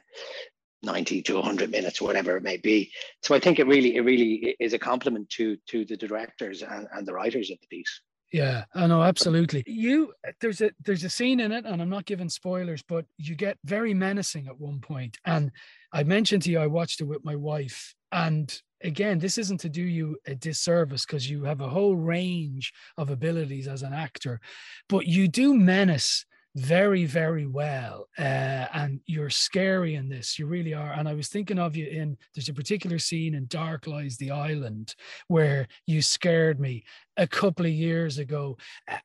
90 0.82 1.22
to 1.22 1.34
100 1.36 1.70
minutes 1.70 2.00
or 2.00 2.04
whatever 2.06 2.36
it 2.36 2.42
may 2.42 2.58
be 2.58 2.92
so 3.22 3.34
i 3.34 3.40
think 3.40 3.58
it 3.58 3.66
really 3.66 3.96
it 3.96 4.02
really 4.02 4.54
is 4.60 4.74
a 4.74 4.78
compliment 4.78 5.28
to 5.30 5.56
to 5.66 5.84
the 5.86 5.96
directors 5.96 6.62
and, 6.62 6.86
and 6.94 7.08
the 7.08 7.14
writers 7.14 7.50
of 7.50 7.58
the 7.60 7.66
piece 7.68 8.02
Yeah, 8.32 8.64
oh, 8.74 8.82
I 8.82 8.86
know 8.86 9.02
absolutely. 9.02 9.62
You 9.66 10.12
there's 10.40 10.60
a 10.60 10.70
there's 10.84 11.04
a 11.04 11.10
scene 11.10 11.40
in 11.40 11.52
it, 11.52 11.64
and 11.64 11.80
I'm 11.80 11.88
not 11.88 12.06
giving 12.06 12.28
spoilers, 12.28 12.82
but 12.82 13.04
you 13.18 13.34
get 13.36 13.56
very 13.64 13.94
menacing 13.94 14.48
at 14.48 14.58
one 14.58 14.80
point. 14.80 15.16
And 15.24 15.50
I 15.92 16.02
mentioned 16.02 16.42
to 16.42 16.50
you 16.50 16.58
I 16.58 16.66
watched 16.66 17.00
it 17.00 17.04
with 17.04 17.24
my 17.24 17.36
wife, 17.36 17.94
and 18.10 18.52
again, 18.82 19.18
this 19.18 19.38
isn't 19.38 19.60
to 19.60 19.68
do 19.68 19.82
you 19.82 20.16
a 20.26 20.34
disservice 20.34 21.06
because 21.06 21.30
you 21.30 21.44
have 21.44 21.60
a 21.60 21.68
whole 21.68 21.96
range 21.96 22.72
of 22.98 23.10
abilities 23.10 23.68
as 23.68 23.82
an 23.82 23.92
actor, 23.94 24.40
but 24.88 25.06
you 25.06 25.28
do 25.28 25.54
menace 25.54 26.26
very 26.56 27.04
very 27.04 27.46
well 27.46 28.08
uh, 28.18 28.66
and 28.72 29.00
you're 29.06 29.28
scary 29.28 29.94
in 29.94 30.08
this 30.08 30.38
you 30.38 30.46
really 30.46 30.72
are 30.72 30.92
and 30.92 31.06
i 31.06 31.12
was 31.12 31.28
thinking 31.28 31.58
of 31.58 31.76
you 31.76 31.86
in 31.86 32.16
there's 32.34 32.48
a 32.48 32.54
particular 32.54 32.98
scene 32.98 33.34
in 33.34 33.46
dark 33.48 33.86
lies 33.86 34.16
the 34.16 34.30
island 34.30 34.94
where 35.28 35.68
you 35.86 36.00
scared 36.00 36.58
me 36.58 36.82
a 37.18 37.26
couple 37.26 37.64
of 37.66 37.72
years 37.72 38.18
ago. 38.18 38.56
Uh, 38.88 38.98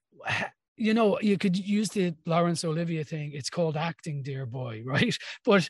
You 0.77 0.95
know, 0.95 1.19
you 1.21 1.37
could 1.37 1.55
use 1.55 1.89
the 1.89 2.15
Laurence 2.25 2.63
Olivier 2.65 3.03
thing. 3.03 3.33
It's 3.35 3.51
called 3.51 3.77
acting, 3.77 4.23
dear 4.23 4.47
boy, 4.47 4.81
right? 4.85 5.15
But 5.45 5.69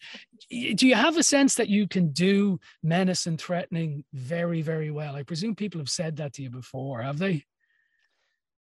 do 0.50 0.88
you 0.88 0.96
have 0.96 1.18
a 1.18 1.24
sense 1.24 1.56
that 1.56 1.68
you 1.68 1.86
can 1.88 2.12
do 2.14 2.60
menace 2.82 3.26
and 3.28 3.38
threatening 3.40 4.06
very, 4.14 4.62
very 4.62 4.90
well? 4.90 5.16
I 5.16 5.24
presume 5.24 5.56
people 5.56 5.82
have 5.82 5.90
said 5.90 6.16
that 6.18 6.34
to 6.34 6.44
you 6.44 6.50
before, 6.50 7.02
have 7.02 7.18
they? 7.20 7.44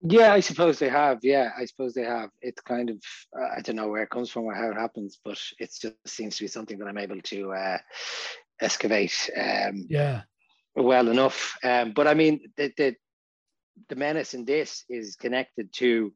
Yeah 0.04 0.34
i 0.34 0.40
suppose 0.42 0.80
they 0.80 0.90
have 0.90 1.20
yeah 1.24 1.52
i 1.58 1.66
suppose 1.66 1.94
they 1.94 2.04
have 2.04 2.30
it's 2.42 2.62
kind 2.62 2.90
of 2.90 2.98
uh, 3.40 3.50
i 3.58 3.62
don't 3.62 3.76
know 3.78 3.88
where 3.88 4.04
it 4.04 4.10
comes 4.10 4.30
from 4.30 4.44
or 4.46 4.54
how 4.54 4.70
it 4.70 4.76
happens 4.76 5.20
but 5.24 5.40
it 5.60 5.72
just 5.82 5.96
seems 6.06 6.38
to 6.38 6.44
be 6.44 6.48
something 6.48 6.78
that 6.78 6.88
i'm 6.88 6.98
able 6.98 7.22
to 7.22 7.54
uh, 7.54 7.78
excavate 8.62 9.30
um, 9.38 9.86
Yeah. 9.90 10.22
well 10.76 11.10
enough. 11.10 11.58
Um, 11.64 11.94
but 11.94 12.08
I 12.08 12.14
mean, 12.14 12.42
the, 12.58 12.74
the 12.78 12.96
the 13.90 13.96
menace 13.96 14.34
in 14.34 14.46
this 14.46 14.86
is 14.90 15.16
connected 15.16 15.74
to 15.74 16.14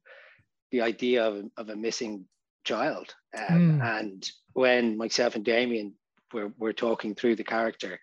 the 0.71 0.81
idea 0.81 1.25
of, 1.27 1.45
of 1.57 1.69
a 1.69 1.75
missing 1.75 2.25
child. 2.65 3.13
Um, 3.37 3.79
Mm. 3.79 3.99
And 3.99 4.31
when 4.53 4.97
myself 4.97 5.35
and 5.35 5.45
Damien 5.45 5.93
were, 6.33 6.51
were 6.57 6.73
talking 6.73 7.15
through 7.15 7.35
the 7.35 7.43
character, 7.43 7.99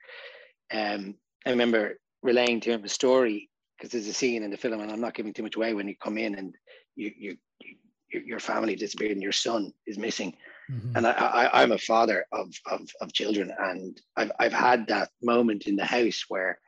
um, 0.72 1.14
I 1.46 1.50
remember 1.50 1.98
relaying 2.22 2.60
to 2.62 2.70
him 2.72 2.84
a 2.84 2.88
story 2.88 3.50
because 3.84 4.04
there's 4.04 4.16
a 4.16 4.18
scene 4.18 4.42
in 4.42 4.50
the 4.50 4.56
film, 4.56 4.80
and 4.80 4.90
I'm 4.90 5.00
not 5.00 5.14
giving 5.14 5.34
too 5.34 5.42
much 5.42 5.56
away 5.56 5.74
when 5.74 5.88
you 5.88 5.94
come 6.02 6.16
in 6.18 6.34
and 6.36 6.54
you 6.96 7.12
you. 7.16 7.36
Your, 8.12 8.22
your 8.22 8.38
family 8.38 8.76
disappeared 8.76 9.12
and 9.12 9.22
your 9.22 9.32
son 9.32 9.72
is 9.86 9.98
missing 9.98 10.36
Mhm. 10.70 10.96
and 10.96 11.06
I, 11.06 11.10
I 11.10 11.62
I'm 11.62 11.72
a 11.72 11.78
father 11.78 12.24
of, 12.32 12.48
of 12.66 12.82
of 13.00 13.12
children, 13.12 13.52
and 13.58 14.00
I've 14.16 14.30
I've 14.38 14.52
had 14.52 14.86
that 14.86 15.10
moment 15.20 15.66
in 15.66 15.74
the 15.74 15.84
house 15.84 16.24
where 16.28 16.60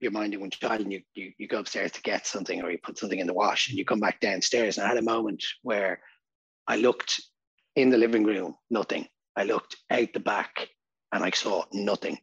you're 0.00 0.12
minding 0.12 0.40
one 0.40 0.50
child 0.50 0.82
and 0.82 0.92
you, 0.92 1.02
you 1.14 1.32
you 1.38 1.48
go 1.48 1.58
upstairs 1.58 1.92
to 1.92 2.02
get 2.02 2.26
something 2.26 2.62
or 2.62 2.70
you 2.70 2.78
put 2.82 2.98
something 2.98 3.18
in 3.18 3.26
the 3.26 3.34
wash 3.34 3.68
and 3.68 3.78
you 3.78 3.84
come 3.84 4.00
back 4.00 4.20
downstairs. 4.20 4.78
And 4.78 4.86
I 4.86 4.88
had 4.88 4.98
a 4.98 5.02
moment 5.02 5.42
where 5.62 6.00
I 6.68 6.76
looked 6.76 7.20
in 7.74 7.90
the 7.90 7.98
living 7.98 8.24
room, 8.24 8.54
nothing. 8.70 9.08
I 9.36 9.44
looked 9.44 9.76
out 9.90 10.12
the 10.12 10.20
back 10.20 10.68
and 11.12 11.24
I 11.24 11.30
saw 11.30 11.64
nothing. 11.72 12.18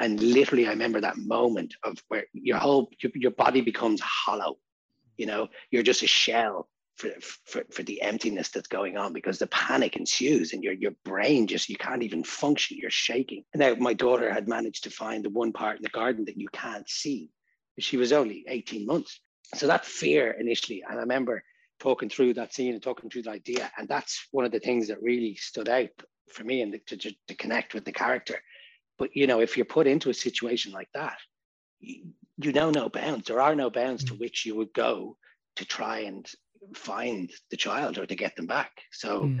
And 0.00 0.20
literally, 0.20 0.66
I 0.66 0.70
remember 0.70 1.00
that 1.00 1.18
moment 1.18 1.74
of 1.82 1.98
where 2.08 2.26
your 2.32 2.58
whole 2.58 2.90
your, 3.00 3.12
your 3.14 3.30
body 3.32 3.60
becomes 3.60 4.00
hollow 4.00 4.58
You 5.16 5.26
know, 5.26 5.48
you're 5.70 5.82
just 5.82 6.02
a 6.02 6.06
shell 6.06 6.68
for, 6.96 7.10
for, 7.44 7.64
for 7.70 7.82
the 7.84 8.02
emptiness 8.02 8.50
that's 8.50 8.68
going 8.68 8.96
on 8.96 9.12
because 9.12 9.38
the 9.38 9.46
panic 9.48 9.96
ensues 9.96 10.52
and 10.52 10.64
your, 10.64 10.72
your 10.72 10.92
brain 11.04 11.46
just, 11.46 11.68
you 11.68 11.76
can't 11.76 12.02
even 12.02 12.24
function, 12.24 12.78
you're 12.80 12.90
shaking. 12.90 13.44
And 13.52 13.60
now 13.60 13.74
my 13.76 13.94
daughter 13.94 14.32
had 14.32 14.48
managed 14.48 14.84
to 14.84 14.90
find 14.90 15.24
the 15.24 15.30
one 15.30 15.52
part 15.52 15.76
in 15.76 15.82
the 15.82 15.88
garden 15.90 16.24
that 16.26 16.36
you 16.36 16.48
can't 16.52 16.88
see. 16.88 17.30
She 17.78 17.96
was 17.96 18.12
only 18.12 18.44
18 18.48 18.86
months. 18.86 19.20
So 19.54 19.68
that 19.68 19.84
fear 19.84 20.32
initially, 20.32 20.82
and 20.86 20.98
I 20.98 21.02
remember 21.02 21.42
talking 21.78 22.08
through 22.08 22.34
that 22.34 22.52
scene 22.52 22.74
and 22.74 22.82
talking 22.82 23.08
through 23.08 23.22
the 23.22 23.30
idea, 23.30 23.70
and 23.78 23.88
that's 23.88 24.26
one 24.32 24.44
of 24.44 24.50
the 24.50 24.60
things 24.60 24.88
that 24.88 25.02
really 25.02 25.36
stood 25.36 25.68
out 25.68 25.90
for 26.32 26.44
me 26.44 26.62
and 26.62 26.78
to, 26.88 26.96
to, 26.96 27.14
to 27.28 27.34
connect 27.34 27.74
with 27.74 27.84
the 27.84 27.92
character. 27.92 28.40
But 28.98 29.14
you 29.14 29.26
know, 29.26 29.40
if 29.40 29.56
you're 29.56 29.66
put 29.66 29.86
into 29.86 30.10
a 30.10 30.14
situation 30.14 30.72
like 30.72 30.88
that, 30.94 31.18
you, 31.80 32.12
you 32.38 32.52
know 32.52 32.70
no 32.70 32.88
bounds. 32.88 33.26
There 33.26 33.40
are 33.40 33.54
no 33.54 33.70
bounds 33.70 34.04
to 34.04 34.14
mm. 34.14 34.20
which 34.20 34.44
you 34.44 34.54
would 34.56 34.72
go 34.72 35.16
to 35.56 35.64
try 35.64 36.00
and 36.00 36.28
find 36.74 37.30
the 37.50 37.56
child 37.56 37.98
or 37.98 38.06
to 38.06 38.14
get 38.14 38.36
them 38.36 38.46
back. 38.46 38.70
So 38.92 39.22
mm. 39.22 39.40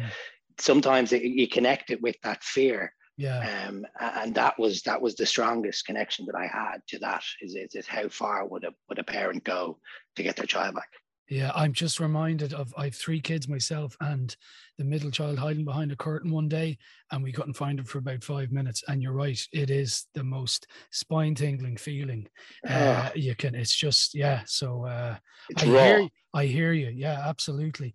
sometimes 0.58 1.12
it, 1.12 1.22
you 1.22 1.48
connect 1.48 1.90
it 1.90 2.02
with 2.02 2.16
that 2.22 2.42
fear. 2.42 2.92
Yeah. 3.16 3.66
Um, 3.66 3.84
and 4.00 4.32
that 4.36 4.56
was 4.60 4.82
that 4.82 5.02
was 5.02 5.16
the 5.16 5.26
strongest 5.26 5.86
connection 5.86 6.24
that 6.26 6.36
I 6.36 6.46
had 6.46 6.78
to 6.88 7.00
that 7.00 7.24
is, 7.40 7.56
is, 7.56 7.74
is 7.74 7.86
how 7.86 8.08
far 8.08 8.46
would 8.46 8.62
a 8.62 8.72
would 8.88 9.00
a 9.00 9.04
parent 9.04 9.42
go 9.42 9.78
to 10.14 10.22
get 10.22 10.36
their 10.36 10.46
child 10.46 10.76
back? 10.76 10.88
Yeah, 11.28 11.52
I'm 11.54 11.72
just 11.74 12.00
reminded 12.00 12.54
of 12.54 12.72
I 12.76 12.84
have 12.84 12.94
three 12.94 13.20
kids 13.20 13.48
myself, 13.48 13.96
and 14.00 14.34
the 14.78 14.84
middle 14.84 15.10
child 15.10 15.38
hiding 15.38 15.64
behind 15.64 15.92
a 15.92 15.96
curtain 15.96 16.30
one 16.30 16.48
day, 16.48 16.78
and 17.10 17.22
we 17.22 17.32
couldn't 17.32 17.54
find 17.54 17.78
him 17.78 17.84
for 17.84 17.98
about 17.98 18.24
five 18.24 18.50
minutes. 18.50 18.82
And 18.88 19.02
you're 19.02 19.12
right, 19.12 19.40
it 19.52 19.68
is 19.70 20.06
the 20.14 20.24
most 20.24 20.66
spine 20.90 21.34
tingling 21.34 21.76
feeling. 21.76 22.28
Uh, 22.66 23.10
you 23.14 23.34
can, 23.34 23.54
it's 23.54 23.76
just 23.76 24.14
yeah. 24.14 24.42
So 24.46 24.86
uh, 24.86 25.16
I 25.56 25.64
raw. 25.66 25.98
hear, 25.98 26.08
I 26.32 26.46
hear 26.46 26.72
you. 26.72 26.88
Yeah, 26.88 27.22
absolutely 27.26 27.94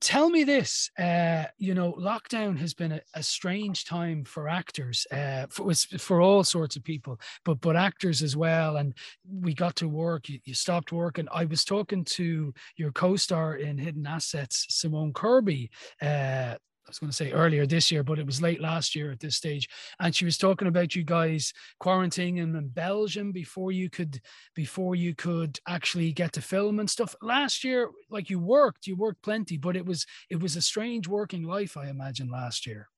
tell 0.00 0.30
me 0.30 0.44
this 0.44 0.90
uh, 0.98 1.44
you 1.58 1.74
know 1.74 1.92
lockdown 1.94 2.56
has 2.58 2.74
been 2.74 2.92
a, 2.92 3.00
a 3.14 3.22
strange 3.22 3.84
time 3.84 4.24
for 4.24 4.48
actors 4.48 5.06
uh, 5.12 5.46
for, 5.50 5.72
for 5.98 6.20
all 6.20 6.42
sorts 6.44 6.76
of 6.76 6.84
people 6.84 7.20
but 7.44 7.60
but 7.60 7.76
actors 7.76 8.22
as 8.22 8.36
well. 8.36 8.76
And 8.76 8.94
we 9.28 9.54
got 9.54 9.76
to 9.76 9.88
work 9.88 10.28
you, 10.28 10.38
you 10.44 10.54
stopped 10.54 10.92
working. 10.92 11.28
I 11.32 11.44
was 11.44 11.64
talking 11.64 12.04
to 12.04 12.52
your 12.76 12.92
co-star 12.92 13.56
in 13.56 13.78
hidden 13.78 14.06
assets 14.06 14.66
simone 14.68 15.12
kirby 15.12 15.70
uh, 16.02 16.56
I 16.90 16.92
was 16.92 16.98
going 16.98 17.10
to 17.10 17.16
say 17.16 17.30
earlier 17.30 17.66
this 17.66 17.92
year, 17.92 18.02
but 18.02 18.18
it 18.18 18.26
was 18.26 18.42
late 18.42 18.60
last 18.60 18.96
year 18.96 19.12
at 19.12 19.20
this 19.20 19.36
stage. 19.36 19.68
And 20.00 20.12
she 20.12 20.24
was 20.24 20.36
talking 20.36 20.66
about 20.66 20.96
you 20.96 21.04
guys 21.04 21.52
quarantining 21.80 22.38
in 22.38 22.68
Belgium 22.70 23.30
before 23.30 23.70
you 23.70 23.88
could 23.88 24.20
before 24.56 24.96
you 24.96 25.14
could 25.14 25.60
actually 25.68 26.10
get 26.12 26.32
to 26.32 26.42
film 26.42 26.80
and 26.80 26.90
stuff. 26.90 27.14
Last 27.22 27.62
year, 27.62 27.90
like 28.10 28.28
you 28.28 28.40
worked, 28.40 28.88
you 28.88 28.96
worked 28.96 29.22
plenty, 29.22 29.56
but 29.56 29.76
it 29.76 29.86
was 29.86 30.04
it 30.30 30.40
was 30.40 30.56
a 30.56 30.60
strange 30.60 31.06
working 31.06 31.44
life, 31.44 31.76
I 31.76 31.88
imagine, 31.88 32.28
last 32.28 32.66
year. 32.66 32.88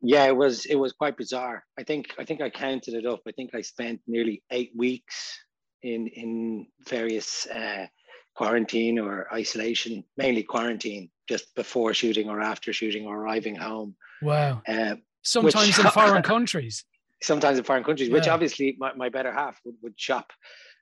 Yeah, 0.00 0.26
it 0.26 0.36
was 0.36 0.64
it 0.66 0.76
was 0.76 0.92
quite 0.92 1.16
bizarre. 1.16 1.64
I 1.76 1.82
think 1.82 2.14
I 2.20 2.24
think 2.24 2.40
I 2.40 2.50
counted 2.50 2.94
it 2.94 3.04
up. 3.04 3.22
I 3.26 3.32
think 3.32 3.52
I 3.52 3.62
spent 3.62 4.00
nearly 4.06 4.44
eight 4.52 4.70
weeks 4.76 5.40
in 5.82 6.06
in 6.06 6.68
various 6.88 7.48
uh, 7.48 7.88
quarantine 8.36 9.00
or 9.00 9.26
isolation, 9.34 10.04
mainly 10.16 10.44
quarantine 10.44 11.10
just 11.28 11.54
before 11.54 11.94
shooting 11.94 12.28
or 12.28 12.40
after 12.40 12.72
shooting 12.72 13.06
or 13.06 13.20
arriving 13.20 13.56
home. 13.56 13.94
Wow. 14.20 14.62
Uh, 14.66 14.96
sometimes 15.22 15.66
which, 15.66 15.78
in 15.78 15.90
foreign 15.90 16.22
countries. 16.22 16.84
Sometimes 17.22 17.58
in 17.58 17.64
foreign 17.64 17.84
countries, 17.84 18.08
yeah. 18.08 18.14
which 18.14 18.28
obviously 18.28 18.76
my, 18.78 18.92
my 18.94 19.08
better 19.08 19.32
half 19.32 19.60
would, 19.64 19.76
would 19.82 19.96
chop 19.96 20.32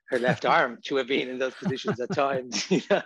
her 0.09 0.19
left 0.19 0.45
arm 0.57 0.79
to 0.85 0.95
have 0.97 1.07
been 1.07 1.29
in 1.29 1.39
those 1.39 1.53
positions 1.53 1.99
at 1.99 2.11
times, 2.13 2.69
you 2.71 2.81
know. 2.89 3.01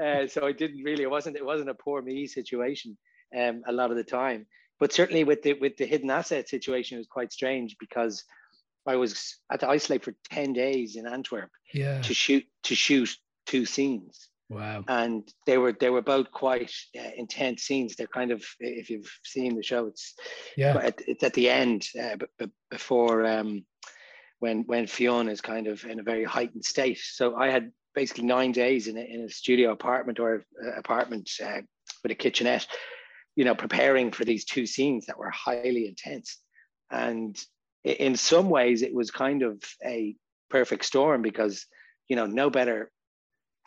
Uh, 0.00 0.26
so 0.26 0.46
I 0.46 0.52
didn't 0.52 0.82
really, 0.82 1.04
it 1.04 1.10
wasn't, 1.10 1.36
it 1.36 1.44
wasn't 1.44 1.70
a 1.70 1.74
poor 1.74 2.02
me 2.02 2.26
situation 2.26 2.96
um, 3.36 3.62
a 3.66 3.72
lot 3.72 3.90
of 3.90 3.96
the 3.96 4.04
time. 4.04 4.46
But 4.78 4.92
certainly 4.92 5.24
with 5.24 5.42
the 5.42 5.54
with 5.54 5.78
the 5.78 5.86
hidden 5.86 6.10
asset 6.10 6.48
situation, 6.48 6.96
it 6.96 6.98
was 6.98 7.06
quite 7.06 7.32
strange 7.32 7.76
because 7.80 8.24
I 8.86 8.96
was 8.96 9.38
at 9.50 9.60
the 9.60 9.68
isolate 9.68 10.04
for 10.04 10.14
10 10.30 10.52
days 10.52 10.96
in 10.96 11.06
Antwerp 11.06 11.50
yeah. 11.72 12.02
to 12.02 12.14
shoot 12.14 12.44
to 12.64 12.74
shoot 12.74 13.16
two 13.46 13.64
scenes. 13.64 14.28
Wow. 14.48 14.84
And 14.86 15.28
they 15.44 15.58
were 15.58 15.72
they 15.72 15.90
were 15.90 16.02
both 16.02 16.30
quite 16.30 16.72
uh, 16.98 17.10
intense 17.16 17.62
scenes. 17.62 17.96
They're 17.96 18.06
kind 18.06 18.30
of 18.30 18.44
if 18.60 18.90
you've 18.90 19.10
seen 19.24 19.56
the 19.56 19.62
show, 19.62 19.86
it's 19.86 20.14
yeah, 20.56 20.90
it's 21.06 21.24
at 21.24 21.34
the 21.34 21.50
end, 21.50 21.84
uh, 22.00 22.16
but, 22.16 22.28
but 22.38 22.50
before 22.70 23.26
um, 23.26 23.64
when 24.38 24.62
when 24.66 24.86
Fiona 24.86 25.32
is 25.32 25.40
kind 25.40 25.66
of 25.66 25.84
in 25.84 25.98
a 25.98 26.04
very 26.04 26.22
heightened 26.24 26.64
state. 26.64 26.98
So 27.02 27.34
I 27.34 27.48
had 27.48 27.72
basically 27.94 28.24
nine 28.24 28.52
days 28.52 28.86
in 28.86 28.96
a, 28.96 29.00
in 29.00 29.22
a 29.22 29.30
studio 29.30 29.72
apartment 29.72 30.20
or 30.20 30.44
uh, 30.64 30.72
apartment 30.78 31.28
uh, 31.44 31.62
with 32.02 32.12
a 32.12 32.14
kitchenette, 32.14 32.68
you 33.34 33.44
know, 33.44 33.54
preparing 33.54 34.12
for 34.12 34.24
these 34.24 34.44
two 34.44 34.66
scenes 34.66 35.06
that 35.06 35.18
were 35.18 35.30
highly 35.30 35.88
intense. 35.88 36.38
And 36.90 37.36
in 37.82 38.16
some 38.16 38.48
ways, 38.48 38.82
it 38.82 38.94
was 38.94 39.10
kind 39.10 39.42
of 39.42 39.60
a 39.84 40.14
perfect 40.50 40.84
storm 40.84 41.22
because 41.22 41.66
you 42.08 42.14
know 42.14 42.26
no 42.26 42.48
better 42.48 42.92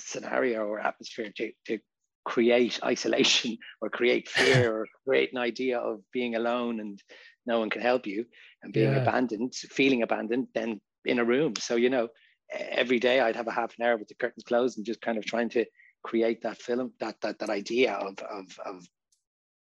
scenario 0.01 0.65
or 0.65 0.79
atmosphere 0.79 1.31
to, 1.37 1.51
to 1.65 1.79
create 2.25 2.79
isolation 2.83 3.57
or 3.81 3.89
create 3.89 4.27
fear 4.27 4.73
or 4.73 4.87
create 5.07 5.31
an 5.31 5.39
idea 5.39 5.79
of 5.79 6.01
being 6.11 6.35
alone 6.35 6.79
and 6.79 7.01
no 7.45 7.59
one 7.59 7.69
can 7.69 7.81
help 7.81 8.05
you 8.05 8.25
and 8.61 8.73
being 8.73 8.91
yeah. 8.91 9.01
abandoned, 9.01 9.53
feeling 9.55 10.03
abandoned, 10.03 10.47
then 10.53 10.79
in 11.05 11.19
a 11.19 11.25
room. 11.25 11.53
So, 11.57 11.75
you 11.75 11.89
know, 11.89 12.09
every 12.51 12.99
day 12.99 13.19
I'd 13.19 13.35
have 13.35 13.47
a 13.47 13.51
half 13.51 13.73
an 13.79 13.85
hour 13.85 13.97
with 13.97 14.07
the 14.07 14.15
curtains 14.15 14.43
closed 14.43 14.77
and 14.77 14.85
just 14.85 15.01
kind 15.01 15.17
of 15.17 15.25
trying 15.25 15.49
to 15.49 15.65
create 16.03 16.43
that 16.43 16.61
film, 16.61 16.93
that 16.99 17.15
that 17.21 17.39
that 17.39 17.49
idea 17.49 17.93
of 17.93 18.19
of 18.19 18.45
of 18.65 18.87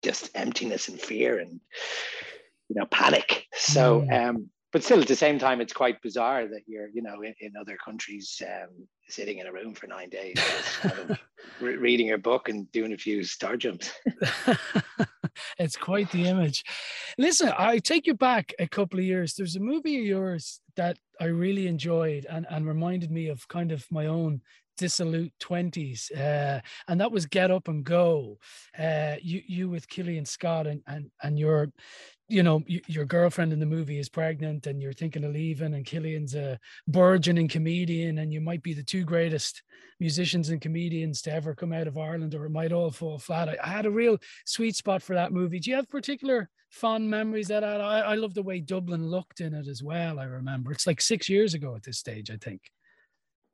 just 0.02 0.30
emptiness 0.34 0.88
and 0.88 1.00
fear 1.00 1.38
and 1.38 1.60
you 2.68 2.76
know 2.76 2.86
panic. 2.86 3.46
So 3.54 4.02
mm. 4.02 4.28
um 4.28 4.50
but 4.72 4.82
still 4.82 5.00
at 5.00 5.08
the 5.08 5.16
same 5.16 5.38
time 5.38 5.60
it's 5.60 5.72
quite 5.72 6.02
bizarre 6.02 6.46
that 6.48 6.62
you're 6.66 6.88
you 6.92 7.02
know 7.02 7.22
in, 7.22 7.34
in 7.40 7.52
other 7.58 7.76
countries 7.82 8.42
um, 8.44 8.88
sitting 9.08 9.38
in 9.38 9.46
a 9.46 9.52
room 9.52 9.74
for 9.74 9.86
nine 9.86 10.08
days 10.08 10.36
kind 10.80 10.98
of 10.98 11.18
re- 11.60 11.76
reading 11.76 12.06
your 12.06 12.18
book 12.18 12.48
and 12.48 12.70
doing 12.72 12.92
a 12.92 12.98
few 12.98 13.24
star 13.24 13.56
jumps. 13.56 13.90
It's 15.58 15.76
quite 15.76 16.12
the 16.12 16.28
image. 16.28 16.64
Listen 17.18 17.52
i 17.58 17.78
take 17.78 18.06
you 18.06 18.14
back 18.14 18.52
a 18.58 18.68
couple 18.68 18.98
of 18.98 19.04
years. 19.04 19.34
There's 19.34 19.56
a 19.56 19.60
movie 19.60 19.98
of 19.98 20.04
yours 20.04 20.60
that 20.76 20.96
i 21.20 21.26
really 21.26 21.66
enjoyed 21.66 22.26
and, 22.28 22.46
and 22.50 22.66
reminded 22.66 23.10
me 23.10 23.28
of 23.28 23.46
kind 23.48 23.72
of 23.72 23.84
my 23.90 24.06
own 24.06 24.40
dissolute 24.76 25.32
20s 25.40 26.10
uh, 26.16 26.60
and 26.88 27.00
that 27.00 27.12
was 27.12 27.26
get 27.26 27.50
up 27.50 27.68
and 27.68 27.84
go 27.84 28.38
uh, 28.78 29.14
you 29.22 29.40
you 29.46 29.68
with 29.68 29.88
Killian 29.88 30.24
Scott 30.24 30.66
and 30.66 30.82
and 30.86 31.10
and 31.22 31.38
your 31.38 31.68
you 32.28 32.42
know 32.42 32.62
your 32.66 33.04
girlfriend 33.04 33.52
in 33.52 33.60
the 33.60 33.66
movie 33.66 33.98
is 33.98 34.08
pregnant 34.08 34.66
and 34.66 34.80
you're 34.80 34.94
thinking 34.94 35.24
of 35.24 35.32
leaving 35.32 35.74
and 35.74 35.84
Killian's 35.84 36.34
a 36.34 36.58
burgeoning 36.88 37.48
comedian 37.48 38.18
and 38.18 38.32
you 38.32 38.40
might 38.40 38.62
be 38.62 38.72
the 38.72 38.82
two 38.82 39.04
greatest 39.04 39.62
musicians 40.00 40.48
and 40.48 40.60
comedians 40.60 41.20
to 41.22 41.32
ever 41.32 41.54
come 41.54 41.72
out 41.72 41.86
of 41.86 41.98
Ireland 41.98 42.34
or 42.34 42.46
it 42.46 42.50
might 42.50 42.72
all 42.72 42.90
fall 42.90 43.18
flat. 43.18 43.48
I, 43.50 43.56
I 43.62 43.68
had 43.68 43.86
a 43.86 43.90
real 43.90 44.16
sweet 44.46 44.74
spot 44.74 45.02
for 45.02 45.14
that 45.14 45.32
movie. 45.32 45.60
Do 45.60 45.70
you 45.70 45.76
have 45.76 45.88
particular 45.90 46.48
fond 46.70 47.08
memories 47.08 47.48
that? 47.48 47.62
I, 47.62 48.00
I 48.00 48.14
love 48.14 48.32
the 48.32 48.42
way 48.42 48.60
Dublin 48.60 49.06
looked 49.06 49.40
in 49.40 49.52
it 49.52 49.68
as 49.68 49.82
well 49.82 50.18
I 50.18 50.24
remember. 50.24 50.72
It's 50.72 50.86
like 50.86 51.02
six 51.02 51.28
years 51.28 51.52
ago 51.52 51.74
at 51.76 51.82
this 51.82 51.98
stage 51.98 52.30
I 52.30 52.36
think 52.36 52.62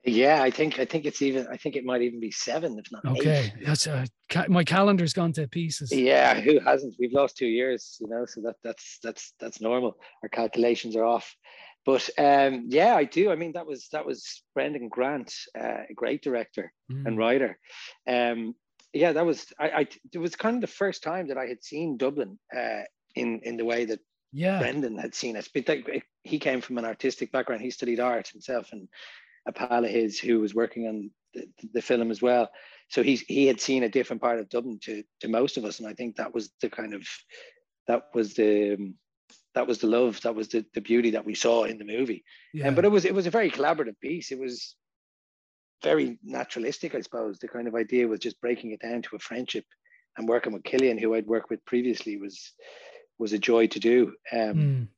yeah, 0.04 0.42
I 0.42 0.50
think 0.50 0.78
I 0.78 0.84
think 0.86 1.04
it's 1.04 1.20
even. 1.20 1.46
I 1.48 1.56
think 1.56 1.76
it 1.76 1.84
might 1.84 2.00
even 2.00 2.20
be 2.20 2.30
seven, 2.30 2.78
if 2.78 2.86
not 2.90 3.04
okay. 3.18 3.52
Eight. 3.56 3.66
That's 3.66 3.86
uh, 3.86 4.06
my 4.48 4.64
calendar's 4.64 5.12
gone 5.12 5.32
to 5.34 5.46
pieces. 5.46 5.92
Yeah, 5.92 6.40
who 6.40 6.58
hasn't? 6.60 6.94
We've 6.98 7.12
lost 7.12 7.36
two 7.36 7.46
years, 7.46 7.98
you 8.00 8.08
know, 8.08 8.24
so 8.24 8.40
that 8.42 8.56
that's 8.64 8.98
that's 9.02 9.34
that's 9.38 9.60
normal. 9.60 9.98
Our 10.22 10.30
calculations 10.30 10.96
are 10.96 11.04
off, 11.04 11.36
but 11.84 12.08
um, 12.16 12.66
yeah, 12.68 12.94
I 12.94 13.04
do. 13.04 13.30
I 13.30 13.36
mean, 13.36 13.52
that 13.52 13.66
was 13.66 13.88
that 13.92 14.06
was 14.06 14.42
Brendan 14.54 14.88
Grant, 14.88 15.34
uh, 15.58 15.82
a 15.90 15.94
great 15.94 16.22
director 16.22 16.72
mm. 16.90 17.04
and 17.06 17.18
writer. 17.18 17.58
Um, 18.08 18.54
yeah, 18.94 19.12
that 19.12 19.26
was. 19.26 19.46
I, 19.58 19.68
I. 19.68 19.86
It 20.12 20.18
was 20.18 20.34
kind 20.34 20.56
of 20.56 20.62
the 20.62 20.66
first 20.66 21.02
time 21.02 21.28
that 21.28 21.38
I 21.38 21.46
had 21.46 21.62
seen 21.62 21.98
Dublin 21.98 22.38
uh, 22.56 22.82
in 23.14 23.40
in 23.42 23.58
the 23.58 23.66
way 23.66 23.84
that 23.84 24.00
yeah. 24.32 24.60
Brendan 24.60 24.96
had 24.96 25.14
seen 25.14 25.36
it. 25.36 25.48
But 25.52 25.68
like, 25.68 26.06
he 26.22 26.38
came 26.38 26.60
from 26.60 26.78
an 26.78 26.84
artistic 26.84 27.32
background. 27.32 27.62
He 27.62 27.70
studied 27.70 28.00
art 28.00 28.28
himself, 28.28 28.72
and 28.72 28.88
a 29.50 29.52
pal 29.52 29.84
of 29.84 29.90
his 29.90 30.18
who 30.18 30.40
was 30.40 30.54
working 30.54 30.86
on 30.86 31.10
the, 31.34 31.46
the 31.74 31.82
film 31.82 32.10
as 32.10 32.22
well. 32.22 32.48
So 32.88 33.02
he 33.02 33.16
he 33.28 33.46
had 33.46 33.60
seen 33.60 33.82
a 33.82 33.88
different 33.88 34.22
part 34.22 34.40
of 34.40 34.48
Dublin 34.48 34.78
to 34.84 35.02
to 35.20 35.28
most 35.28 35.56
of 35.56 35.64
us, 35.64 35.78
and 35.78 35.88
I 35.88 35.94
think 35.94 36.16
that 36.16 36.34
was 36.34 36.50
the 36.60 36.70
kind 36.70 36.94
of 36.94 37.06
that 37.86 38.04
was 38.14 38.34
the 38.34 38.74
um, 38.74 38.94
that 39.54 39.66
was 39.66 39.78
the 39.78 39.86
love, 39.86 40.20
that 40.22 40.34
was 40.34 40.48
the, 40.48 40.64
the 40.74 40.80
beauty 40.80 41.10
that 41.10 41.26
we 41.26 41.34
saw 41.34 41.64
in 41.64 41.78
the 41.78 41.84
movie. 41.84 42.24
Yeah. 42.54 42.68
Um, 42.68 42.74
but 42.74 42.84
it 42.84 42.90
was 42.90 43.04
it 43.04 43.14
was 43.14 43.26
a 43.26 43.30
very 43.38 43.50
collaborative 43.50 44.00
piece. 44.00 44.32
It 44.32 44.38
was 44.38 44.76
very 45.82 46.18
naturalistic, 46.22 46.94
I 46.94 47.00
suppose. 47.00 47.38
The 47.38 47.48
kind 47.48 47.68
of 47.68 47.74
idea 47.74 48.08
was 48.08 48.20
just 48.20 48.40
breaking 48.40 48.72
it 48.72 48.80
down 48.80 49.02
to 49.02 49.16
a 49.16 49.18
friendship 49.18 49.64
and 50.16 50.28
working 50.28 50.52
with 50.52 50.64
Killian, 50.64 50.98
who 50.98 51.14
I'd 51.14 51.26
worked 51.26 51.50
with 51.50 51.64
previously, 51.64 52.16
was 52.16 52.52
was 53.18 53.32
a 53.32 53.38
joy 53.38 53.66
to 53.68 53.80
do. 53.80 54.12
Um, 54.32 54.54
mm 54.54 54.88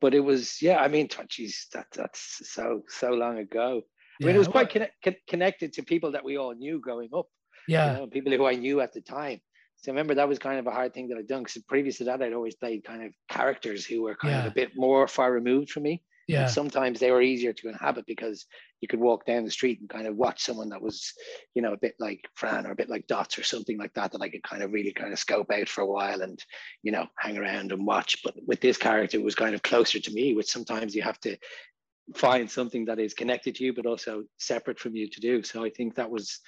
but 0.00 0.14
it 0.14 0.20
was 0.20 0.60
yeah 0.62 0.78
i 0.78 0.88
mean 0.88 1.08
geez, 1.28 1.66
that 1.72 1.86
that's 1.94 2.40
so 2.50 2.82
so 2.88 3.10
long 3.10 3.38
ago 3.38 3.82
I 4.20 4.26
mean, 4.26 4.36
it 4.36 4.38
was 4.38 4.48
quite 4.48 4.72
con- 4.72 5.16
connected 5.26 5.72
to 5.72 5.82
people 5.82 6.12
that 6.12 6.24
we 6.24 6.36
all 6.36 6.54
knew 6.54 6.78
growing 6.78 7.08
up. 7.12 7.26
Yeah. 7.66 7.92
you 7.94 7.98
know, 7.98 8.06
people 8.06 8.30
who 8.32 8.46
I 8.46 8.54
knew 8.54 8.80
at 8.80 8.92
the 8.92 9.00
time. 9.00 9.40
So 9.76 9.90
I 9.90 9.94
remember 9.94 10.14
that 10.14 10.28
was 10.28 10.38
kind 10.38 10.60
of 10.60 10.66
a 10.68 10.70
hard 10.70 10.94
thing 10.94 11.08
that 11.08 11.18
I'd 11.18 11.26
done 11.26 11.42
because 11.42 11.60
previous 11.68 11.98
to 11.98 12.04
that, 12.04 12.22
I'd 12.22 12.32
always 12.32 12.54
played 12.54 12.84
kind 12.84 13.02
of 13.02 13.12
characters 13.28 13.84
who 13.84 14.02
were 14.02 14.14
kind 14.14 14.34
Yeah. 14.34 14.46
of 14.46 14.52
a 14.52 14.54
bit 14.54 14.76
more 14.76 15.08
far 15.08 15.32
removed 15.32 15.70
from 15.70 15.82
me. 15.84 16.02
And 16.30 16.38
Yeah. 16.38 16.46
sometimes 16.48 16.98
they 17.00 17.10
were 17.10 17.22
easier 17.22 17.52
to 17.52 17.68
inhabit 17.68 18.06
because 18.06 18.46
you 18.80 18.88
could 18.88 19.00
walk 19.00 19.26
down 19.26 19.44
the 19.44 19.50
street 19.50 19.80
and 19.80 19.88
kind 19.88 20.06
of 20.06 20.16
watch 20.16 20.42
someone 20.42 20.68
that 20.70 20.82
was, 20.82 21.12
you 21.54 21.62
know, 21.62 21.72
a 21.72 21.78
bit 21.78 21.94
like 21.98 22.20
Fran 22.34 22.66
or 22.66 22.72
a 22.72 22.76
bit 22.76 22.88
like 22.88 23.06
Dots 23.06 23.38
or 23.38 23.42
something 23.42 23.78
like 23.78 23.94
that, 23.94 24.12
that 24.12 24.22
I 24.22 24.28
could 24.28 24.42
kind 24.42 24.62
of 24.62 24.72
really 24.72 24.92
kind 24.92 25.12
of 25.12 25.18
scope 25.18 25.50
out 25.50 25.68
for 25.68 25.82
a 25.82 25.86
while 25.86 26.22
and, 26.22 26.42
you 26.82 26.92
know, 26.92 27.06
hang 27.18 27.38
around 27.38 27.72
and 27.72 27.86
watch. 27.86 28.22
But 28.24 28.34
with 28.46 28.60
this 28.60 28.76
character, 28.78 29.18
it 29.18 29.24
was 29.24 29.34
kind 29.34 29.54
of 29.54 29.62
closer 29.62 30.00
to 30.00 30.12
me, 30.12 30.34
which 30.34 30.50
sometimes 30.50 30.94
you 30.94 31.02
have 31.02 31.20
to 31.20 31.36
find 32.14 32.50
something 32.50 32.84
that 32.86 32.98
is 32.98 33.14
connected 33.14 33.54
to 33.56 33.64
you, 33.64 33.72
but 33.72 33.86
also 33.86 34.24
separate 34.38 34.78
from 34.78 34.96
you 34.96 35.08
to 35.08 35.20
do. 35.20 35.42
So 35.42 35.64
I 35.64 35.70
think 35.70 35.94
that 35.94 36.10
was 36.10 36.40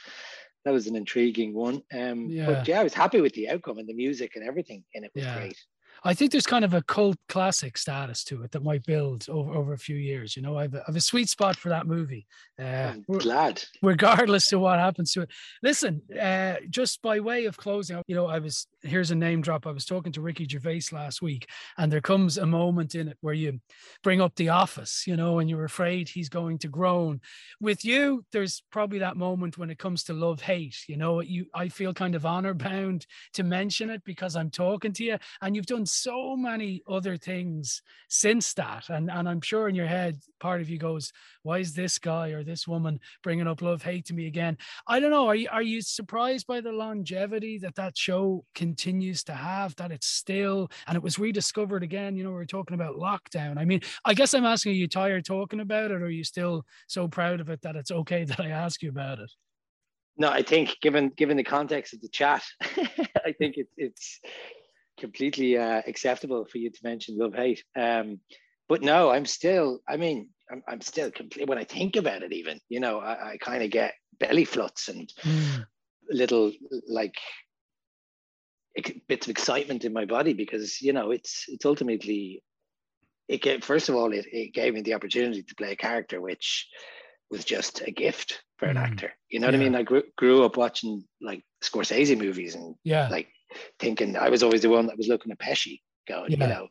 that 0.64 0.72
was 0.72 0.86
an 0.86 0.96
intriguing 0.96 1.54
one. 1.54 1.82
Um, 1.92 2.30
Yeah. 2.30 2.46
But 2.46 2.66
yeah, 2.66 2.80
I 2.80 2.84
was 2.84 2.94
happy 2.94 3.20
with 3.20 3.34
the 3.34 3.48
outcome 3.50 3.78
and 3.78 3.88
the 3.88 3.94
music 3.94 4.32
and 4.34 4.44
everything 4.46 4.84
in 4.94 5.04
it 5.04 5.12
was 5.14 5.24
Yeah. 5.24 5.34
great. 5.34 5.58
I 6.02 6.14
think 6.14 6.32
there's 6.32 6.46
kind 6.46 6.64
of 6.64 6.74
a 6.74 6.82
cult 6.82 7.16
classic 7.28 7.78
status 7.78 8.24
to 8.24 8.42
it 8.42 8.50
that 8.52 8.62
might 8.64 8.84
build 8.84 9.26
over, 9.28 9.52
over 9.54 9.72
a 9.72 9.78
few 9.78 9.96
years. 9.96 10.36
You 10.36 10.42
know, 10.42 10.58
I've, 10.58 10.74
a- 10.74 10.82
I've 10.88 10.96
a 10.96 11.00
sweet 11.00 11.28
spot 11.28 11.56
for 11.56 11.68
that 11.70 11.86
movie. 11.86 12.26
Uh, 12.60 12.92
I'm 12.94 13.04
glad. 13.18 13.62
regardless 13.82 14.52
of 14.52 14.60
what 14.60 14.78
happens 14.78 15.12
to 15.12 15.22
it. 15.22 15.30
Listen, 15.62 16.02
uh, 16.20 16.56
just 16.70 17.00
by 17.02 17.20
way 17.20 17.44
of 17.46 17.56
closing, 17.56 18.02
you 18.06 18.14
know, 18.14 18.26
I 18.26 18.38
was 18.38 18.66
here's 18.84 19.10
a 19.10 19.14
name 19.14 19.40
drop. 19.40 19.66
I 19.66 19.72
was 19.72 19.84
talking 19.84 20.12
to 20.12 20.20
Ricky 20.20 20.46
Gervais 20.46 20.82
last 20.92 21.22
week, 21.22 21.48
and 21.76 21.90
there 21.90 22.00
comes 22.00 22.38
a 22.38 22.46
moment 22.46 22.94
in 22.94 23.08
it 23.08 23.18
where 23.20 23.34
you 23.34 23.60
bring 24.02 24.20
up 24.20 24.34
the 24.36 24.50
office, 24.50 25.04
you 25.06 25.16
know, 25.16 25.38
and 25.38 25.48
you're 25.48 25.64
afraid 25.64 26.08
he's 26.08 26.28
going 26.28 26.58
to 26.58 26.68
groan. 26.68 27.20
With 27.60 27.84
you, 27.84 28.24
there's 28.32 28.62
probably 28.70 28.98
that 29.00 29.16
moment 29.16 29.58
when 29.58 29.70
it 29.70 29.78
comes 29.78 30.04
to 30.04 30.12
love 30.12 30.40
hate. 30.40 30.76
You 30.86 30.96
know, 30.96 31.20
you 31.20 31.46
I 31.54 31.68
feel 31.68 31.94
kind 31.94 32.14
of 32.14 32.26
honor 32.26 32.54
bound 32.54 33.06
to 33.34 33.42
mention 33.42 33.90
it 33.90 34.02
because 34.04 34.36
I'm 34.36 34.50
talking 34.50 34.92
to 34.92 35.04
you, 35.04 35.18
and 35.40 35.56
you've 35.56 35.66
done 35.66 35.86
so 35.86 36.36
many 36.36 36.82
other 36.88 37.16
things 37.16 37.82
since 38.08 38.54
that, 38.54 38.88
and 38.90 39.10
and 39.10 39.28
I'm 39.28 39.40
sure 39.40 39.68
in 39.68 39.74
your 39.74 39.86
head, 39.86 40.18
part 40.40 40.60
of 40.60 40.68
you 40.68 40.78
goes, 40.78 41.12
why 41.44 41.58
is 41.58 41.74
this 41.74 41.98
guy 41.98 42.30
or 42.30 42.42
this 42.42 42.66
woman 42.66 42.98
bringing 43.22 43.46
up 43.46 43.62
love 43.62 43.82
hate 43.82 44.06
to 44.06 44.14
me 44.14 44.26
again 44.26 44.56
i 44.88 44.98
don't 44.98 45.10
know 45.10 45.28
are 45.28 45.34
you, 45.34 45.48
are 45.52 45.62
you 45.62 45.80
surprised 45.80 46.46
by 46.46 46.60
the 46.60 46.72
longevity 46.72 47.58
that 47.58 47.74
that 47.76 47.96
show 47.96 48.44
continues 48.74 49.22
to 49.22 49.32
have 49.32 49.74
that 49.76 49.92
it's 49.92 50.08
still 50.08 50.68
and 50.88 50.96
it 50.96 51.02
was 51.02 51.16
rediscovered 51.16 51.84
again 51.84 52.16
you 52.16 52.24
know 52.24 52.32
we 52.32 52.40
are 52.40 52.44
talking 52.44 52.74
about 52.74 52.96
lockdown 52.96 53.56
i 53.56 53.64
mean 53.64 53.80
i 54.04 54.12
guess 54.12 54.34
i'm 54.34 54.44
asking 54.44 54.72
are 54.72 54.74
you 54.74 54.88
tired 54.88 55.24
talking 55.24 55.60
about 55.60 55.92
it 55.92 56.02
or 56.02 56.06
are 56.06 56.10
you 56.10 56.24
still 56.24 56.64
so 56.88 57.06
proud 57.06 57.40
of 57.40 57.48
it 57.48 57.62
that 57.62 57.76
it's 57.76 57.92
okay 57.92 58.24
that 58.30 58.40
i 58.40 58.48
ask 58.48 58.82
you 58.82 58.88
about 58.88 59.20
it 59.20 59.30
No, 60.16 60.28
I 60.28 60.42
think 60.42 60.76
given 60.80 61.10
given 61.16 61.36
the 61.36 61.44
context 61.44 61.92
of 61.94 62.00
the 62.00 62.08
chat, 62.08 62.42
I 63.28 63.32
think 63.38 63.56
it's 63.56 63.74
it's 63.76 64.20
completely 65.00 65.58
uh, 65.58 65.82
acceptable 65.86 66.44
for 66.44 66.58
you 66.58 66.70
to 66.70 66.80
mention 66.84 67.18
love 67.18 67.34
hate. 67.34 67.64
Um, 67.74 68.20
but 68.68 68.80
no, 68.82 69.10
I'm 69.10 69.26
still. 69.26 69.80
I 69.88 69.96
mean, 69.96 70.28
I'm, 70.50 70.62
I'm 70.68 70.80
still 70.80 71.10
complete. 71.10 71.48
When 71.48 71.58
I 71.58 71.64
think 71.64 71.96
about 71.96 72.22
it, 72.22 72.32
even 72.32 72.60
you 72.68 72.80
know, 72.80 73.00
I, 73.00 73.32
I 73.32 73.36
kind 73.38 73.62
of 73.64 73.70
get 73.70 73.94
belly 74.20 74.44
fluts 74.44 74.88
and 74.88 75.12
little 76.08 76.52
like 76.86 77.16
bits 79.08 79.26
of 79.26 79.30
excitement 79.30 79.84
in 79.84 79.92
my 79.92 80.04
body 80.04 80.32
because 80.32 80.80
you 80.82 80.92
know 80.92 81.10
it's 81.10 81.44
it's 81.48 81.64
ultimately 81.64 82.42
it 83.28 83.40
gave 83.40 83.62
first 83.64 83.88
of 83.88 83.94
all 83.94 84.12
it, 84.12 84.26
it 84.32 84.52
gave 84.52 84.74
me 84.74 84.82
the 84.82 84.94
opportunity 84.94 85.42
to 85.42 85.54
play 85.54 85.72
a 85.72 85.76
character 85.76 86.20
which 86.20 86.68
was 87.30 87.44
just 87.44 87.80
a 87.82 87.90
gift 87.90 88.42
for 88.58 88.66
an 88.66 88.76
Mm. 88.76 88.82
actor 88.82 89.12
you 89.30 89.38
know 89.40 89.46
what 89.46 89.54
i 89.54 89.58
mean 89.58 89.74
i 89.74 89.82
grew, 89.82 90.02
grew 90.16 90.44
up 90.44 90.56
watching 90.56 91.04
like 91.20 91.42
scorsese 91.62 92.18
movies 92.18 92.54
and 92.54 92.74
yeah 92.84 93.08
like 93.10 93.28
thinking 93.78 94.16
i 94.16 94.28
was 94.28 94.42
always 94.42 94.62
the 94.62 94.68
one 94.68 94.86
that 94.86 94.96
was 94.96 95.08
looking 95.08 95.32
at 95.32 95.38
pesci 95.38 95.80
going 96.08 96.32
Yeah. 96.32 96.42
you 96.44 96.48
know 96.52 96.68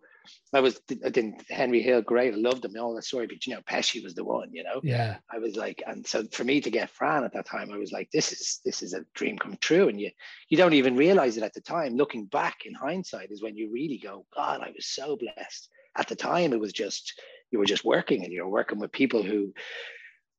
i 0.53 0.59
was 0.59 0.80
i 1.05 1.09
didn't 1.09 1.43
henry 1.49 1.82
hill 1.82 2.01
great 2.01 2.34
i 2.34 2.38
loved 2.38 2.63
him 2.63 2.74
all 2.80 2.95
that 2.95 3.03
story 3.03 3.28
but 3.28 3.45
you 3.45 3.53
know 3.53 3.61
pesci 3.61 4.03
was 4.03 4.15
the 4.15 4.24
one 4.24 4.49
you 4.51 4.63
know 4.63 4.80
yeah 4.84 5.17
I 5.34 5.39
was 5.39 5.55
like, 5.55 5.82
and 5.88 6.05
so 6.05 6.24
for 6.32 6.43
me 6.43 6.61
to 6.61 6.69
get 6.69 6.89
Fran 6.89 7.24
at 7.24 7.34
that 7.34 7.47
time, 7.47 7.71
I 7.71 7.78
was 7.78 7.91
like, 7.91 8.09
this 8.11 8.32
is 8.32 8.59
this 8.63 8.84
is 8.84 8.93
a 8.93 9.05
dream 9.15 9.38
come 9.38 9.57
true. 9.59 9.89
And 9.89 9.99
you 9.99 10.11
you 10.49 10.57
don't 10.57 10.74
even 10.74 10.95
realize 10.95 11.38
it 11.38 11.43
at 11.43 11.53
the 11.53 11.61
time. 11.61 11.95
Looking 11.95 12.26
back 12.26 12.65
in 12.65 12.74
hindsight 12.74 13.32
is 13.32 13.41
when 13.41 13.57
you 13.57 13.71
really 13.71 13.97
go, 13.97 14.26
God, 14.36 14.61
I 14.61 14.71
was 14.76 14.88
so 14.88 15.17
blessed. 15.17 15.69
At 15.97 16.07
the 16.07 16.15
time, 16.15 16.53
it 16.53 16.59
was 16.59 16.74
just 16.74 17.19
you 17.51 17.59
were 17.59 17.65
just 17.65 17.86
working 17.86 18.24
and 18.24 18.32
you 18.32 18.43
were 18.43 18.49
working 18.49 18.80
with 18.80 18.91
people 18.91 19.24
who 19.24 19.53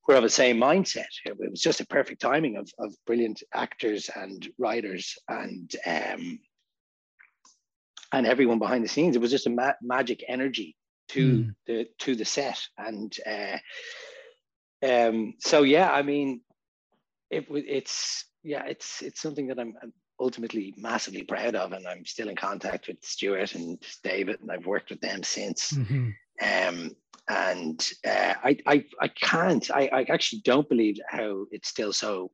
were 0.06 0.16
of 0.16 0.22
the 0.22 0.28
same 0.28 0.58
mindset. 0.58 1.06
It 1.24 1.38
was 1.38 1.60
just 1.60 1.80
a 1.80 1.86
perfect 1.86 2.20
timing 2.20 2.56
of 2.56 2.70
of 2.78 2.94
brilliant 3.06 3.42
actors 3.52 4.10
and 4.14 4.48
writers 4.58 5.16
and 5.28 5.74
um 5.86 6.38
and 8.14 8.26
everyone 8.26 8.58
behind 8.58 8.84
the 8.84 8.88
scenes. 8.88 9.16
It 9.16 9.22
was 9.22 9.30
just 9.30 9.46
a 9.46 9.50
ma- 9.50 9.80
magic 9.82 10.24
energy 10.28 10.76
to 11.08 11.20
Mm. 11.44 11.54
the 11.66 11.86
to 11.98 12.14
the 12.16 12.24
set 12.24 12.58
and 12.78 13.14
uh 13.26 13.58
um 14.82 15.34
so 15.38 15.62
yeah 15.62 15.90
i 15.92 16.02
mean 16.02 16.40
it 17.30 17.46
it's 17.50 18.24
yeah 18.42 18.64
it's 18.66 19.02
it's 19.02 19.20
something 19.20 19.46
that 19.48 19.58
I'm, 19.58 19.74
I'm 19.82 19.92
ultimately 20.18 20.74
massively 20.78 21.22
proud 21.24 21.54
of 21.56 21.72
and 21.72 21.86
i'm 21.86 22.04
still 22.06 22.28
in 22.30 22.36
contact 22.36 22.88
with 22.88 22.96
stuart 23.02 23.54
and 23.54 23.78
david 24.02 24.40
and 24.40 24.50
i've 24.50 24.66
worked 24.66 24.90
with 24.90 25.00
them 25.00 25.22
since 25.22 25.74
Mhm. 25.74 26.14
um 26.42 26.90
and 27.28 27.92
uh, 28.06 28.34
I, 28.42 28.56
I 28.66 28.84
i 29.00 29.08
can't 29.08 29.70
I, 29.70 29.88
I 29.92 30.00
actually 30.08 30.42
don't 30.44 30.68
believe 30.68 30.96
how 31.08 31.46
it's 31.50 31.68
still 31.68 31.92
so 31.92 32.30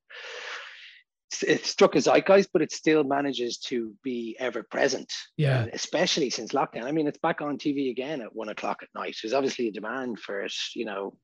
it 1.46 1.64
struck 1.64 1.94
a 1.94 1.98
zeitgeist 1.98 2.48
but 2.52 2.62
it 2.62 2.72
still 2.72 3.04
manages 3.04 3.58
to 3.58 3.94
be 4.02 4.36
ever 4.40 4.62
present 4.62 5.12
yeah 5.36 5.62
and 5.62 5.70
especially 5.72 6.30
since 6.30 6.52
lockdown. 6.52 6.84
I 6.84 6.92
mean, 6.92 7.06
it's 7.06 7.18
back 7.18 7.40
on 7.40 7.58
TV 7.58 7.90
again 7.90 8.20
at 8.20 8.34
one 8.34 8.48
o'clock 8.48 8.78
at 8.82 8.88
night. 8.94 9.16
There's 9.22 9.34
obviously 9.34 9.68
a 9.68 9.72
demand 9.72 10.18
for 10.20 10.42
it, 10.42 10.52
you 10.74 10.84
know, 10.84 11.16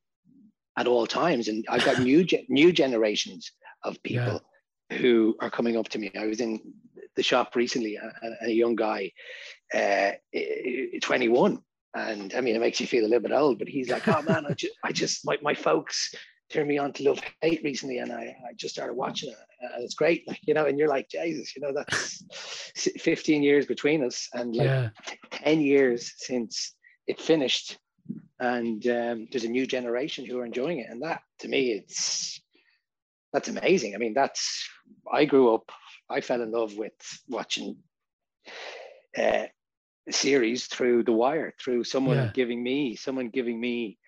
at 0.77 0.87
all 0.87 1.07
times. 1.07 1.49
And 1.49 1.65
I've 1.69 1.85
got 1.85 2.01
new 2.11 2.25
ge- 2.25 2.47
new 2.49 2.73
generations 2.73 3.53
of 3.83 4.03
people 4.03 4.43
who 4.93 5.37
are 5.41 5.51
coming 5.51 5.77
up 5.77 5.89
to 5.91 5.99
me. 5.99 6.11
I 6.19 6.27
was 6.27 6.41
in 6.41 6.61
the 7.17 7.23
shop 7.23 7.57
recently, 7.57 7.97
and 7.97 8.35
a, 8.43 8.47
a 8.47 8.51
young 8.51 8.77
guy, 8.77 9.13
uh, 9.75 10.13
eh, 10.35 10.99
21, 11.03 11.59
and 11.95 12.35
I 12.35 12.41
mean, 12.41 12.57
it 12.57 12.61
makes 12.61 12.81
you 12.81 12.87
feel 12.87 13.05
a 13.05 13.09
little 13.09 13.21
bit 13.21 13.33
old. 13.33 13.59
But 13.59 13.69
he's 13.69 13.89
like, 13.89 14.07
"Oh 14.07 14.23
man, 14.23 14.47
I 14.47 14.53
just, 14.53 14.75
I 14.85 14.93
just, 14.93 15.25
my, 15.25 15.39
my 15.43 15.55
folks." 15.55 16.15
Turned 16.51 16.69
me 16.69 16.79
on 16.79 16.93
to 16.95 17.05
Love 17.05 17.21
Hate 17.41 17.63
recently, 17.65 17.99
and 17.99 18.13
I, 18.13 18.37
I 18.49 18.53
just 18.57 18.75
started 18.75 18.95
watching 18.95 19.31
it, 19.31 19.37
and 19.61 19.85
it's 19.85 19.95
great. 19.95 20.27
Like 20.27 20.41
you 20.47 20.55
know, 20.55 20.67
and 20.67 20.79
you're 20.79 20.89
like, 20.89 21.09
Jesus, 21.09 21.55
you 21.57 21.63
know, 21.63 21.73
that's 21.75 22.25
15 23.01 23.43
years 23.43 23.67
between 23.67 24.05
us, 24.05 24.29
and 24.33 24.55
like 24.55 24.67
yeah 24.67 24.89
10 25.31 25.61
years 25.61 26.13
since 26.17 26.75
it 27.07 27.21
finished 27.21 27.79
and 28.41 28.87
um, 28.87 29.29
there's 29.31 29.45
a 29.45 29.49
new 29.49 29.67
generation 29.67 30.25
who 30.27 30.39
are 30.39 30.45
enjoying 30.45 30.79
it 30.81 30.89
and 30.91 31.03
that 31.03 31.23
to 31.39 31.49
me 31.49 31.73
it's 31.73 32.41
that's 33.33 33.49
amazing 33.49 33.95
i 33.95 33.99
mean 33.99 34.15
that's 34.15 34.69
i 35.13 35.25
grew 35.25 35.55
up 35.55 35.71
i 36.11 36.21
fell 36.21 36.43
in 36.43 36.51
love 36.51 36.77
with 36.77 36.93
watching 37.29 37.77
uh, 39.19 39.45
series 40.11 40.67
through 40.67 41.03
the 41.03 41.13
wire 41.13 41.55
through 41.61 41.83
someone 41.85 42.17
Yeah. 42.17 42.31
giving 42.35 42.63
me 42.63 42.95
someone 42.97 43.29
giving 43.31 43.59
me 43.61 43.99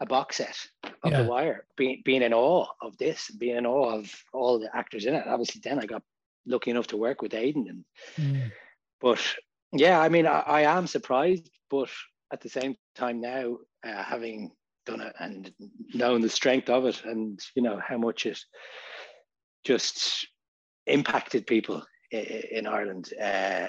a 0.00 0.06
box 0.06 0.36
set 0.36 0.56
of 1.02 1.12
Yeah. 1.12 1.22
the 1.22 1.28
wire 1.28 1.66
being, 1.76 2.02
being 2.04 2.22
in 2.22 2.32
awe 2.34 2.66
of 2.80 2.96
this 2.98 3.30
being 3.30 3.56
in 3.56 3.66
awe 3.66 3.98
of 3.98 4.24
all 4.32 4.58
the 4.58 4.74
actors 4.74 5.04
in 5.06 5.14
it 5.14 5.26
obviously 5.26 5.60
then 5.62 5.78
i 5.78 5.86
got 5.86 6.02
lucky 6.46 6.70
enough 6.70 6.86
to 6.88 6.96
work 6.96 7.22
with 7.22 7.32
aiden 7.32 7.68
and 7.68 7.84
Mm. 8.18 8.50
but 9.00 9.20
yeah, 9.72 10.00
I 10.00 10.08
mean, 10.08 10.26
I, 10.26 10.40
I 10.40 10.62
am 10.62 10.86
surprised, 10.88 11.48
but 11.70 11.88
at 12.32 12.40
the 12.40 12.48
same 12.48 12.74
time 12.96 13.20
now, 13.20 13.58
uh, 13.86 14.02
having 14.02 14.50
done 14.84 15.00
it 15.00 15.14
and 15.20 15.52
knowing 15.94 16.22
the 16.22 16.28
strength 16.28 16.68
of 16.68 16.86
it, 16.86 17.04
and 17.04 17.38
you 17.54 17.62
know 17.62 17.78
how 17.78 17.96
much 17.96 18.26
it 18.26 18.40
just 19.64 20.26
impacted 20.86 21.46
people 21.46 21.84
in, 22.10 22.20
in 22.50 22.66
Ireland, 22.66 23.12
uh, 23.22 23.68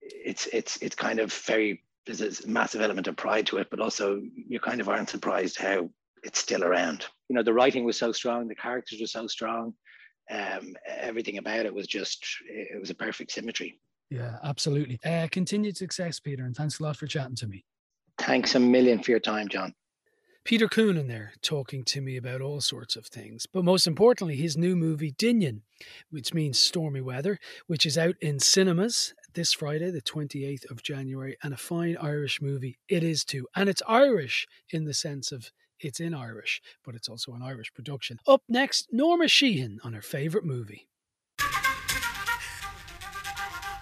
it's 0.00 0.46
it's 0.52 0.76
it's 0.82 0.94
kind 0.94 1.18
of 1.18 1.32
very 1.32 1.82
there's 2.18 2.44
a 2.44 2.48
massive 2.48 2.80
element 2.80 3.06
of 3.06 3.16
pride 3.16 3.46
to 3.46 3.58
it, 3.58 3.68
but 3.70 3.80
also 3.80 4.20
you 4.34 4.60
kind 4.60 4.80
of 4.80 4.88
aren't 4.88 5.10
surprised 5.10 5.58
how 5.58 5.90
it's 6.22 6.38
still 6.38 6.64
around. 6.64 7.06
You 7.28 7.36
know, 7.36 7.42
the 7.42 7.54
writing 7.54 7.84
was 7.84 7.96
so 7.96 8.12
strong, 8.12 8.48
the 8.48 8.54
characters 8.54 9.00
were 9.00 9.06
so 9.06 9.26
strong, 9.26 9.74
um, 10.30 10.74
everything 10.86 11.38
about 11.38 11.66
it 11.66 11.74
was 11.74 11.86
just 11.86 12.24
it 12.48 12.80
was 12.80 12.90
a 12.90 12.94
perfect 12.94 13.32
symmetry. 13.32 13.80
yeah 14.10 14.36
absolutely 14.44 14.98
uh 15.04 15.26
continued 15.30 15.76
success 15.76 16.20
peter 16.20 16.44
and 16.44 16.54
thanks 16.56 16.78
a 16.78 16.82
lot 16.82 16.96
for 16.96 17.06
chatting 17.06 17.36
to 17.36 17.46
me 17.46 17.64
Thanks 18.18 18.54
a 18.54 18.60
million 18.60 19.02
for 19.02 19.12
your 19.12 19.20
time, 19.20 19.48
John. 19.48 19.74
Peter 20.44 20.68
Kuhn 20.68 20.96
Coonan 20.96 21.08
there 21.08 21.32
talking 21.40 21.84
to 21.84 22.00
me 22.02 22.16
about 22.18 22.42
all 22.42 22.60
sorts 22.60 22.94
of 22.96 23.06
things, 23.06 23.46
but 23.46 23.64
most 23.64 23.86
importantly, 23.86 24.36
his 24.36 24.56
new 24.58 24.76
movie 24.76 25.12
Doineann, 25.12 25.60
which 26.10 26.34
means 26.34 26.58
stormy 26.58 27.00
weather, 27.00 27.38
which 27.66 27.86
is 27.86 27.96
out 27.96 28.16
in 28.20 28.38
cinemas 28.38 29.14
this 29.34 29.52
Friday, 29.52 29.90
the 29.90 30.02
28th 30.02 30.70
of 30.70 30.82
January, 30.82 31.36
and 31.42 31.54
a 31.54 31.56
fine 31.56 31.96
Irish 31.96 32.40
movie 32.40 32.78
it 32.88 33.02
is 33.02 33.24
too. 33.24 33.46
And 33.54 33.68
it's 33.68 33.82
Irish 33.88 34.46
in 34.70 34.84
the 34.84 34.94
sense 34.94 35.32
of 35.32 35.50
it's 35.78 36.00
in 36.00 36.14
Irish, 36.14 36.60
but 36.84 36.94
it's 36.94 37.08
also 37.08 37.32
an 37.32 37.42
Irish 37.42 37.72
production. 37.72 38.18
Up 38.26 38.42
next, 38.48 38.88
Norma 38.92 39.28
Sheehan 39.28 39.80
on 39.82 39.94
her 39.94 40.02
favourite 40.02 40.46
movie. 40.46 40.89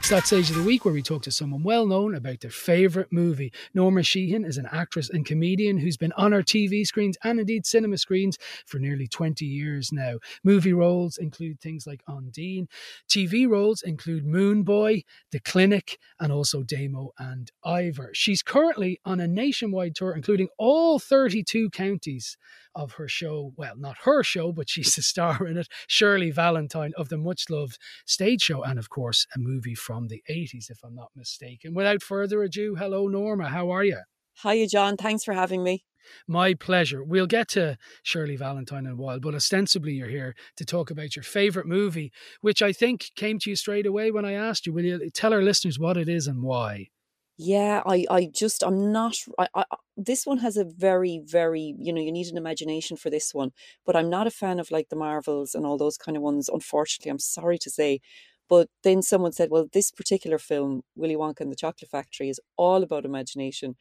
It's 0.08 0.14
that 0.14 0.26
stage 0.26 0.48
of 0.48 0.56
the 0.56 0.62
week 0.62 0.86
where 0.86 0.94
we 0.94 1.02
talk 1.02 1.20
to 1.24 1.30
someone 1.30 1.62
well 1.62 1.84
known 1.84 2.14
about 2.14 2.40
their 2.40 2.50
favourite 2.50 3.12
movie. 3.12 3.52
Norma 3.74 4.02
Sheehan 4.02 4.42
is 4.42 4.56
an 4.56 4.66
actress 4.72 5.10
and 5.10 5.26
comedian 5.26 5.76
who's 5.76 5.98
been 5.98 6.14
on 6.16 6.32
our 6.32 6.40
TV 6.40 6.86
screens 6.86 7.18
and 7.24 7.38
indeed 7.38 7.66
cinema 7.66 7.98
screens 7.98 8.38
for 8.64 8.78
nearly 8.78 9.06
20 9.06 9.44
years 9.44 9.92
now. 9.92 10.14
Movie 10.42 10.72
roles 10.72 11.18
include 11.18 11.60
things 11.60 11.86
like 11.86 12.02
Ondine. 12.08 12.68
TV 13.06 13.46
roles 13.46 13.82
include 13.82 14.24
Moone 14.24 14.64
Boy, 14.64 15.02
The 15.30 15.40
Clinic, 15.40 15.98
and 16.18 16.32
also 16.32 16.62
Damo 16.62 17.12
and 17.18 17.52
Ivor. 17.62 18.08
She's 18.14 18.42
currently 18.42 18.98
on 19.04 19.20
a 19.20 19.28
nationwide 19.28 19.94
tour, 19.94 20.14
including 20.14 20.48
all 20.56 20.98
32 20.98 21.68
counties 21.68 22.38
of 22.78 22.92
her 22.92 23.08
show. 23.08 23.52
Well, 23.56 23.74
not 23.76 23.96
her 24.04 24.22
show, 24.22 24.52
but 24.52 24.70
she's 24.70 24.94
the 24.94 25.02
star 25.12 25.46
in 25.46 25.58
it. 25.58 25.68
Shirley 25.86 26.30
Valentine 26.30 26.92
of 26.96 27.10
the 27.10 27.18
much 27.18 27.50
loved 27.50 27.78
stage 28.06 28.42
show, 28.42 28.62
and 28.62 28.78
of 28.78 28.88
course, 28.88 29.26
a 29.34 29.38
movie 29.38 29.74
from 29.74 30.08
the 30.08 30.22
80s, 30.30 30.70
if 30.70 30.78
I'm 30.82 30.94
not 30.94 31.10
mistaken. 31.14 31.74
Without 31.74 32.02
further 32.02 32.42
ado, 32.42 32.76
hello, 32.76 33.08
Norma. 33.08 33.48
How 33.48 33.70
are 33.70 33.84
you? 33.84 34.00
Hiya, 34.42 34.68
John. 34.68 34.96
Thanks 34.96 35.24
for 35.24 35.34
having 35.34 35.62
me. 35.62 35.84
My 36.26 36.54
pleasure. 36.54 37.02
We'll 37.02 37.26
get 37.26 37.48
to 37.48 37.76
Shirley 38.02 38.36
Valentine 38.36 38.86
in 38.86 38.92
a 38.92 38.96
while, 38.96 39.20
but 39.20 39.34
ostensibly 39.34 39.92
you're 39.92 40.08
here 40.08 40.34
to 40.56 40.64
talk 40.64 40.90
about 40.90 41.16
your 41.16 41.24
favourite 41.24 41.68
movie, 41.68 42.12
which 42.40 42.62
I 42.62 42.72
think 42.72 43.10
came 43.16 43.38
to 43.40 43.50
you 43.50 43.56
straight 43.56 43.84
away 43.84 44.10
when 44.10 44.24
I 44.24 44.32
asked 44.32 44.66
you. 44.66 44.72
Will 44.72 44.84
you 44.84 45.10
tell 45.10 45.34
our 45.34 45.42
listeners 45.42 45.78
what 45.78 45.96
it 45.96 46.08
is 46.08 46.26
and 46.26 46.42
why? 46.42 46.88
Yeah, 47.40 47.82
I, 47.86 48.04
I 48.10 48.26
just, 48.26 48.64
I'm 48.64 48.90
not, 48.90 49.16
I, 49.38 49.46
I, 49.54 49.64
this 49.96 50.26
one 50.26 50.38
has 50.38 50.56
a 50.56 50.64
very, 50.64 51.20
very, 51.24 51.74
you 51.78 51.92
know, 51.92 52.00
you 52.00 52.10
need 52.10 52.26
an 52.26 52.36
imagination 52.36 52.96
for 52.96 53.10
this 53.10 53.32
one, 53.32 53.52
but 53.86 53.94
I'm 53.94 54.10
not 54.10 54.26
a 54.26 54.30
fan 54.30 54.58
of 54.58 54.72
like 54.72 54.88
the 54.88 54.96
Marvels 54.96 55.54
and 55.54 55.64
all 55.64 55.78
those 55.78 55.96
kind 55.96 56.16
of 56.16 56.22
ones, 56.22 56.48
unfortunately, 56.48 57.10
I'm 57.10 57.20
sorry 57.20 57.58
to 57.58 57.70
say. 57.70 58.00
But 58.48 58.68
then 58.82 59.02
someone 59.02 59.32
said, 59.32 59.50
well, 59.50 59.68
this 59.72 59.90
particular 59.92 60.38
film, 60.38 60.82
Willy 60.96 61.14
Wonka 61.16 61.40
and 61.42 61.52
the 61.52 61.56
Chocolate 61.56 61.90
Factory, 61.90 62.28
is 62.28 62.40
all 62.56 62.82
about 62.82 63.04
imagination. 63.04 63.76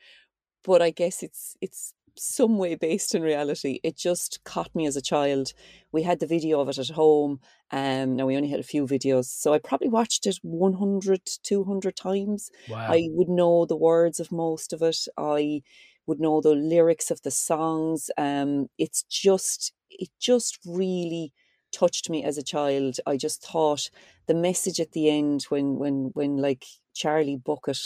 But 0.64 0.82
I 0.82 0.92
guess 0.92 1.24
it's, 1.24 1.56
it's 1.62 1.94
some 2.20 2.58
way 2.58 2.76
based 2.76 3.14
in 3.16 3.22
reality. 3.22 3.80
It 3.84 3.96
just 3.98 4.44
caught 4.44 4.74
me 4.76 4.86
as 4.88 4.96
a 4.96 5.02
child. 5.02 5.54
We 5.92 6.04
had 6.04 6.20
the 6.20 6.28
video 6.28 6.60
of 6.60 6.70
it 6.70 6.78
at 6.78 6.90
home. 6.90 7.40
Um, 7.72 8.16
now 8.16 8.26
we 8.26 8.36
only 8.36 8.50
had 8.50 8.60
a 8.60 8.64
few 8.64 8.86
videos, 8.86 9.26
so 9.26 9.54
I 9.54 9.60
probably 9.60 9.90
watched 9.90 10.26
it 10.26 10.38
100, 10.42 11.22
200 11.44 11.96
times. 11.96 12.50
Wow. 12.68 12.94
I 12.94 13.08
would 13.12 13.30
know 13.30 13.66
the 13.66 13.76
words 13.78 14.20
of 14.20 14.32
most 14.32 14.74
of 14.74 14.82
it. 14.82 14.98
I 15.18 15.62
would 16.06 16.20
know 16.20 16.42
the 16.42 16.56
lyrics 16.56 17.12
of 17.12 17.22
the 17.22 17.32
songs. 17.32 18.10
Um, 18.18 18.68
it's 18.78 19.04
just, 19.04 19.74
it 19.90 20.10
just 20.20 20.60
really 20.66 21.34
touched 21.72 22.10
me 22.10 22.24
as 22.24 22.38
a 22.38 22.44
child. 22.44 22.98
I 23.06 23.18
just 23.18 23.44
thought 23.44 23.90
the 24.26 24.34
message 24.34 24.80
at 24.80 24.94
the 24.94 25.10
end 25.10 25.44
when, 25.50 25.78
when, 25.78 26.12
when 26.14 26.38
like 26.38 26.66
Charlie 26.94 27.38
Bucket 27.38 27.80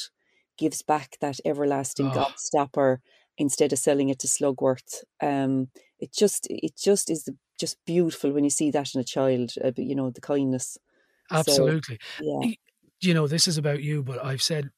gives 0.57 0.81
back 0.81 1.17
that 1.21 1.39
everlasting 1.45 2.11
Oh. 2.11 2.11
gobstopper 2.11 2.97
instead 3.41 3.73
of 3.73 3.79
selling 3.79 4.09
it 4.09 4.19
to 4.19 4.27
Slugworth. 4.27 5.03
Um, 5.21 5.69
it 5.99 6.13
just 6.13 6.47
it 6.49 6.77
just 6.77 7.09
is 7.09 7.27
just 7.59 7.77
beautiful 7.85 8.31
when 8.31 8.43
you 8.43 8.49
see 8.49 8.71
that 8.71 8.93
in 8.95 9.01
a 9.01 9.03
child. 9.03 9.53
Uh, 9.63 9.71
you 9.75 9.95
know 9.95 10.09
the 10.09 10.21
kindness. 10.21 10.77
So, 11.29 11.37
Absolutely. 11.37 11.99
yeah. 12.21 12.51
You 13.01 13.13
know, 13.13 13.27
this 13.27 13.47
is 13.47 13.57
about 13.57 13.81
you, 13.81 14.03
but 14.03 14.23
I've 14.23 14.41
said 14.41 14.69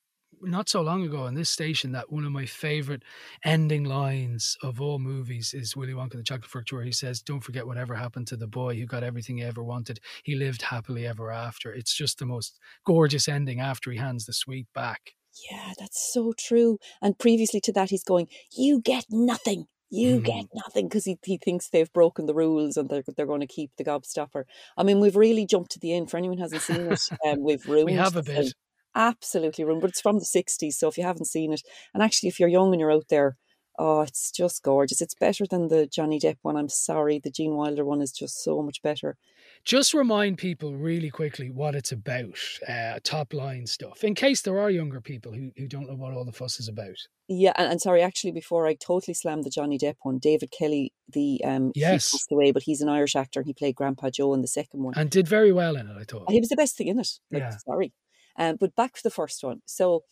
not 0.41 0.69
so 0.69 0.81
long 0.81 1.03
ago 1.03 1.23
on 1.23 1.33
this 1.33 1.49
station 1.49 1.91
that 1.93 2.11
one 2.11 2.25
of 2.25 2.31
my 2.31 2.45
favorite 2.45 3.03
ending 3.43 3.85
lines 3.85 4.57
of 4.61 4.81
all 4.81 4.99
movies 4.99 5.53
is 5.53 5.75
Willy 5.75 5.93
Wonka 5.93 6.11
and 6.11 6.19
the 6.19 6.23
Chocolate 6.23 6.49
Factory, 6.49 6.77
where 6.77 6.85
he 6.85 6.91
says, 6.91 7.21
Don't 7.21 7.43
forget 7.43 7.65
whatever 7.65 7.95
happened 7.95 8.27
to 8.27 8.37
the 8.37 8.47
boy 8.47 8.75
who 8.75 8.85
got 8.85 9.03
everything 9.03 9.37
he 9.37 9.43
ever 9.43 9.63
wanted. 9.63 9.99
He 10.23 10.35
lived 10.35 10.61
happily 10.61 11.07
ever 11.07 11.31
after. 11.31 11.73
It's 11.73 11.93
just 11.93 12.19
the 12.19 12.25
most 12.25 12.59
gorgeous 12.85 13.27
ending 13.27 13.59
after 13.59 13.91
he 13.91 13.97
hands 13.97 14.25
the 14.25 14.33
sweet 14.33 14.67
back. 14.73 15.13
Yeah, 15.49 15.73
that's 15.79 16.11
so 16.13 16.33
true. 16.37 16.77
And 17.01 17.17
previously 17.17 17.59
to 17.61 17.73
that, 17.73 17.89
he's 17.89 18.03
going, 18.03 18.27
"You 18.55 18.81
get 18.81 19.05
nothing. 19.09 19.67
You 19.89 20.19
Mm. 20.19 20.23
get 20.23 20.45
nothing," 20.53 20.87
because 20.87 21.05
he, 21.05 21.17
he 21.23 21.37
thinks 21.37 21.69
they've 21.69 21.91
broken 21.93 22.25
the 22.27 22.33
rules 22.35 22.77
and 22.77 22.89
they're 22.89 23.03
they're 23.15 23.25
going 23.25 23.41
to 23.41 23.47
keep 23.47 23.71
the 23.77 23.83
gobstopper. 23.83 24.43
I 24.77 24.83
mean, 24.83 24.99
we've 24.99 25.15
really 25.15 25.45
jumped 25.45 25.71
to 25.71 25.79
the 25.79 25.93
end. 25.93 26.09
For 26.11 26.17
anyone 26.17 26.37
who 26.37 26.43
hasn't 26.43 26.61
seen 26.63 26.87
it, 26.87 27.01
um, 27.25 27.43
we've 27.43 27.65
ruined. 27.65 27.85
We 27.85 27.93
have 27.93 28.15
a 28.15 28.23
bit. 28.23 28.53
absolutely 28.95 29.63
ruined. 29.65 29.81
But 29.81 29.91
it's 29.91 30.01
from 30.01 30.19
the 30.19 30.25
'60s, 30.25 30.77
so 30.77 30.87
if 30.87 30.97
you 30.97 31.03
haven't 31.03 31.25
seen 31.27 31.53
it, 31.53 31.61
and 31.93 32.03
actually, 32.03 32.29
if 32.29 32.39
you're 32.39 32.49
young 32.49 32.71
and 32.73 32.79
you're 32.79 32.91
out 32.91 33.07
there, 33.09 33.37
oh, 33.79 34.01
it's 34.01 34.31
just 34.31 34.63
gorgeous. 34.63 35.01
It's 35.01 35.15
better 35.15 35.45
than 35.45 35.67
the 35.67 35.87
Johnny 35.87 36.19
Depp 36.19 36.37
one. 36.41 36.55
I'm 36.57 36.69
sorry, 36.69 37.19
the 37.19 37.31
Gene 37.31 37.55
Wilder 37.55 37.83
one 37.85 38.01
is 38.01 38.11
just 38.11 38.43
so 38.43 38.61
much 38.61 38.81
better. 38.81 39.17
Just 39.65 39.93
remind 39.93 40.37
people 40.37 40.73
really 40.75 41.09
quickly 41.09 41.49
what 41.49 41.73
it's 41.75 41.91
about, 41.91 42.37
uh, 42.67 42.99
top 43.03 43.33
line 43.33 43.65
stuff, 43.65 44.03
in 44.03 44.13
case 44.13 44.41
there 44.41 44.59
are 44.59 44.69
younger 44.69 44.99
people 45.01 45.31
who, 45.33 45.51
who 45.57 45.67
don't 45.67 45.87
know 45.87 45.95
what 45.95 46.13
all 46.13 46.25
the 46.25 46.31
fuss 46.31 46.59
is 46.59 46.67
about. 46.67 46.95
Yeah, 47.29 47.53
and, 47.55 47.71
and 47.71 47.81
sorry, 47.81 48.01
actually, 48.01 48.31
before 48.33 48.67
I 48.67 48.75
totally 48.75 49.13
slammed 49.13 49.45
the 49.45 49.49
Johnny 49.49 49.77
Depp 49.77 49.95
one, 50.01 50.17
David 50.17 50.51
Kelly, 50.51 50.91
the 51.11 51.41
um, 51.45 51.71
he 51.73 51.81
Yes. 51.81 52.11
passed 52.11 52.31
away, 52.31 52.51
but 52.51 52.63
he's 52.63 52.81
an 52.81 52.89
Irish 52.89 53.15
actor 53.15 53.39
and 53.39 53.47
he 53.47 53.53
played 53.53 53.75
Grandpa 53.75 54.09
Joe 54.09 54.33
in 54.33 54.41
the 54.41 54.47
second 54.47 54.83
one. 54.83 54.93
And 54.97 55.09
did 55.09 55.27
very 55.27 55.51
well 55.51 55.75
in 55.77 55.87
it, 55.87 55.95
I 55.97 56.03
thought. 56.03 56.29
He 56.29 56.39
was 56.39 56.49
the 56.49 56.55
best 56.57 56.75
thing 56.77 56.87
in 56.87 56.99
it. 56.99 57.07
Like, 57.31 57.43
Yeah. 57.43 57.57
sorry, 57.65 57.93
um, 58.37 58.57
but 58.59 58.75
back 58.75 58.93
to 58.95 59.03
the 59.03 59.09
first 59.09 59.43
one. 59.43 59.61
So, 59.65 60.03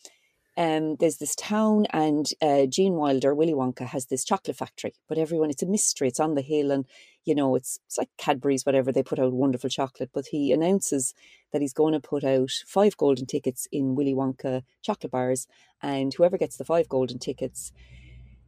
um, 0.56 0.96
there's 0.96 1.16
this 1.16 1.34
town, 1.34 1.86
and 1.90 2.28
uh, 2.42 2.66
Gene 2.66 2.94
Wilder, 2.94 3.34
Willy 3.34 3.54
Wonka, 3.54 3.86
has 3.86 4.06
this 4.06 4.24
chocolate 4.24 4.56
factory, 4.56 4.94
but 5.08 5.16
everyone, 5.16 5.48
it's 5.48 5.62
a 5.62 5.66
mystery. 5.66 6.08
It's 6.08 6.20
on 6.20 6.34
the 6.34 6.42
hill, 6.42 6.70
and 6.70 6.84
you 7.24 7.34
know, 7.34 7.54
it's 7.56 7.78
it's 7.86 7.96
like 7.96 8.10
Cadbury's, 8.18 8.66
whatever. 8.66 8.92
They 8.92 9.02
put 9.02 9.18
out 9.18 9.32
wonderful 9.32 9.70
chocolate, 9.70 10.10
but 10.12 10.26
he 10.26 10.52
announces 10.52 11.14
that 11.52 11.62
he's 11.62 11.72
going 11.72 11.94
to 11.94 12.00
put 12.00 12.22
out 12.22 12.50
five 12.66 12.96
golden 12.96 13.26
tickets 13.26 13.66
in 13.72 13.94
Willy 13.94 14.14
Wonka 14.14 14.62
chocolate 14.82 15.12
bars, 15.12 15.46
and 15.82 16.12
whoever 16.12 16.36
gets 16.36 16.56
the 16.58 16.64
five 16.64 16.88
golden 16.88 17.18
tickets 17.18 17.72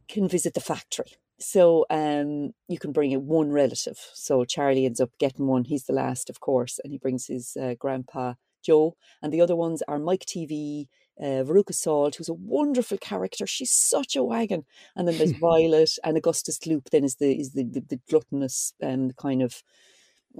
can 0.07 0.27
visit 0.27 0.53
the 0.53 0.61
factory. 0.61 1.13
So 1.39 1.85
um, 1.89 2.53
you 2.67 2.79
can 2.79 2.91
bring 2.91 3.11
in 3.11 3.27
one 3.27 3.51
relative. 3.51 3.97
So 4.13 4.45
Charlie 4.45 4.85
ends 4.85 5.01
up 5.01 5.09
getting 5.19 5.47
one. 5.47 5.65
He's 5.65 5.85
the 5.85 5.93
last, 5.93 6.29
of 6.29 6.39
course, 6.39 6.79
and 6.83 6.93
he 6.93 6.97
brings 6.97 7.27
his 7.27 7.57
uh, 7.59 7.73
grandpa 7.77 8.35
Joe. 8.63 8.95
And 9.21 9.33
the 9.33 9.41
other 9.41 9.55
ones 9.55 9.83
are 9.87 9.99
Mike 9.99 10.25
Teavee, 10.25 10.87
uh, 11.19 11.43
Veruca 11.43 11.73
Salt, 11.73 12.15
who's 12.15 12.29
a 12.29 12.33
wonderful 12.33 12.97
character. 12.97 13.47
She's 13.47 13.71
such 13.71 14.15
a 14.15 14.23
wagon. 14.23 14.65
And 14.95 15.07
then 15.07 15.17
there's 15.17 15.31
Violet 15.39 15.91
and 16.03 16.17
Augustus 16.17 16.59
Gloop. 16.59 16.89
Then 16.89 17.03
is 17.03 17.15
the 17.15 17.39
is 17.39 17.53
the 17.53 17.63
the, 17.63 17.81
the 17.81 17.99
gluttonous 18.09 18.73
um, 18.83 19.11
kind 19.11 19.41
of, 19.41 19.63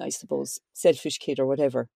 I 0.01 0.09
suppose, 0.09 0.59
selfish 0.73 1.17
kid 1.17 1.39
or 1.39 1.45
whatever. 1.45 1.87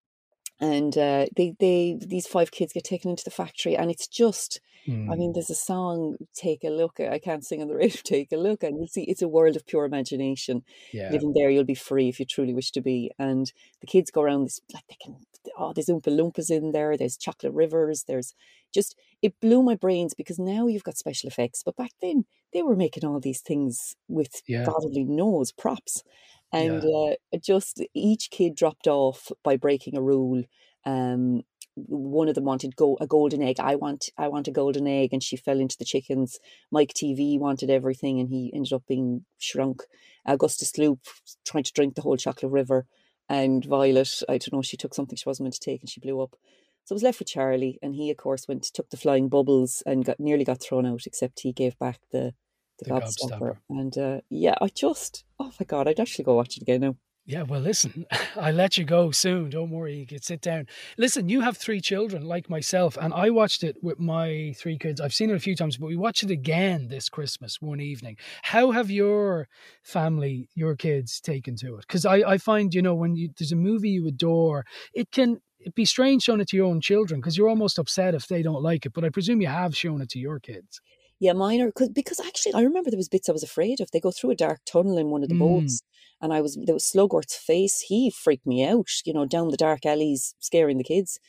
And 0.62 0.98
uh, 0.98 1.28
they 1.36 1.56
they 1.60 1.98
these 2.00 2.28
five 2.28 2.52
kids 2.52 2.74
get 2.74 2.84
taken 2.84 3.10
into 3.12 3.24
the 3.24 3.32
factory, 3.32 3.76
and 3.78 3.90
it's 3.90 4.08
just 4.08 4.60
I 4.88 4.92
Mm. 4.92 5.18
mean, 5.18 5.34
there's 5.34 5.50
a 5.50 5.56
song, 5.56 6.16
Take 6.34 6.64
a 6.64 6.70
Look. 6.70 7.00
I 7.00 7.20
can't 7.20 7.46
sing 7.46 7.62
on 7.62 7.68
the 7.68 7.76
radio, 7.84 8.02
Take 8.04 8.32
a 8.32 8.38
Look. 8.38 8.64
And 8.64 8.78
you'll 8.78 8.88
see 8.88 9.04
it's 9.04 9.22
a 9.22 9.28
world 9.28 9.56
of 9.56 9.66
pure 9.68 9.86
imagination. 9.86 10.64
Yeah. 10.94 11.10
Living 11.12 11.34
there, 11.36 11.50
you'll 11.50 11.64
be 11.66 11.76
free 11.76 12.10
if 12.10 12.20
you 12.20 12.26
truly 12.26 12.54
wish 12.54 12.72
to 12.72 12.82
be. 12.82 13.12
And 13.20 13.52
the 13.82 13.88
kids 13.88 14.10
go 14.10 14.22
around 14.22 14.46
this, 14.46 14.60
like 14.74 14.86
they 14.88 14.98
can, 15.02 15.18
oh, 15.58 15.74
there's 15.74 15.88
Oompa 15.88 16.08
Loompas 16.08 16.50
in 16.50 16.72
there, 16.72 16.98
there's 16.98 17.18
chocolate 17.18 17.54
rivers, 17.54 18.06
there's 18.08 18.34
just, 18.74 18.96
it 19.22 19.40
blew 19.42 19.64
my 19.64 19.76
brains 19.76 20.14
because 20.14 20.40
now 20.40 20.68
you've 20.68 20.84
got 20.84 20.98
special 20.98 21.28
effects. 21.28 21.64
But 21.64 21.76
back 21.76 21.92
then, 22.02 22.26
they 22.54 22.62
were 22.62 22.76
making 22.76 23.06
all 23.06 23.20
these 23.20 23.42
things 23.42 23.96
with 24.08 24.42
Yeah. 24.48 24.64
God 24.64 24.84
only 24.84 25.04
knows 25.04 25.52
props. 25.52 26.04
And 26.52 26.84
uh, 26.84 27.16
just 27.40 27.82
each 27.94 28.32
kid 28.32 28.56
dropped 28.56 28.88
off 28.88 29.32
by 29.44 29.56
breaking 29.56 29.96
a 29.96 30.02
rule. 30.02 30.44
Um, 30.86 31.44
one 31.76 32.28
of 32.28 32.36
them 32.36 32.46
wanted 32.46 32.76
go 32.76 32.98
a 33.00 33.08
golden 33.08 33.42
egg. 33.42 33.60
I 33.60 33.76
want 33.76 34.10
I 34.18 34.28
want 34.28 34.48
a 34.48 34.52
golden 34.52 34.88
egg, 34.88 35.10
and 35.14 35.24
she 35.24 35.38
fell 35.38 35.60
into 35.60 35.78
the 35.78 35.86
chickens. 35.86 36.40
Mike 36.72 36.94
Teavee 36.94 37.40
wanted 37.40 37.70
everything, 37.70 38.20
and 38.20 38.30
he 38.30 38.52
ended 38.54 38.74
up 38.74 38.84
being 38.88 39.26
shrunk. 39.38 39.84
Augustus 40.26 40.72
Gloop 40.72 41.00
tried 41.46 41.66
to 41.66 41.74
drink 41.74 41.96
the 41.96 42.02
whole 42.02 42.18
chocolate 42.18 42.52
river, 42.52 42.86
and 43.30 43.64
Violet, 43.64 44.24
I 44.28 44.40
don't 44.40 44.54
know, 44.54 44.62
she 44.62 44.78
took 44.78 44.94
something 44.94 45.16
she 45.16 45.30
wasn't 45.30 45.46
meant 45.46 45.54
to 45.56 45.60
take, 45.60 45.82
and 45.82 45.90
she 45.90 46.02
blew 46.02 46.20
up. 46.20 46.36
So 46.90 46.94
I 46.94 46.96
was 46.96 47.04
left 47.04 47.20
with 47.20 47.28
Charlie, 47.28 47.78
and 47.84 47.94
he, 47.94 48.10
of 48.10 48.18
course, 48.18 48.48
went 48.48 48.64
took 48.64 48.90
the 48.90 48.98
flying 48.98 49.30
bubbles 49.30 49.84
and 49.86 50.04
got 50.04 50.20
nearly 50.20 50.44
got 50.44 50.60
thrown 50.60 50.88
out. 50.88 51.06
Except 51.06 51.42
he 51.42 51.54
gave 51.54 51.78
back 51.78 52.00
the 52.12 52.34
the, 52.80 52.86
The 52.86 52.90
gobstopper. 52.90 53.58
And 53.70 53.96
uh, 53.96 54.22
yeah, 54.32 54.56
I 54.60 54.70
just 54.70 55.24
oh 55.40 55.52
my 55.60 55.66
god, 55.68 55.88
I'd 55.88 56.00
actually 56.00 56.26
go 56.26 56.34
watch 56.34 56.58
it 56.58 56.64
again 56.64 56.82
now. 56.82 56.96
Yeah, 57.28 57.44
well, 57.44 57.60
listen, 57.60 58.08
I'll 58.36 58.56
let 58.56 58.80
you 58.80 58.86
go 58.86 59.12
soon. 59.12 59.52
Don't 59.52 59.70
worry, 59.70 59.98
you 59.98 60.08
can 60.08 60.24
sit 60.24 60.42
down. 60.42 60.66
Listen, 60.98 61.30
you 61.30 61.42
have 61.42 61.58
three 61.58 61.80
children 61.80 62.24
like 62.24 62.50
myself, 62.50 62.98
and 63.00 63.14
I 63.14 63.30
watched 63.30 63.64
it 63.64 63.76
with 63.84 64.00
my 64.00 64.56
three 64.58 64.80
kids. 64.80 65.00
I've 65.00 65.14
seen 65.14 65.30
it 65.30 65.36
a 65.36 65.40
few 65.40 65.56
times, 65.56 65.78
but 65.78 65.86
we 65.86 65.96
watched 65.96 66.24
it 66.24 66.32
again 66.32 66.88
this 66.88 67.08
Christmas 67.08 67.62
one 67.62 67.82
evening. 67.82 68.18
How 68.42 68.72
have 68.72 68.90
your 68.90 69.48
family, 69.84 70.50
your 70.56 70.76
kids, 70.76 71.22
taken 71.22 71.56
to 71.58 71.76
it? 71.76 71.82
Because 71.82 72.04
I, 72.04 72.16
I 72.16 72.40
find, 72.40 72.74
you 72.74 72.82
know, 72.82 72.96
when 72.96 73.16
you, 73.16 73.30
there's 73.38 73.52
a 73.52 73.56
movie 73.56 73.92
you 73.92 74.08
adore, 74.08 74.66
it 74.96 75.12
can 75.12 75.40
it'd 75.60 75.76
be 75.76 75.86
strange 75.86 76.24
showing 76.24 76.42
it 76.42 76.48
to 76.50 76.58
your 76.58 76.68
own 76.68 76.82
children 76.82 77.20
because 77.20 77.38
you're 77.38 77.50
almost 77.50 77.80
upset 77.80 78.16
if 78.16 78.28
they 78.28 78.42
don't 78.42 78.64
like 78.64 78.86
it. 78.86 78.94
But 78.94 79.04
I 79.06 79.10
presume 79.10 79.42
you 79.42 79.48
have 79.48 79.76
shown 79.76 80.02
it 80.02 80.10
to 80.12 80.20
your 80.20 80.40
kids. 80.40 80.82
Yeah, 81.20 81.34
mine 81.34 81.60
are 81.62 81.72
cause, 81.72 81.90
because 81.90 82.20
actually 82.22 82.54
I 82.54 82.62
remember 82.62 82.90
there 82.90 82.98
was 82.98 83.10
bits 83.10 83.28
I 83.28 83.34
was 83.34 83.44
afraid 83.44 83.82
of. 83.82 83.92
They 83.92 84.00
go 84.00 84.12
through 84.12 84.32
a 84.32 84.36
dark 84.36 84.62
tunnel 84.66 84.98
in 84.98 85.10
one 85.10 85.22
of 85.24 85.30
the 85.30 85.36
Mm. 85.36 85.40
boats, 85.40 85.82
and 86.22 86.32
I 86.34 86.40
was 86.42 86.58
there 86.66 86.74
was 86.76 86.86
Slugworth's 86.86 87.36
face. 87.36 87.82
He 87.82 88.10
freaked 88.10 88.48
me 88.48 88.64
out, 88.66 88.88
you 89.06 89.14
know, 89.14 89.26
down 89.26 89.50
the 89.50 89.58
dark 89.58 89.86
alleys, 89.86 90.34
scaring 90.40 90.78
the 90.78 90.84
kids. 90.84 91.20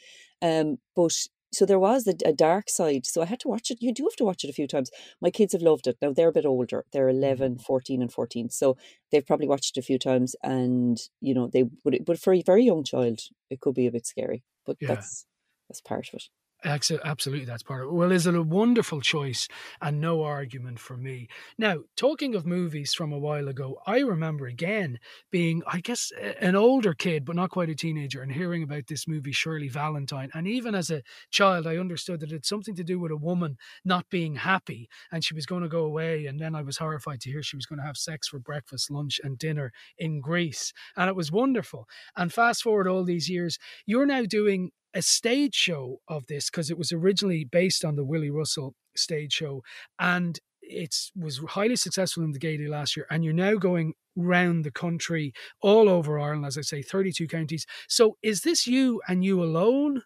Um, 0.43 0.79
but 0.95 1.17
so 1.53 1.67
there 1.67 1.79
was 1.79 2.07
a, 2.07 2.15
a 2.25 2.33
dark 2.33 2.69
side. 2.71 3.07
So 3.07 3.23
I 3.23 3.27
had 3.27 3.41
to 3.41 3.49
watch 3.49 3.71
it. 3.71 3.79
You 3.81 3.93
do 3.93 4.05
have 4.05 4.17
to 4.17 4.25
watch 4.25 4.45
it 4.45 4.51
a 4.51 4.53
few 4.53 4.67
times. 4.67 4.91
My 5.21 5.31
kids 5.31 5.53
have 5.53 5.63
loved 5.63 5.87
it. 5.87 5.97
Now 6.01 6.13
they're 6.13 6.29
a 6.29 6.33
bit 6.33 6.47
older. 6.47 6.85
They're 6.93 7.09
11, 7.09 7.55
mm-hmm. 7.55 7.63
14 7.63 8.03
and 8.03 8.13
14. 8.13 8.51
So 8.51 8.77
they've 9.11 9.27
probably 9.27 9.49
watched 9.49 9.77
it 9.77 9.81
a 9.81 9.85
few 9.85 9.99
times 9.99 10.37
and 10.43 10.99
you 11.21 11.35
know, 11.35 11.49
they 11.53 11.65
it- 11.87 12.05
but 12.07 12.19
for 12.19 12.33
a 12.33 12.43
very 12.43 12.65
young 12.65 12.85
child, 12.85 13.21
it 13.51 13.61
could 13.61 13.75
be 13.75 13.87
a 13.87 13.93
bit 13.93 14.07
scary. 14.07 14.45
But 14.67 14.77
Yeah. 14.81 14.89
that's 14.89 15.27
that's 15.69 15.81
part 15.81 16.09
of 16.09 16.15
it. 16.15 16.25
Absolutely, 16.63 17.47
that's 17.47 17.63
part 17.63 17.83
of 17.85 17.89
it. 17.89 17.95
Well, 17.95 18.13
is 18.13 18.27
it 18.27 18.35
a 18.35 18.43
wonderful 18.43 19.01
choice 19.01 19.49
and 19.81 19.99
no 20.01 20.23
argument 20.23 20.79
for 20.79 20.97
me? 20.97 21.29
Now, 21.57 21.79
talking 21.97 22.35
of 22.35 22.45
movies 22.47 22.93
from 22.93 23.13
a 23.13 23.19
while 23.19 23.49
ago, 23.49 23.79
I 23.87 24.01
remember 24.01 24.47
again 24.47 24.99
being, 25.31 25.63
I 25.67 25.81
guess, 25.81 26.13
an 26.39 26.57
older 26.57 26.93
kid, 26.93 27.25
but 27.25 27.37
not 27.37 27.51
quite 27.51 27.71
a 27.71 27.75
teenager, 27.75 28.21
and 28.21 28.31
hearing 28.31 28.63
about 28.63 28.89
this 28.89 29.09
movie, 29.09 29.33
Shirley 29.33 29.69
Valentine. 29.69 30.31
And 30.35 30.47
even 30.47 30.75
as 30.75 30.91
a 30.91 31.03
child, 31.31 31.67
I 31.67 31.79
understood 31.79 32.21
that 32.21 32.33
it's 32.33 32.49
something 32.49 32.75
to 32.75 32.85
do 32.85 33.01
with 33.01 33.11
a 33.13 33.17
woman 33.17 33.57
not 33.85 34.11
being 34.11 34.35
happy 34.35 34.89
and 35.11 35.25
she 35.25 35.35
was 35.35 35.47
going 35.47 35.63
to 35.63 35.69
go 35.69 35.85
away. 35.85 36.27
And 36.27 36.39
then 36.39 36.55
I 36.55 36.63
was 36.63 36.77
horrified 36.77 37.21
to 37.23 37.31
hear 37.31 37.43
she 37.43 37.57
was 37.57 37.67
going 37.67 37.79
to 37.79 37.87
have 37.87 37.97
sex 37.97 38.29
for 38.29 38.39
breakfast, 38.39 38.91
lunch, 38.91 39.19
and 39.25 39.39
dinner 39.39 39.73
in 39.99 40.21
Greece. 40.21 40.73
And 40.97 41.09
it 41.09 41.17
was 41.17 41.33
wonderful. 41.33 41.89
And 42.17 42.33
fast 42.33 42.63
forward 42.63 42.87
all 42.87 43.05
these 43.05 43.31
years, 43.31 43.59
you're 43.87 44.07
now 44.07 44.25
doing 44.25 44.73
a 44.95 45.03
stage 45.03 45.55
show 45.55 46.01
of 46.09 46.27
this 46.27 46.51
because 46.51 46.71
it 46.71 46.79
was 46.79 46.93
originally 46.93 47.45
based 47.45 47.85
on 47.85 47.97
the 47.97 48.05
Willie 48.05 48.31
Russell 48.31 48.75
stage 48.97 49.33
show 49.33 49.63
and 49.99 50.39
it 50.63 50.95
was 51.17 51.39
highly 51.49 51.77
successful 51.77 52.23
in 52.23 52.33
the 52.33 52.39
Gaiety 52.39 52.69
last 52.69 52.97
year 52.97 53.07
and 53.11 53.25
you're 53.25 53.33
now 53.33 53.55
going 53.55 53.95
round 54.17 54.65
the 54.65 54.71
country 54.71 55.33
all 55.63 55.89
over 55.89 56.19
Ireland 56.19 56.47
as 56.47 56.59
I 56.59 56.63
say 56.63 56.83
32 56.83 57.27
counties 57.29 57.67
so 57.89 58.17
is 58.23 58.43
this 58.43 58.67
you 58.67 59.01
and 59.09 59.25
you 59.25 59.43
alone 59.43 60.03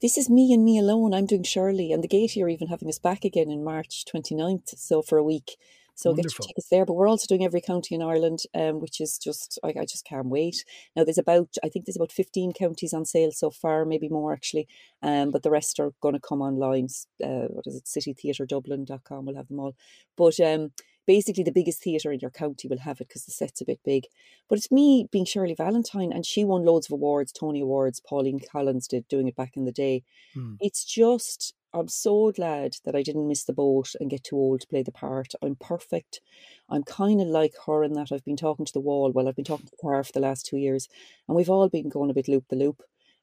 This 0.00 0.18
is 0.18 0.28
me 0.28 0.52
and 0.52 0.64
me 0.64 0.78
alone. 0.78 1.14
I'm 1.14 1.26
doing 1.26 1.44
Shirley, 1.44 1.92
and 1.92 2.02
the 2.02 2.08
Gaiety 2.08 2.42
are 2.42 2.48
even 2.48 2.68
having 2.68 2.88
us 2.88 2.98
back 2.98 3.24
again 3.24 3.50
in 3.50 3.62
March 3.62 4.04
29th, 4.04 4.76
so 4.76 5.00
for 5.00 5.16
a 5.16 5.22
week. 5.22 5.56
So 5.94 6.14
get 6.14 6.24
your 6.24 6.46
tickets 6.46 6.68
there. 6.68 6.84
But 6.84 6.94
we're 6.94 7.08
also 7.08 7.26
doing 7.28 7.44
every 7.44 7.60
county 7.60 7.94
in 7.94 8.02
Ireland, 8.02 8.40
um, 8.54 8.80
which 8.80 9.00
is 9.00 9.18
just 9.18 9.58
I, 9.62 9.74
I 9.80 9.84
just 9.84 10.04
can't 10.04 10.26
wait. 10.26 10.64
Now 10.96 11.04
there's 11.04 11.18
about 11.18 11.56
I 11.62 11.68
think 11.68 11.86
there's 11.86 11.96
about 11.96 12.12
15 12.12 12.52
counties 12.52 12.92
on 12.92 13.04
sale 13.04 13.32
so 13.32 13.50
far, 13.50 13.84
maybe 13.84 14.08
more 14.08 14.32
actually. 14.32 14.68
Um, 15.02 15.30
but 15.30 15.42
the 15.42 15.50
rest 15.50 15.78
are 15.80 15.92
going 16.00 16.14
to 16.14 16.20
come 16.20 16.40
online. 16.40 16.88
Uh, 17.22 17.48
what 17.48 17.66
is 17.66 17.76
it? 17.76 17.84
CityTheatreDublin.com 17.84 19.26
will 19.26 19.36
have 19.36 19.48
them 19.48 19.60
all. 19.60 19.74
But 20.16 20.40
um, 20.40 20.72
basically 21.06 21.42
the 21.42 21.52
biggest 21.52 21.82
theatre 21.82 22.12
in 22.12 22.20
your 22.20 22.30
county 22.30 22.68
will 22.68 22.78
have 22.78 23.00
it 23.00 23.08
because 23.08 23.24
the 23.24 23.32
set's 23.32 23.60
a 23.60 23.64
bit 23.64 23.80
big. 23.84 24.04
But 24.48 24.58
it's 24.58 24.70
me 24.70 25.08
being 25.10 25.24
Shirley 25.24 25.54
Valentine, 25.54 26.12
and 26.12 26.24
she 26.24 26.44
won 26.44 26.64
loads 26.64 26.86
of 26.86 26.92
awards, 26.92 27.32
Tony 27.32 27.60
Awards. 27.60 28.00
Pauline 28.00 28.40
Collins 28.40 28.86
did 28.86 29.08
doing 29.08 29.28
it 29.28 29.36
back 29.36 29.56
in 29.56 29.64
the 29.64 29.72
day. 29.72 30.04
Hmm. 30.34 30.54
It's 30.60 30.84
just 30.84 31.54
I'm 31.74 31.88
so 31.88 32.30
glad 32.32 32.76
that 32.84 32.94
I 32.94 33.02
didn't 33.02 33.28
miss 33.28 33.44
the 33.44 33.52
boat 33.54 33.94
and 33.98 34.10
get 34.10 34.24
too 34.24 34.36
old 34.36 34.60
to 34.60 34.66
play 34.66 34.82
the 34.82 34.92
part. 34.92 35.32
I'm 35.40 35.56
perfect. 35.56 36.20
I'm 36.68 36.82
kind 36.82 37.20
of 37.20 37.28
like 37.28 37.54
her 37.66 37.82
in 37.82 37.94
that 37.94 38.12
I've 38.12 38.24
been 38.24 38.36
talking 38.36 38.66
to 38.66 38.72
the 38.72 38.80
wall. 38.80 39.10
Well, 39.10 39.26
I've 39.26 39.36
been 39.36 39.44
talking 39.44 39.66
to 39.66 39.70
the 39.70 39.82
car 39.82 40.04
for 40.04 40.12
the 40.12 40.20
last 40.20 40.44
two 40.44 40.58
years, 40.58 40.88
and 41.26 41.36
we've 41.36 41.48
all 41.50 41.68
been 41.68 41.88
going 41.88 42.10
a 42.10 42.14
bit 42.14 42.28
loop 42.28 42.44
the 42.48 42.56
loop. 42.56 42.82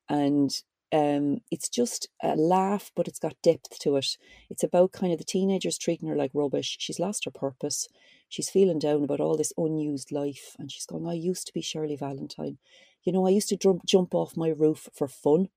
And 0.09 0.51
um, 0.91 1.37
it's 1.51 1.69
just 1.69 2.07
a 2.23 2.35
laugh, 2.35 2.91
but 2.95 3.07
it's 3.07 3.19
got 3.19 3.35
depth 3.43 3.77
to 3.79 3.97
it. 3.97 4.17
It's 4.49 4.63
about 4.63 4.93
kind 4.93 5.11
of 5.13 5.19
the 5.19 5.25
teenagers 5.25 5.77
treating 5.77 6.09
her 6.09 6.15
like 6.15 6.31
rubbish. 6.33 6.77
She's 6.79 6.99
lost 6.99 7.25
her 7.25 7.31
purpose. 7.31 7.87
She's 8.29 8.49
feeling 8.49 8.79
down 8.79 9.03
about 9.03 9.19
all 9.19 9.37
this 9.37 9.53
unused 9.57 10.11
life, 10.11 10.55
and 10.57 10.71
she's 10.71 10.87
going, 10.87 11.05
"I 11.07 11.13
used 11.13 11.45
to 11.47 11.53
be 11.53 11.61
Shirley 11.61 11.95
Valentine. 11.95 12.57
You 13.03 13.13
know, 13.13 13.27
I 13.27 13.29
used 13.29 13.49
to 13.49 13.79
jump 13.85 14.15
off 14.15 14.35
my 14.35 14.49
roof 14.49 14.89
for 14.93 15.07
fun." 15.07 15.49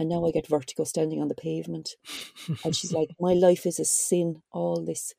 And 0.00 0.08
now 0.08 0.24
I 0.24 0.30
get 0.30 0.46
vertigo 0.46 0.84
standing 0.84 1.20
on 1.20 1.28
the 1.28 1.34
pavement. 1.34 1.90
And 2.64 2.74
she's 2.74 2.90
like, 2.90 3.10
My 3.20 3.34
life 3.34 3.66
is 3.66 3.78
a 3.78 3.84
sin, 3.84 4.40
all 4.50 4.82
this 4.82 5.14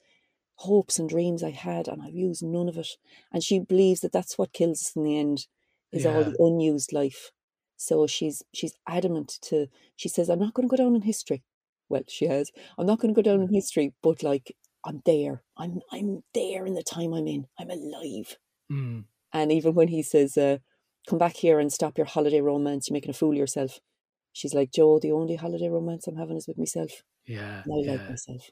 hopes 0.56 0.98
and 0.98 1.08
dreams 1.08 1.44
I 1.44 1.52
had, 1.52 1.88
and 1.88 2.02
I've 2.02 2.16
used 2.16 2.42
none 2.42 2.68
of 2.68 2.78
it. 2.78 2.88
And 3.32 3.44
she 3.44 3.60
believes 3.60 4.02
that 4.02 4.12
that's 4.12 4.40
what 4.40 4.54
kills 4.54 4.82
us 4.82 4.94
in 4.96 5.04
the 5.04 5.20
end, 5.20 5.46
is 5.92 6.04
all 6.04 6.24
the 6.24 6.36
unused 6.40 6.94
life. 6.94 7.32
So 7.78 8.08
she's 8.08 8.42
she's 8.56 8.74
adamant 8.88 9.38
to 9.44 9.68
she 9.96 10.10
says, 10.10 10.30
I'm 10.30 10.40
not 10.40 10.56
gonna 10.56 10.68
go 10.68 10.78
down 10.78 10.96
in 10.96 11.04
history. 11.04 11.44
Well, 11.88 12.02
she 12.08 12.26
has. 12.26 12.52
I'm 12.76 12.88
not 12.88 13.00
gonna 13.00 13.14
go 13.14 13.22
down 13.22 13.42
in 13.42 13.54
history, 13.54 13.94
but 14.02 14.24
like 14.24 14.56
I'm 14.84 15.04
there. 15.06 15.44
I'm 15.58 15.82
I'm 15.92 16.24
there 16.34 16.66
in 16.66 16.74
the 16.74 16.82
time 16.82 17.14
I'm 17.14 17.28
in. 17.28 17.46
I'm 17.60 17.70
alive. 17.70 18.36
Mm. 18.72 19.04
And 19.32 19.52
even 19.52 19.76
when 19.76 19.90
he 19.90 20.02
says, 20.02 20.38
uh, 20.38 20.58
come 21.08 21.20
back 21.20 21.36
here 21.36 21.60
and 21.60 21.72
stop 21.72 22.00
your 22.00 22.08
holiday 22.08 22.42
romance, 22.42 22.90
you're 22.90 22.96
making 22.96 23.12
a 23.12 23.14
fool 23.14 23.34
of 23.34 23.38
yourself. 23.38 23.80
She's 24.34 24.54
like, 24.54 24.72
Joe, 24.72 25.00
the 25.00 25.12
only 25.12 25.36
holiday 25.36 25.70
romance 25.70 26.08
I'm 26.08 26.18
having 26.18 26.38
is 26.38 26.48
with 26.48 26.58
myself. 26.58 27.04
yeah 27.26 27.64
And 27.66 27.74
I 27.74 27.92
like 27.92 28.04
myself. 28.10 28.52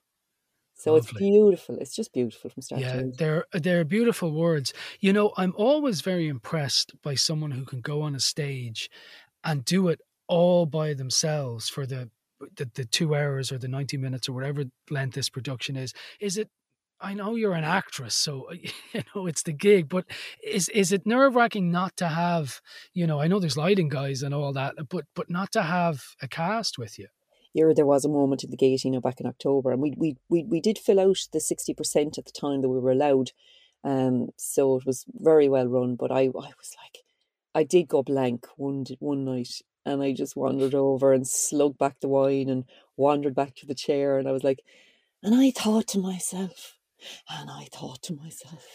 So 0.76 0.96
it's 0.96 1.08
beautiful. 1.08 1.78
It's 1.80 1.96
just 1.96 2.14
beautiful 2.14 2.50
from 2.52 2.64
start 2.64 2.88
to 2.90 2.98
Yeah, 2.98 3.00
end. 3.00 3.16
they're 3.18 3.46
they're 3.54 3.84
beautiful 3.84 4.32
words. 4.32 4.74
You 5.00 5.12
know, 5.14 5.34
I'm 5.38 5.54
always 5.58 6.02
very 6.02 6.28
impressed 6.28 6.94
by 7.02 7.16
someone 7.16 7.52
who 7.52 7.66
can 7.66 7.82
go 7.82 8.02
on 8.04 8.16
a 8.16 8.20
stage 8.20 8.90
and 9.44 9.66
do 9.66 9.88
it 9.90 10.02
all 10.28 10.66
by 10.66 10.94
themselves 10.96 11.70
for 11.70 11.86
the 11.86 12.12
the, 12.58 12.70
the 12.76 12.86
two 12.86 13.16
hours 13.16 13.52
or 13.52 13.60
the 13.60 13.68
90 13.68 13.98
minutes 13.98 14.30
or 14.30 14.34
whatever 14.34 14.66
length 14.90 15.16
this 15.16 15.30
production 15.30 15.76
is. 15.78 15.94
Is 16.22 16.38
it 16.38 16.50
I 17.02 17.14
know 17.14 17.36
you're 17.36 17.54
an 17.54 17.64
actress, 17.64 18.14
so 18.16 18.52
you 18.94 19.02
know 19.16 19.28
it's 19.28 19.44
the 19.44 19.54
gig, 19.54 19.90
but 19.90 20.06
is 20.44 20.70
is 20.70 20.92
it 20.92 21.06
nerve 21.06 21.36
wracking 21.36 21.72
not 21.72 21.96
to 21.98 22.08
have, 22.08 22.62
you 22.94 23.08
know, 23.08 23.20
I 23.20 23.28
know 23.28 23.40
there's 23.40 23.58
lighting 23.58 23.90
guys 23.90 24.22
and 24.22 24.34
all 24.34 24.54
that, 24.54 24.76
but 24.90 25.06
but 25.16 25.30
not 25.30 25.52
to 25.54 25.64
have 25.64 26.04
a 26.22 26.28
cast 26.28 26.78
with 26.78 27.00
you? 27.00 27.08
Here, 27.54 27.74
there 27.74 27.86
was 27.86 28.06
a 28.06 28.10
moment 28.10 28.44
in 28.44 28.52
the 28.52 28.58
gate, 28.58 28.84
you 28.84 28.92
know, 28.92 29.02
back 29.02 29.20
in 29.20 29.26
October, 29.26 29.72
and 29.72 29.82
we 29.82 29.94
we 29.98 30.18
we, 30.30 30.44
we 30.44 30.62
did 30.62 30.78
fill 30.78 31.00
out 31.00 31.28
the 31.32 31.40
sixty 31.40 31.74
percent 31.74 32.18
at 32.18 32.26
the 32.26 32.32
time 32.32 32.62
that 32.62 32.70
we 32.70 32.80
were 32.80 32.92
allowed. 32.92 33.32
Um, 33.84 34.30
so 34.38 34.76
it 34.76 34.86
was 34.86 35.06
very 35.14 35.48
well 35.48 35.68
run. 35.68 35.96
But 35.96 36.12
I 36.12 36.24
I 36.24 36.28
was 36.28 36.76
like, 36.84 37.04
I 37.56 37.64
did 37.64 37.88
go 37.88 38.04
blank 38.04 38.46
one 38.58 38.86
one 39.00 39.26
night, 39.26 39.62
and 39.86 40.04
I 40.04 40.14
just 40.14 40.36
wandered 40.36 40.76
over 40.76 41.14
and 41.14 41.28
slugged 41.28 41.78
back 41.78 42.02
the 42.02 42.10
wine 42.10 42.50
and 42.50 42.66
wandered 42.98 43.36
back 43.36 43.56
to 43.56 43.66
the 43.66 43.74
chair, 43.74 44.18
and 44.18 44.28
I 44.28 44.32
was 44.32 44.44
like, 44.44 44.60
and 45.24 45.34
I 45.34 45.52
thought 45.52 45.88
to 45.90 46.00
myself, 46.00 46.79
and 47.30 47.50
I 47.50 47.68
thought 47.72 48.02
to 48.04 48.16
myself, 48.16 48.66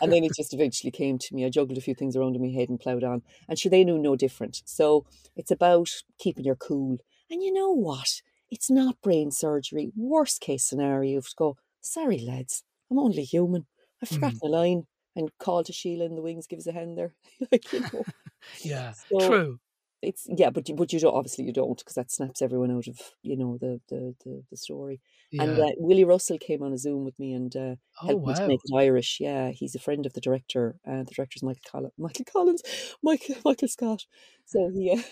and 0.00 0.12
then 0.12 0.24
it 0.24 0.32
just 0.36 0.54
eventually 0.54 0.90
came 0.90 1.18
to 1.18 1.34
me. 1.34 1.44
I 1.44 1.50
juggled 1.50 1.78
a 1.78 1.82
few 1.82 1.94
things 1.94 2.16
around 2.16 2.36
in 2.36 2.42
my 2.42 2.48
head 2.48 2.68
and 2.68 2.80
ploughed 2.80 3.04
on, 3.04 3.22
and 3.48 3.58
sure 3.58 3.70
they 3.70 3.84
knew 3.84 3.98
no 3.98 4.16
different. 4.16 4.62
So 4.64 5.06
it's 5.36 5.50
about 5.50 5.90
keeping 6.18 6.44
your 6.44 6.56
cool. 6.56 6.98
And 7.30 7.42
you 7.42 7.52
know 7.52 7.70
what? 7.70 8.22
It's 8.50 8.70
not 8.70 9.00
brain 9.02 9.30
surgery. 9.30 9.92
Worst 9.96 10.40
case 10.40 10.64
scenario, 10.64 11.10
you 11.10 11.16
have 11.18 11.28
to 11.28 11.34
go, 11.36 11.56
sorry 11.80 12.18
lads, 12.18 12.64
I'm 12.90 12.98
only 12.98 13.22
human. 13.22 13.66
I've 14.02 14.08
forgotten 14.08 14.40
mm. 14.42 14.48
a 14.48 14.50
line 14.50 14.86
and 15.14 15.30
call 15.38 15.62
to 15.64 15.72
Sheila 15.72 16.06
in 16.06 16.16
the 16.16 16.22
wings, 16.22 16.46
give 16.46 16.58
us 16.58 16.66
a 16.66 16.72
hand 16.72 16.98
there. 16.98 17.14
like, 17.52 17.72
you 17.72 17.80
know. 17.80 18.04
yeah, 18.64 18.92
So 18.92 19.28
true. 19.28 19.60
It's 20.02 20.26
yeah, 20.28 20.48
but 20.50 20.68
you, 20.68 20.74
but 20.74 20.92
you 20.92 21.00
don't 21.00 21.14
obviously 21.14 21.44
you 21.44 21.52
don't 21.52 21.76
because 21.78 21.94
that 21.94 22.10
snaps 22.10 22.40
everyone 22.40 22.70
out 22.70 22.86
of 22.86 22.98
you 23.22 23.36
know 23.36 23.58
the 23.58 23.80
the 23.88 24.14
the, 24.24 24.42
the 24.50 24.56
story. 24.56 25.00
And 25.38 25.58
uh, 25.58 25.72
Willie 25.76 26.04
Russell 26.04 26.38
came 26.38 26.62
on 26.62 26.72
a 26.72 26.78
Zoom 26.78 27.04
with 27.04 27.18
me 27.18 27.32
and 27.34 27.54
uh, 27.54 27.76
Oh, 28.02 28.06
helped 28.06 28.26
me 28.26 28.32
to 28.34 28.42
make 28.46 28.60
it 28.64 28.74
Irish. 28.74 29.18
Yeah, 29.20 29.50
he's 29.50 29.74
a 29.74 29.78
friend 29.78 30.06
of 30.06 30.14
the 30.14 30.20
director. 30.20 30.76
Uh, 30.86 31.02
the 31.02 31.12
director's 31.14 31.42
Michael 31.42 31.62
Collins. 31.70 31.92
Michael 31.98 32.24
Collins, 32.24 32.62
Michael 33.02 33.36
Michael 33.44 33.68
Scott. 33.68 34.06
So 34.46 34.70
he 34.72 34.90
uh, 34.92 35.02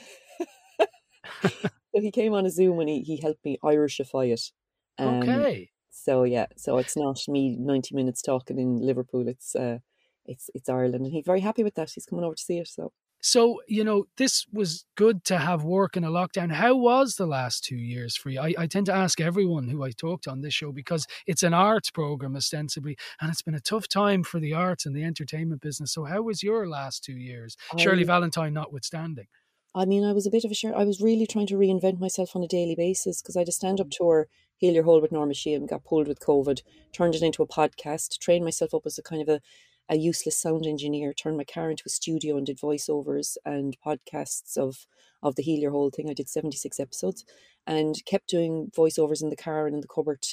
so 1.95 2.01
he 2.01 2.11
came 2.11 2.34
on 2.34 2.47
a 2.47 2.51
Zoom 2.51 2.80
and 2.80 2.89
he 2.89 3.01
he 3.03 3.16
helped 3.20 3.45
me 3.45 3.59
Irishify 3.64 4.24
it. 4.32 4.51
Um, 4.99 5.47
Okay. 5.47 5.70
So 5.91 6.24
yeah, 6.24 6.47
so 6.57 6.78
it's 6.78 6.97
not 6.97 7.18
me 7.28 7.57
ninety 7.59 7.95
minutes 7.95 8.22
talking 8.22 8.59
in 8.59 8.78
Liverpool. 8.80 9.28
It's 9.28 9.55
uh, 9.55 9.78
it's 10.26 10.51
it's 10.55 10.68
Ireland, 10.68 11.05
and 11.05 11.12
he's 11.12 11.24
very 11.26 11.41
happy 11.41 11.64
with 11.64 11.74
that. 11.74 11.91
He's 11.91 12.07
coming 12.07 12.24
over 12.24 12.34
to 12.34 12.43
see 12.43 12.59
it. 12.59 12.68
So 12.68 12.93
So, 13.20 13.60
you 13.66 13.82
know, 13.82 14.06
this 14.16 14.46
was 14.52 14.84
good 14.96 15.24
to 15.24 15.38
have 15.38 15.64
work 15.64 15.96
in 15.96 16.04
a 16.04 16.10
lockdown. 16.10 16.52
How 16.52 16.76
was 16.76 17.16
the 17.16 17.26
last 17.26 17.64
two 17.64 17.76
years 17.76 18.16
for 18.16 18.30
you? 18.30 18.40
I, 18.40 18.54
I 18.56 18.66
tend 18.66 18.86
to 18.86 18.94
ask 18.94 19.20
everyone 19.20 19.68
who 19.68 19.82
I 19.82 19.90
talk 19.90 20.22
to 20.22 20.30
on 20.30 20.40
this 20.40 20.54
show 20.54 20.70
because 20.70 21.06
it's 21.26 21.42
an 21.42 21.52
arts 21.52 21.90
program 21.90 22.36
ostensibly, 22.36 22.96
and 23.20 23.30
it's 23.30 23.42
been 23.42 23.54
a 23.56 23.60
tough 23.60 23.88
time 23.88 24.22
for 24.22 24.38
the 24.38 24.54
arts 24.54 24.86
and 24.86 24.94
the 24.94 25.02
entertainment 25.04 25.60
business. 25.62 25.92
So, 25.92 26.04
how 26.04 26.22
was 26.22 26.42
your 26.42 26.68
last 26.68 27.02
two 27.02 27.16
years? 27.16 27.56
Shirley 27.76 28.04
Valentine 28.04 28.54
notwithstanding. 28.54 29.26
I 29.74 29.84
mean, 29.84 30.04
I 30.04 30.12
was 30.12 30.26
a 30.26 30.30
bit 30.30 30.44
of 30.44 30.50
a 30.50 30.54
shirt. 30.54 30.74
I 30.74 30.84
was 30.84 31.00
really 31.00 31.26
trying 31.26 31.46
to 31.48 31.54
reinvent 31.56 32.00
myself 32.00 32.34
on 32.34 32.42
a 32.42 32.48
daily 32.48 32.74
basis 32.74 33.20
because 33.20 33.36
I 33.36 33.40
had 33.40 33.48
a 33.48 33.52
stand 33.52 33.78
Mm. 33.78 33.82
up 33.82 33.90
tour, 33.90 34.28
Heal 34.56 34.74
Your 34.74 34.84
Hole 34.84 35.00
with 35.00 35.12
Norma 35.12 35.34
Sheehan, 35.34 35.66
got 35.66 35.84
pulled 35.84 36.08
with 36.08 36.20
COVID, 36.20 36.62
turned 36.92 37.14
it 37.14 37.22
into 37.22 37.42
a 37.42 37.46
podcast, 37.46 38.18
trained 38.18 38.44
myself 38.44 38.74
up 38.74 38.86
as 38.86 38.98
a 38.98 39.02
kind 39.02 39.22
of 39.22 39.28
a, 39.28 39.40
a 39.89 39.97
useless 39.97 40.41
sound 40.41 40.66
engineer, 40.66 41.12
turned 41.12 41.36
my 41.36 41.45
car 41.45 41.70
into 41.70 41.84
a 41.86 41.91
studio 41.91 42.36
and 42.36 42.47
did 42.47 42.59
voiceovers 42.59 43.36
and 43.45 43.76
podcasts 43.84 44.57
of, 44.57 44.86
of 45.22 45.36
the 45.36 45.43
Heal 45.43 45.61
Your 45.61 45.70
Hole 45.70 45.91
thing. 45.91 46.11
I 46.11 46.14
did 46.14 46.28
76 46.28 46.78
episodes 46.78 47.24
and 47.66 47.95
kept 48.05 48.28
doing 48.28 48.70
voiceovers 48.76 49.22
in 49.22 49.30
the 49.30 49.36
car 49.36 49.66
and 49.66 49.74
in 49.74 49.80
the 49.80 49.89
cupboard 49.89 50.24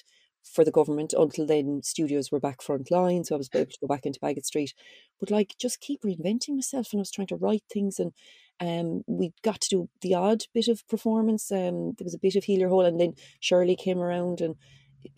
for 0.43 0.64
the 0.64 0.72
government. 0.72 1.14
Until 1.18 1.45
then, 1.45 1.82
studios 1.84 2.32
were 2.32 2.39
back 2.39 2.62
front 2.62 2.91
line, 2.91 3.24
so 3.24 3.36
I 3.36 3.38
was 3.38 3.49
able 3.53 3.72
to 3.72 3.78
go 3.82 3.88
back 3.88 4.06
into 4.06 4.20
Baggot 4.20 4.45
Street. 4.45 4.74
But 5.20 5.32
like, 5.32 5.56
just 5.60 5.82
keep 5.82 6.03
reinventing 6.03 6.56
myself, 6.56 6.88
and 6.91 6.99
I 6.99 7.01
was 7.01 7.12
trying 7.12 7.28
to 7.28 7.36
write 7.36 7.64
things, 7.72 7.99
and 7.99 8.14
um, 8.60 9.03
we 9.08 9.34
got 9.43 9.62
to 9.62 9.70
do 9.70 9.89
the 10.01 10.14
odd 10.14 10.43
bit 10.53 10.68
of 10.68 10.88
performance. 10.88 11.51
Um, 11.51 11.93
there 11.97 12.06
was 12.06 12.14
a 12.14 12.20
bit 12.20 12.36
of 12.36 12.43
Heal 12.43 12.60
Your 12.60 12.70
Hole, 12.70 12.86
and 12.86 12.99
then 12.99 13.16
Shirley 13.39 13.76
came 13.76 13.99
around, 13.99 14.41
and 14.41 14.56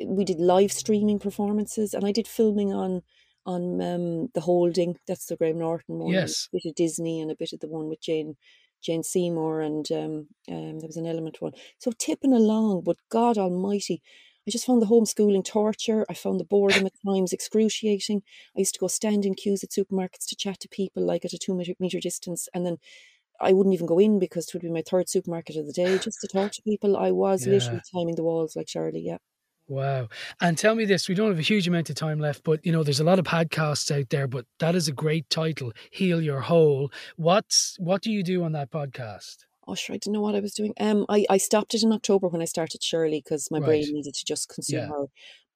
we 0.06 0.26
did 0.26 0.40
live 0.40 0.72
streaming 0.72 1.20
performances, 1.20 1.94
and 1.94 2.06
I 2.06 2.12
did 2.12 2.28
filming 2.28 2.74
on 2.74 3.02
on 3.48 3.82
um, 3.82 4.28
the 4.36 4.42
Holding. 4.42 4.98
That's 5.08 5.26
the 5.26 5.38
Graham 5.38 5.58
Norton 5.60 5.98
one. 5.98 6.14
Yes. 6.14 6.48
A 6.54 6.58
bit 6.58 6.70
of 6.70 6.76
Disney 6.76 7.20
and 7.22 7.32
a 7.32 7.36
bit 7.36 7.54
of 7.54 7.60
the 7.62 7.68
one 7.68 7.88
with 7.90 8.02
Jane 8.02 8.36
Jane 8.84 9.02
Seymour, 9.02 9.62
and 9.62 9.92
um, 9.92 10.28
um, 10.50 10.80
there 10.80 10.88
was 10.88 10.98
an 10.98 11.08
element 11.08 11.42
one. 11.42 11.54
So 11.80 11.92
tipping 11.98 12.34
along, 12.34 12.82
but 12.84 12.98
God 13.10 13.38
Almighty. 13.38 14.04
I 14.48 14.50
just 14.52 14.66
found 14.66 14.82
the 14.82 14.86
homeschooling 14.86 15.44
torture. 15.44 16.06
I 16.10 16.14
found 16.14 16.40
the 16.40 16.46
boredom 16.46 16.86
at 16.86 16.94
times 17.06 17.34
excruciating. 17.34 18.22
I 18.56 18.60
used 18.60 18.76
to 18.76 18.80
go 18.80 18.88
stand 18.88 19.26
in 19.26 19.34
queues 19.34 19.62
at 19.62 19.72
supermarkets 19.72 20.26
to 20.30 20.38
chat 20.38 20.62
to 20.62 20.70
people 20.70 21.04
like 21.06 21.26
at 21.26 21.34
a 21.34 21.38
two 21.38 21.54
meter, 21.54 21.74
meter 21.82 22.00
distance, 22.00 22.48
and 22.54 22.66
then 22.66 22.78
I 23.42 23.52
wouldn't 23.52 23.74
even 23.74 23.88
go 23.88 24.00
in 24.00 24.20
because 24.20 24.48
it 24.48 24.54
would 24.54 24.62
be 24.62 24.70
my 24.70 24.84
third 24.90 25.10
supermarket 25.10 25.58
of 25.58 25.66
the 25.66 25.74
day 25.74 25.98
just 25.98 26.22
to 26.22 26.28
talk 26.28 26.52
to 26.54 26.62
people. 26.62 26.96
I 26.96 27.12
was 27.12 27.46
Yeah. 27.46 27.54
literally 27.54 27.82
climbing 27.92 28.16
the 28.16 28.24
walls 28.24 28.56
like 28.56 28.68
Charlie. 28.68 29.02
Yeah. 29.02 29.18
Wow. 29.68 30.08
And 30.40 30.58
tell 30.58 30.76
me 30.76 30.86
this, 30.86 31.10
we 31.10 31.16
don't 31.16 31.30
have 31.30 31.40
a 31.40 31.42
huge 31.42 31.68
amount 31.68 31.90
of 31.90 31.96
time 31.96 32.20
left, 32.20 32.44
but 32.44 32.66
you 32.66 32.72
know, 32.72 32.84
there's 32.84 33.02
a 33.02 33.04
lot 33.04 33.20
of 33.20 33.26
podcasts 33.26 33.92
out 33.98 34.10
there, 34.10 34.28
but 34.28 34.46
that 34.60 34.76
is 34.76 34.88
a 34.88 34.94
great 34.94 35.30
title, 35.30 35.74
Heal 35.92 36.22
Your 36.22 36.40
Hole. 36.42 36.92
What's 37.18 37.76
what 37.80 38.02
do 38.02 38.12
you 38.12 38.24
do 38.24 38.44
on 38.44 38.54
that 38.54 38.72
podcast? 38.72 39.46
Oh, 39.68 39.76
sure. 39.76 39.96
I 39.96 39.98
didn't 39.98 40.14
know 40.14 40.22
what 40.22 40.36
I 40.36 40.40
was 40.40 40.54
doing. 40.54 40.74
Um, 40.80 41.06
I, 41.10 41.26
I 41.30 41.36
stopped 41.38 41.74
it 41.74 41.84
in 41.84 41.92
October 41.92 42.30
when 42.30 42.42
I 42.42 42.46
started 42.46 42.82
Shirley 42.82 43.22
because 43.22 43.50
my 43.52 43.60
brain 43.60 43.84
needed 43.92 44.14
to 44.14 44.24
just 44.26 44.48
consume 44.48 44.80
Yeah. 44.80 44.88
her. 44.88 45.06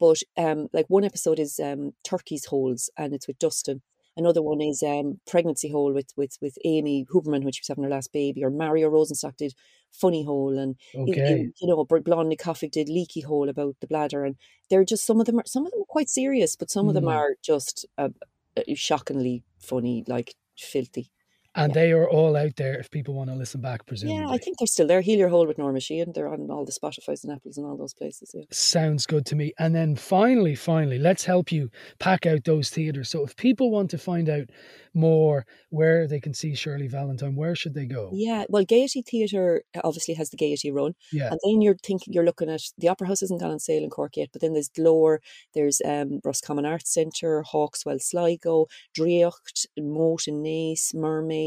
But 0.02 0.18
um, 0.38 0.68
like 0.74 0.88
one 0.90 1.06
episode 1.06 1.40
is 1.40 1.58
um 1.64 1.94
Turkey's 2.04 2.46
Holes 2.48 2.90
and 2.98 3.14
it's 3.14 3.28
with 3.28 3.40
Dustin. 3.40 3.82
Another 4.18 4.42
one 4.42 4.60
is 4.60 4.84
um 4.84 5.22
Pregnancy 5.26 5.72
Hole 5.72 5.94
with 5.94 6.10
with 6.18 6.36
with 6.42 6.58
Amy 6.66 7.06
Huberman 7.14 7.44
when 7.46 7.54
she 7.54 7.62
was 7.62 7.70
having 7.70 7.86
her 7.86 7.90
last 7.90 8.12
baby. 8.12 8.44
Or 8.44 8.50
Mario 8.50 8.90
Rosenstock 8.90 9.38
did 9.38 9.54
Funny 9.92 10.24
Hole 10.24 10.58
and 10.58 10.76
you- 10.94 11.06
you- 11.06 11.14
Okay. 11.14 11.52
you, 11.60 11.68
know 11.68 11.80
Blondie 12.06 12.36
Coffey 12.36 12.68
did 12.70 12.90
Leaky 12.90 13.22
Hole 13.22 13.50
about 13.50 13.76
the 13.82 13.88
bladder 13.88 14.26
and 14.26 14.36
they're 14.70 14.86
just 14.86 15.06
some 15.06 15.20
of 15.20 15.26
them 15.26 15.40
are 15.40 15.46
some 15.46 15.66
of 15.66 15.72
them 15.72 15.82
are 15.82 15.86
quite 15.86 16.10
serious, 16.10 16.56
but 16.56 16.72
some 16.72 16.88
of 16.88 16.94
them 16.94 17.06
Mm. 17.06 17.12
are 17.16 17.36
just 17.42 17.86
uh, 17.98 18.10
uh, 18.58 18.62
shockingly 18.76 19.44
funny, 19.60 20.04
like 20.08 20.36
filthy. 20.58 21.12
And 21.54 21.74
they 21.74 21.92
are 21.92 22.10
all 22.10 22.38
out 22.38 22.56
there 22.56 22.80
if 22.80 22.90
people 22.90 23.14
want 23.14 23.30
to 23.30 23.36
listen 23.36 23.60
back, 23.60 23.86
presumably. 23.86 24.22
Yeah, 24.22 24.30
I 24.30 24.38
think 24.38 24.58
they're 24.58 24.68
still 24.68 24.88
there. 24.88 25.02
Heal 25.02 25.20
Your 25.20 25.28
Hole 25.28 25.46
with 25.46 25.58
Norma 25.58 25.82
Sheehan. 25.82 26.14
They're 26.14 26.32
on 26.32 26.50
all 26.50 26.64
the 26.64 26.72
Spotify's 26.72 27.26
and 27.26 27.34
Apples 27.34 27.58
and 27.58 27.68
all 27.68 27.76
those 27.76 27.94
places. 27.94 28.32
Yeah. 28.34 28.44
Sounds 28.52 29.06
good 29.06 29.26
to 29.26 29.36
me. 29.36 29.52
And 29.60 29.76
then 29.76 29.98
finally, 29.98 30.56
finally, 30.56 30.98
let's 30.98 31.26
help 31.26 31.52
you 31.52 31.70
pack 32.00 32.26
out 32.26 32.46
those 32.46 32.70
theatres. 32.70 33.10
So 33.10 33.26
if 33.26 33.36
people 33.36 33.70
want 33.70 33.90
to 33.92 33.98
find 33.98 34.30
out 34.30 34.46
more 34.94 35.46
where 35.70 36.08
they 36.08 36.20
can 36.22 36.34
see 36.34 36.56
Shirley 36.56 36.88
Valentine, 36.88 37.36
where 37.36 37.56
should 37.56 37.74
they 37.74 37.86
go? 37.86 38.12
Yeah, 38.14 38.46
well, 38.50 38.64
Gaiety 38.64 39.02
Theatre 39.02 39.64
obviously 39.84 40.14
has 40.16 40.30
the 40.30 40.38
Gaiety 40.38 40.72
Run, 40.72 40.94
Yeah. 41.12 41.30
and 41.32 41.40
then 41.46 41.62
you're 41.62 41.78
thinking 41.84 42.14
you're 42.14 42.26
looking 42.26 42.50
at 42.50 42.62
the 42.78 42.90
Opera 42.90 43.08
House 43.08 43.22
hasn't 43.22 43.40
gone 43.40 43.52
on 43.52 43.60
sale 43.60 43.84
in 43.84 43.90
Cork 43.90 44.18
yet, 44.18 44.30
but 44.34 44.42
then 44.42 44.54
there's 44.54 44.70
Glór, 44.70 45.20
there's 45.54 45.82
um, 45.86 46.20
Roscommon 46.24 46.66
Arts 46.66 46.94
Centre, 46.94 47.42
Hawk's 47.42 47.86
Well, 47.86 48.00
Sligo, 48.00 48.68
Draíocht, 48.98 49.66
Moat 49.78 50.28
and 50.28 50.46
Naas, 50.46 50.94
Mermaid, 50.94 51.41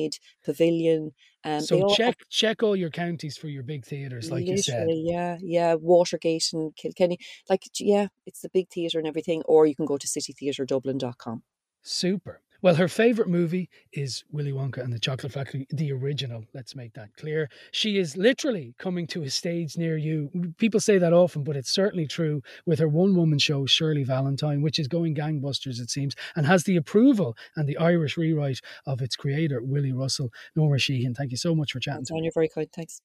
Pavilion. 0.44 1.12
Um, 1.44 1.60
so 1.60 1.82
all 1.82 1.94
check 1.94 2.16
check 2.30 2.62
all 2.62 2.74
your 2.74 2.90
counties 2.90 3.36
for 3.36 3.48
your 3.48 3.62
big 3.62 3.84
theatres, 3.84 4.30
like 4.30 4.46
you 4.46 4.56
said. 4.56 4.88
Yeah, 4.90 5.36
yeah, 5.42 5.74
Watergate 5.74 6.48
and 6.52 6.74
Kilkenny. 6.76 7.18
Like, 7.50 7.62
yeah, 7.78 8.08
it's 8.26 8.40
the 8.40 8.48
big 8.48 8.68
theatre 8.70 8.98
and 8.98 9.06
everything. 9.06 9.42
Or 9.44 9.66
you 9.66 9.74
can 9.74 9.86
go 9.86 9.98
to 9.98 10.06
citytheatredublin.com. 10.06 11.42
Super. 11.82 12.40
Well, 12.64 12.76
her 12.76 12.88
favorite 12.88 13.28
movie 13.28 13.68
is 13.92 14.24
Willy 14.32 14.50
Wonka 14.50 14.78
and 14.78 14.90
the 14.90 14.98
Chocolate 14.98 15.32
Factory, 15.32 15.66
the 15.68 15.92
original. 15.92 16.46
Let's 16.54 16.74
make 16.74 16.94
that 16.94 17.14
clear. 17.14 17.50
She 17.72 17.98
is 17.98 18.16
literally 18.16 18.74
coming 18.78 19.06
to 19.08 19.22
a 19.22 19.28
stage 19.28 19.76
near 19.76 19.98
you. 19.98 20.30
People 20.56 20.80
say 20.80 20.96
that 20.96 21.12
often, 21.12 21.44
but 21.44 21.56
it's 21.56 21.70
certainly 21.70 22.06
true 22.06 22.40
with 22.64 22.78
her 22.78 22.88
one 22.88 23.14
woman 23.14 23.38
show, 23.38 23.66
Shirley 23.66 24.02
Valentine, 24.02 24.62
which 24.62 24.78
is 24.78 24.88
going 24.88 25.14
gangbusters, 25.14 25.78
it 25.78 25.90
seems, 25.90 26.14
and 26.36 26.46
has 26.46 26.64
the 26.64 26.76
approval 26.76 27.36
and 27.54 27.68
the 27.68 27.76
Irish 27.76 28.16
rewrite 28.16 28.60
of 28.86 29.02
its 29.02 29.14
creator, 29.14 29.60
Willie 29.62 29.92
Russell. 29.92 30.30
Nora 30.56 30.78
Sheehan, 30.78 31.12
thank 31.12 31.32
you 31.32 31.36
so 31.36 31.54
much 31.54 31.72
for 31.72 31.80
chatting 31.80 32.06
to 32.06 32.14
me. 32.14 32.20
John, 32.20 32.24
you're 32.24 32.32
very 32.32 32.48
kind. 32.48 32.66
Thanks. 32.74 33.02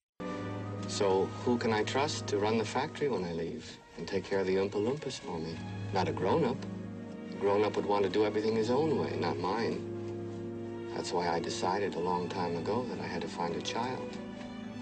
So, 0.88 1.26
who 1.44 1.58
can 1.58 1.74
I 1.74 1.84
trust 1.84 2.28
to 2.28 2.38
run 2.38 2.58
the 2.58 2.64
factory 2.64 3.10
when 3.10 3.26
I 3.26 3.34
leave 3.34 3.70
and 3.98 4.08
take 4.08 4.24
care 4.24 4.40
of 4.40 4.48
the 4.48 4.56
Oompa 4.56 4.76
Loompas 4.76 5.20
for 5.20 5.38
me? 5.38 5.58
Not 5.94 6.08
a 6.08 6.14
grown 6.14 6.46
up. 6.46 6.66
A 7.40 7.42
grown 7.42 7.64
up 7.64 7.78
would 7.78 7.86
want 7.86 8.04
to 8.04 8.10
do 8.10 8.26
everything 8.26 8.54
his 8.54 8.70
own 8.70 9.00
way, 9.00 9.16
not 9.18 9.40
mine. 9.40 9.80
That's 10.94 11.14
why 11.14 11.30
I 11.30 11.40
decided 11.40 11.96
a 11.96 12.00
long 12.00 12.28
time 12.28 12.58
ago 12.58 12.86
that 12.90 13.00
I 13.00 13.08
had 13.08 13.22
to 13.22 13.30
find 13.30 13.56
a 13.56 13.62
child. 13.62 14.18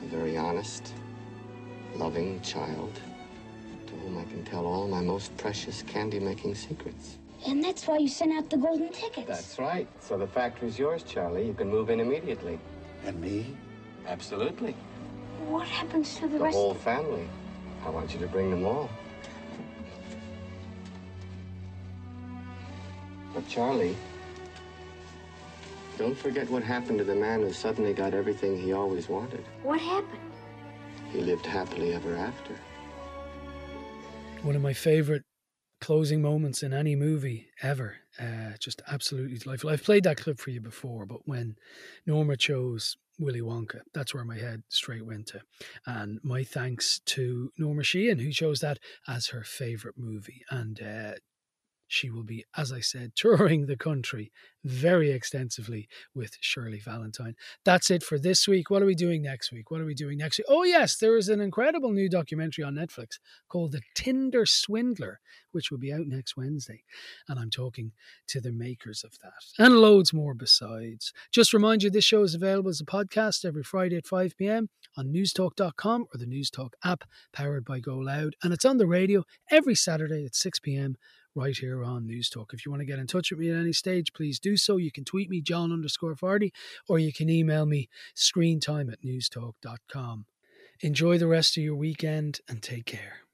A 0.03 0.07
very 0.07 0.37
honest, 0.37 0.95
loving 1.95 2.41
child 2.41 2.99
to 3.85 3.93
whom 3.97 4.17
I 4.17 4.23
can 4.23 4.43
tell 4.43 4.65
all 4.65 4.87
my 4.87 5.01
most 5.01 5.37
precious 5.37 5.83
candy 5.83 6.19
making 6.19 6.55
secrets. 6.55 7.17
And 7.45 7.63
that's 7.63 7.85
why 7.85 7.99
you 7.99 8.07
sent 8.07 8.33
out 8.33 8.49
the 8.49 8.57
golden 8.57 8.91
tickets. 8.91 9.27
That's 9.27 9.59
right. 9.59 9.87
So 9.99 10.17
the 10.17 10.25
factory's 10.25 10.79
yours, 10.79 11.03
Charlie. 11.03 11.45
You 11.45 11.53
can 11.53 11.69
move 11.69 11.91
in 11.91 11.99
immediately. 11.99 12.59
And 13.05 13.21
me? 13.21 13.55
Absolutely. 14.07 14.75
What 15.45 15.67
happens 15.67 16.15
to 16.15 16.21
the, 16.21 16.39
The 16.39 16.43
rest? 16.45 16.55
The 16.55 16.59
whole 16.59 16.73
family. 16.73 17.29
I 17.85 17.89
want 17.91 18.15
you 18.15 18.19
to 18.19 18.27
bring 18.27 18.49
them 18.49 18.65
all. 18.65 18.89
Charlie, 23.57 23.95
don't 25.97 26.15
forget 26.15 26.47
what 26.47 26.61
happened 26.61 26.99
to 26.99 27.03
the 27.03 27.15
man 27.15 27.41
who 27.41 27.51
suddenly 27.51 27.91
got 27.91 28.13
everything 28.13 28.55
he 28.55 28.71
always 28.71 29.09
wanted. 29.09 29.43
What 29.63 29.79
happened? 29.79 30.21
He 31.11 31.21
lived 31.21 31.43
happily 31.43 31.95
ever 31.95 32.15
after. 32.15 32.53
One 34.43 34.55
of 34.55 34.61
my 34.61 34.73
favorite 34.73 35.23
closing 35.81 36.21
moments 36.21 36.61
in 36.61 36.71
any 36.71 36.95
movie 36.95 37.47
ever. 37.63 37.95
Uh, 38.19 38.51
just 38.59 38.83
absolutely 38.87 39.39
delightful. 39.39 39.71
I've 39.71 39.83
played 39.83 40.03
that 40.03 40.17
clip 40.17 40.37
for 40.37 40.51
you 40.51 40.61
before, 40.61 41.07
but 41.07 41.27
when 41.27 41.55
Norma 42.05 42.37
chose 42.37 42.95
Willy 43.17 43.41
Wonka, 43.41 43.81
that's 43.91 44.13
where 44.13 44.23
my 44.23 44.37
head 44.37 44.61
straight 44.69 45.03
went 45.03 45.25
to. 45.29 45.41
And 45.87 46.19
my 46.21 46.43
thanks 46.43 46.99
to 47.05 47.51
Norma 47.57 47.81
Sheehan, 47.81 48.19
who 48.19 48.31
chose 48.31 48.59
that 48.59 48.77
as 49.07 49.29
her 49.29 49.43
favorite 49.43 49.97
movie. 49.97 50.43
And 50.51 50.79
uh, 50.79 51.13
she 51.87 52.09
will 52.09 52.23
be, 52.23 52.45
as 52.55 52.71
I 52.71 52.81
said, 52.81 53.13
touring 53.15 53.65
the 53.65 53.77
country 53.77 54.31
very 54.63 55.11
extensively 55.11 55.87
with 56.13 56.37
Shirley 56.41 56.79
Valentine. 56.79 57.35
That's 57.63 57.89
it 57.89 58.03
for 58.03 58.19
this 58.19 58.47
week. 58.47 58.69
What 58.69 58.81
are 58.81 58.85
we 58.87 58.95
doing 58.95 59.21
next 59.21 59.51
week? 59.51 59.71
What 59.71 59.79
are 59.79 59.85
we 59.85 59.93
doing 59.93 60.17
next 60.17 60.37
week? 60.37 60.47
Oh, 60.49 60.63
yes, 60.63 60.97
there 60.97 61.15
is 61.15 61.29
an 61.29 61.39
incredible 61.39 61.91
new 61.91 62.09
documentary 62.09 62.65
on 62.65 62.75
Netflix 62.75 63.19
called 63.47 63.71
The 63.71 63.81
Tinder 63.95 64.45
Swindler, 64.45 65.19
which 65.51 65.71
will 65.71 65.77
be 65.77 65.93
out 65.93 66.05
next 66.05 66.35
Wednesday. 66.35 66.83
And 67.29 67.39
I'm 67.39 67.49
talking 67.49 67.93
to 68.27 68.41
the 68.41 68.51
makers 68.51 69.03
of 69.03 69.17
that 69.23 69.63
and 69.63 69.79
loads 69.79 70.11
more 70.11 70.33
besides. 70.33 71.13
Just 71.31 71.53
remind 71.53 71.83
you, 71.83 71.89
this 71.89 72.03
show 72.03 72.23
is 72.23 72.35
available 72.35 72.69
as 72.69 72.81
a 72.81 72.85
podcast 72.85 73.45
every 73.45 73.63
Friday 73.63 73.95
at 73.95 74.07
5 74.07 74.35
p.m. 74.37 74.69
on 74.97 75.07
newstalk.com 75.07 76.07
or 76.13 76.17
the 76.17 76.25
Newstalk 76.25 76.71
app 76.83 77.05
powered 77.31 77.63
by 77.63 77.79
Go 77.79 77.97
Loud. 77.97 78.35
And 78.43 78.53
it's 78.53 78.65
on 78.65 78.77
the 78.77 78.87
radio 78.87 79.23
every 79.49 79.75
Saturday 79.75 80.25
at 80.25 80.35
6 80.35 80.59
p.m 80.59 80.97
right 81.37 81.55
here 81.55 81.83
on 81.83 82.07
Newstalk. 82.07 82.53
If 82.53 82.65
you 82.65 82.71
want 82.71 82.81
to 82.81 82.85
get 82.85 82.99
in 82.99 83.07
touch 83.07 83.29
with 83.31 83.39
me 83.39 83.51
at 83.51 83.57
any 83.57 83.73
stage, 83.73 84.11
please 84.11 84.39
do 84.39 84.57
so. 84.57 84.77
You 84.77 84.91
can 84.91 85.05
tweet 85.05 85.29
me, 85.29 85.39
John 85.39 85.71
underscore 85.71 86.15
Fardy, 86.15 86.51
or 86.89 86.97
you 86.97 87.13
can 87.13 87.29
email 87.29 87.65
me, 87.65 87.89
screentime 88.15 88.91
at 88.91 89.03
newstalk.com. 89.03 90.25
Enjoy 90.81 91.17
the 91.17 91.27
rest 91.27 91.55
of 91.55 91.63
your 91.63 91.75
weekend 91.75 92.41
and 92.49 92.61
take 92.61 92.85
care. 92.85 93.26